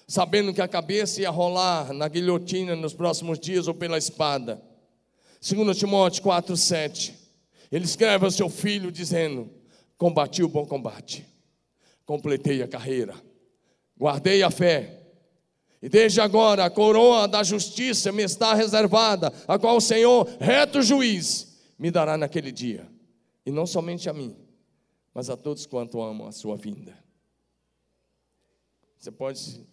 sabendo 0.08 0.54
que 0.54 0.62
a 0.62 0.68
cabeça 0.68 1.22
ia 1.22 1.30
rolar 1.30 1.92
na 1.94 2.08
guilhotina 2.08 2.76
nos 2.76 2.94
próximos 2.94 3.40
dias 3.40 3.68
ou 3.68 3.74
pela 3.74 3.98
espada. 3.98 4.62
2 5.42 5.78
Timóteo 5.78 6.22
4, 6.22 6.56
7. 6.56 7.16
Ele 7.72 7.86
escreve 7.86 8.26
ao 8.26 8.32
seu 8.32 8.50
filho 8.50 8.92
dizendo: 8.92 9.50
Combati 9.98 10.44
o 10.44 10.48
bom 10.48 10.66
combate, 10.66 11.26
completei 12.06 12.62
a 12.62 12.68
carreira, 12.68 13.16
guardei 13.98 14.44
a 14.44 14.52
fé. 14.52 15.02
E 15.82 15.90
desde 15.90 16.22
agora 16.22 16.66
a 16.66 16.70
coroa 16.70 17.28
da 17.28 17.44
justiça 17.44 18.12
me 18.12 18.24
está 18.24 18.54
reservada, 18.54 19.32
a 19.48 19.60
qual 19.60 19.78
o 19.78 19.82
Senhor, 19.82 20.28
reto 20.40 20.82
juiz, 20.82 21.60
me 21.78 21.92
dará 21.92 22.18
naquele 22.18 22.52
dia. 22.52 22.90
E 23.46 23.52
não 23.52 23.68
somente 23.68 24.10
a 24.10 24.14
mim, 24.14 24.36
mas 25.14 25.30
a 25.30 25.38
todos 25.38 25.66
quanto 25.66 26.02
amam 26.02 26.28
a 26.28 26.32
sua 26.32 26.56
vinda. 26.56 26.98
Você 28.98 29.12
pode 29.12 29.64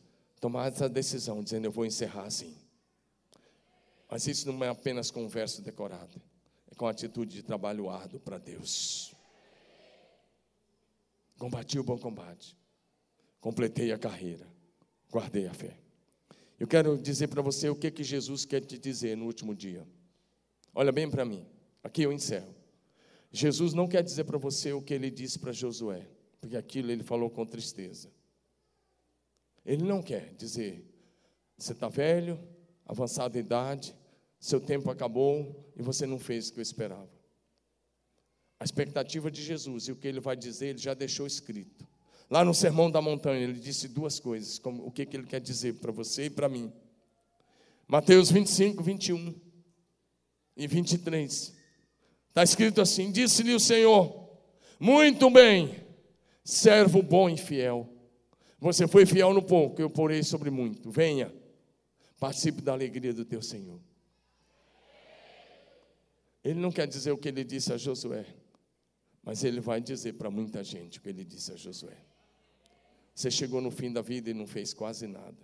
tomar 0.40 0.70
essa 0.70 0.88
decisão, 0.88 1.42
dizendo: 1.42 1.64
Eu 1.64 1.72
vou 1.72 1.86
encerrar 1.86 2.24
assim. 2.24 2.54
Mas 4.10 4.26
isso 4.26 4.52
não 4.52 4.62
é 4.62 4.68
apenas 4.68 5.10
com 5.10 5.24
um 5.24 5.28
verso 5.28 5.62
decorado, 5.62 6.20
é 6.70 6.74
com 6.74 6.86
atitude 6.86 7.36
de 7.36 7.42
trabalho 7.42 7.88
árduo 7.88 8.20
para 8.20 8.36
Deus. 8.36 9.14
Combati 11.42 11.76
o 11.76 11.82
bom 11.82 11.98
combate, 11.98 12.56
completei 13.40 13.90
a 13.90 13.98
carreira, 13.98 14.46
guardei 15.10 15.48
a 15.48 15.52
fé. 15.52 15.76
Eu 16.56 16.68
quero 16.68 16.96
dizer 16.96 17.26
para 17.26 17.42
você 17.42 17.68
o 17.68 17.74
que, 17.74 17.90
que 17.90 18.04
Jesus 18.04 18.44
quer 18.44 18.60
te 18.60 18.78
dizer 18.78 19.16
no 19.16 19.24
último 19.26 19.52
dia. 19.52 19.84
Olha 20.72 20.92
bem 20.92 21.10
para 21.10 21.24
mim, 21.24 21.44
aqui 21.82 22.02
eu 22.02 22.12
encerro. 22.12 22.54
Jesus 23.32 23.74
não 23.74 23.88
quer 23.88 24.04
dizer 24.04 24.22
para 24.22 24.38
você 24.38 24.72
o 24.72 24.80
que 24.80 24.94
ele 24.94 25.10
disse 25.10 25.36
para 25.36 25.50
Josué, 25.50 26.08
porque 26.40 26.56
aquilo 26.56 26.92
ele 26.92 27.02
falou 27.02 27.28
com 27.28 27.44
tristeza. 27.44 28.08
Ele 29.66 29.82
não 29.82 30.00
quer 30.00 30.34
dizer, 30.34 30.88
você 31.58 31.72
está 31.72 31.88
velho, 31.88 32.38
avançada 32.86 33.36
idade, 33.36 33.96
seu 34.38 34.60
tempo 34.60 34.88
acabou 34.92 35.72
e 35.74 35.82
você 35.82 36.06
não 36.06 36.20
fez 36.20 36.50
o 36.50 36.52
que 36.52 36.60
eu 36.60 36.62
esperava. 36.62 37.10
A 38.62 38.64
expectativa 38.64 39.28
de 39.28 39.42
Jesus 39.42 39.88
e 39.88 39.92
o 39.92 39.96
que 39.96 40.06
ele 40.06 40.20
vai 40.20 40.36
dizer, 40.36 40.68
ele 40.68 40.78
já 40.78 40.94
deixou 40.94 41.26
escrito. 41.26 41.84
Lá 42.30 42.44
no 42.44 42.54
Sermão 42.54 42.88
da 42.88 43.02
Montanha, 43.02 43.40
ele 43.40 43.58
disse 43.58 43.88
duas 43.88 44.20
coisas, 44.20 44.56
como, 44.56 44.86
o 44.86 44.90
que, 44.92 45.04
que 45.04 45.16
ele 45.16 45.26
quer 45.26 45.40
dizer 45.40 45.80
para 45.80 45.90
você 45.90 46.26
e 46.26 46.30
para 46.30 46.48
mim. 46.48 46.72
Mateus 47.88 48.30
25, 48.30 48.80
21 48.80 49.34
e 50.56 50.68
23. 50.68 51.52
Está 52.28 52.44
escrito 52.44 52.80
assim: 52.80 53.10
Disse-lhe 53.10 53.52
o 53.52 53.58
Senhor, 53.58 54.30
muito 54.78 55.28
bem, 55.28 55.84
servo 56.44 57.02
bom 57.02 57.28
e 57.28 57.36
fiel. 57.36 57.92
Você 58.60 58.86
foi 58.86 59.04
fiel 59.04 59.34
no 59.34 59.42
pouco, 59.42 59.82
eu 59.82 59.90
porei 59.90 60.22
sobre 60.22 60.50
muito. 60.50 60.88
Venha, 60.88 61.34
participe 62.20 62.62
da 62.62 62.70
alegria 62.70 63.12
do 63.12 63.24
teu 63.24 63.42
Senhor. 63.42 63.80
Ele 66.44 66.60
não 66.60 66.70
quer 66.70 66.86
dizer 66.86 67.10
o 67.10 67.18
que 67.18 67.26
ele 67.26 67.42
disse 67.42 67.72
a 67.72 67.76
Josué, 67.76 68.24
mas 69.22 69.44
ele 69.44 69.60
vai 69.60 69.80
dizer 69.80 70.14
para 70.14 70.30
muita 70.30 70.64
gente 70.64 70.98
o 70.98 71.02
que 71.02 71.08
ele 71.08 71.24
disse 71.24 71.52
a 71.52 71.56
Josué. 71.56 71.96
Você 73.14 73.30
chegou 73.30 73.60
no 73.60 73.70
fim 73.70 73.92
da 73.92 74.02
vida 74.02 74.30
e 74.30 74.34
não 74.34 74.46
fez 74.46 74.74
quase 74.74 75.06
nada. 75.06 75.38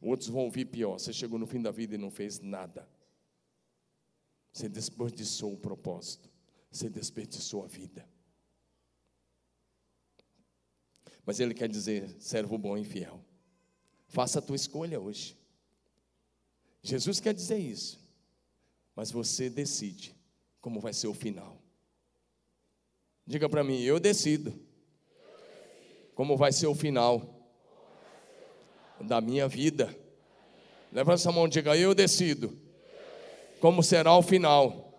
Outros 0.00 0.28
vão 0.28 0.42
ouvir 0.42 0.64
pior. 0.64 0.98
Você 0.98 1.12
chegou 1.12 1.38
no 1.38 1.46
fim 1.46 1.60
da 1.60 1.70
vida 1.70 1.94
e 1.94 1.98
não 1.98 2.10
fez 2.10 2.40
nada. 2.40 2.88
Você 4.52 4.68
desperdiçou 4.68 5.52
o 5.52 5.58
propósito. 5.58 6.30
Você 6.70 6.88
desperdiçou 6.88 7.62
a 7.64 7.66
vida. 7.66 8.08
Mas 11.24 11.38
ele 11.38 11.54
quer 11.54 11.68
dizer, 11.68 12.16
servo 12.18 12.56
bom 12.56 12.76
e 12.76 12.84
fiel. 12.84 13.22
Faça 14.08 14.38
a 14.38 14.42
tua 14.42 14.56
escolha 14.56 14.98
hoje. 14.98 15.38
Jesus 16.82 17.20
quer 17.20 17.34
dizer 17.34 17.58
isso. 17.58 18.00
Mas 18.96 19.10
você 19.10 19.50
decide 19.50 20.16
como 20.60 20.80
vai 20.80 20.92
ser 20.92 21.06
o 21.06 21.14
final. 21.14 21.59
Diga 23.30 23.48
para 23.48 23.62
mim, 23.62 23.80
eu 23.80 24.00
decido. 24.00 24.52
Como 26.16 26.36
vai 26.36 26.50
ser 26.50 26.66
o 26.66 26.74
final 26.74 27.48
da 29.00 29.20
minha 29.20 29.46
vida. 29.46 29.96
Levanta 30.92 31.20
essa 31.20 31.30
mão 31.30 31.46
e 31.46 31.48
diga, 31.48 31.76
eu 31.76 31.94
decido. 31.94 32.60
Como 33.60 33.84
será 33.84 34.16
o 34.16 34.20
final 34.20 34.92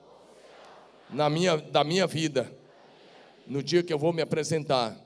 na 1.10 1.30
minha, 1.30 1.58
da 1.58 1.84
minha 1.84 2.08
vida. 2.08 2.50
No 3.46 3.62
dia 3.62 3.84
que 3.84 3.92
eu 3.92 4.00
vou 4.00 4.14
me 4.14 4.22
apresentar 4.22 4.98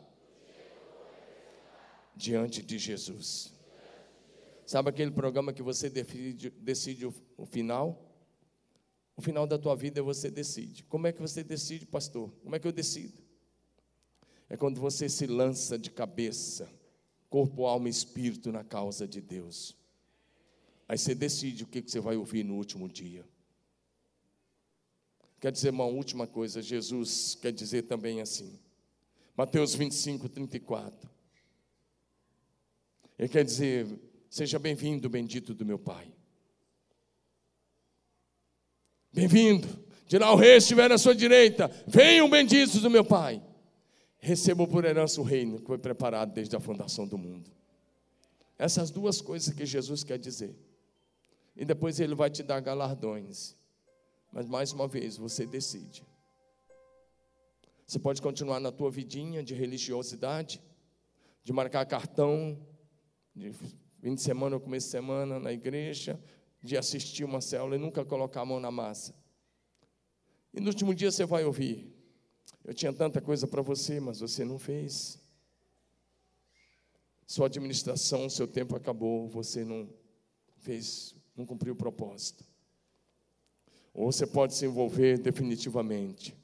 diante 2.16 2.62
de 2.62 2.78
Jesus. 2.78 3.52
Sabe 4.68 4.92
aquele 4.92 5.10
programa 5.10 5.52
que 5.52 5.64
você 5.64 5.90
decide, 5.90 6.52
decide 6.52 7.08
o, 7.08 7.14
o, 7.36 7.46
final? 7.48 8.05
O 9.18 9.22
final 9.22 9.48
da 9.48 9.58
tua 9.58 9.76
vida 9.76 10.04
você 10.04 10.30
decide. 10.30 10.84
Como 10.84 11.08
é 11.08 11.12
que 11.12 11.22
você 11.22 11.44
decide, 11.44 11.86
pastor? 11.86 12.30
Como 12.44 12.56
é 12.56 12.60
que 12.60 12.68
eu 12.68 12.72
decido? 12.72 13.24
É 14.50 14.58
quando 14.58 14.80
você 14.80 15.08
se 15.08 15.26
lança 15.26 15.78
de 15.78 15.90
cabeça, 15.90 16.70
corpo, 17.30 17.66
alma 17.66 17.88
e 17.88 17.92
espírito 17.92 18.52
na 18.52 18.64
causa 18.64 19.08
de 19.08 19.22
Deus. 19.22 19.76
Aí 20.88 20.98
você 20.98 21.16
decide 21.16 21.64
o 21.64 21.68
que 21.68 21.82
você 21.82 22.00
vai 22.00 22.16
ouvir 22.16 22.44
no 22.44 22.56
último 22.56 22.88
dia. 22.88 23.26
Quer 25.40 25.52
dizer 25.52 25.72
uma 25.72 25.86
última 25.86 26.28
coisa, 26.28 26.62
Jesus 26.62 27.36
quer 27.36 27.52
dizer 27.52 27.84
também 27.84 28.22
assim. 28.22 28.60
Mateus 29.36 29.76
25, 29.76 30.30
34. 30.30 31.10
Ele 33.18 33.30
quer 33.30 33.44
dizer: 33.44 33.88
Seja 34.30 34.60
bem-vindo, 34.60 35.10
bendito 35.10 35.54
do 35.54 35.66
meu 35.66 35.80
Pai. 35.80 36.15
Bem-vindo. 39.16 39.66
Dirá 40.08 40.30
o 40.34 40.36
rei 40.36 40.58
estiver 40.58 40.92
à 40.92 40.98
sua 40.98 41.16
direita: 41.16 41.72
Venham 41.88 42.30
benditos 42.30 42.82
do 42.82 42.90
meu 42.90 43.06
Pai. 43.06 43.42
Recebam 44.20 44.68
por 44.68 44.84
herança 44.84 45.22
o 45.22 45.24
reino 45.24 45.58
que 45.58 45.68
foi 45.68 45.78
preparado 45.78 46.34
desde 46.34 46.54
a 46.54 46.60
fundação 46.60 47.08
do 47.08 47.18
mundo. 47.18 47.50
Essas 48.60 48.92
duas 48.92 49.22
coisas 49.22 49.54
que 49.54 49.66
Jesus 49.66 50.04
quer 50.04 50.20
dizer. 50.20 50.54
E 51.56 51.64
depois 51.64 52.02
ele 52.02 52.14
vai 52.14 52.30
te 52.30 52.44
dar 52.44 52.60
galardões. 52.60 53.56
Mas 54.34 54.46
mais 54.48 54.74
uma 54.74 54.86
vez, 54.86 55.16
você 55.16 55.46
decide. 55.46 56.04
Você 57.88 57.98
pode 57.98 58.22
continuar 58.22 58.60
na 58.60 58.72
tua 58.72 58.92
vidinha 58.92 59.42
de 59.42 59.54
religiosidade, 59.54 60.62
de 61.42 61.54
marcar 61.54 61.86
cartão, 61.86 62.60
de 63.34 63.54
fim 64.02 64.14
de 64.14 64.22
semana 64.22 64.58
ou 64.58 64.62
começo 64.62 64.88
de 64.88 64.92
semana 64.92 65.40
na 65.40 65.54
igreja, 65.54 66.20
de 66.66 66.76
assistir 66.76 67.24
uma 67.24 67.40
célula 67.40 67.76
e 67.76 67.80
nunca 67.80 68.04
colocar 68.04 68.42
a 68.42 68.46
mão 68.46 68.60
na 68.60 68.72
massa. 68.72 69.14
E 70.52 70.60
no 70.60 70.68
último 70.68 70.96
dia 70.96 71.12
você 71.12 71.24
vai 71.24 71.46
ouvir: 71.46 71.94
Eu 72.64 72.74
tinha 72.74 72.92
tanta 72.92 73.22
coisa 73.22 73.46
para 73.48 73.62
você, 73.62 74.00
mas 74.00 74.20
você 74.20 74.44
não 74.44 74.58
fez. 74.58 75.20
Sua 77.28 77.46
administração, 77.46 78.30
seu 78.30 78.48
tempo 78.48 78.76
acabou, 78.76 79.28
você 79.28 79.64
não 79.64 79.90
fez, 80.58 81.16
não 81.36 81.46
cumpriu 81.46 81.74
o 81.74 81.78
propósito. 81.78 82.44
Ou 83.94 84.12
você 84.12 84.26
pode 84.26 84.56
se 84.56 84.66
envolver 84.66 85.20
definitivamente 85.20 86.36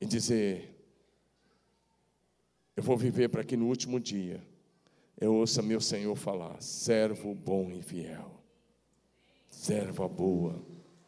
e 0.00 0.06
dizer: 0.06 0.76
Eu 2.76 2.82
vou 2.82 2.96
viver 2.96 3.28
para 3.28 3.44
que 3.44 3.56
no 3.56 3.68
último 3.68 4.00
dia 4.00 4.44
eu 5.20 5.34
ouça 5.34 5.62
meu 5.62 5.80
Senhor 5.80 6.14
falar: 6.16 6.60
servo 6.60 7.34
bom 7.34 7.70
e 7.70 7.82
fiel, 7.82 8.30
serva 9.50 10.08
boa 10.08 10.60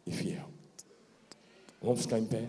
e 0.07 0.13
fiel. 0.13 0.49
Vamos 1.81 2.03
ficar 2.03 2.19
em 2.19 2.27
pé. 2.27 2.49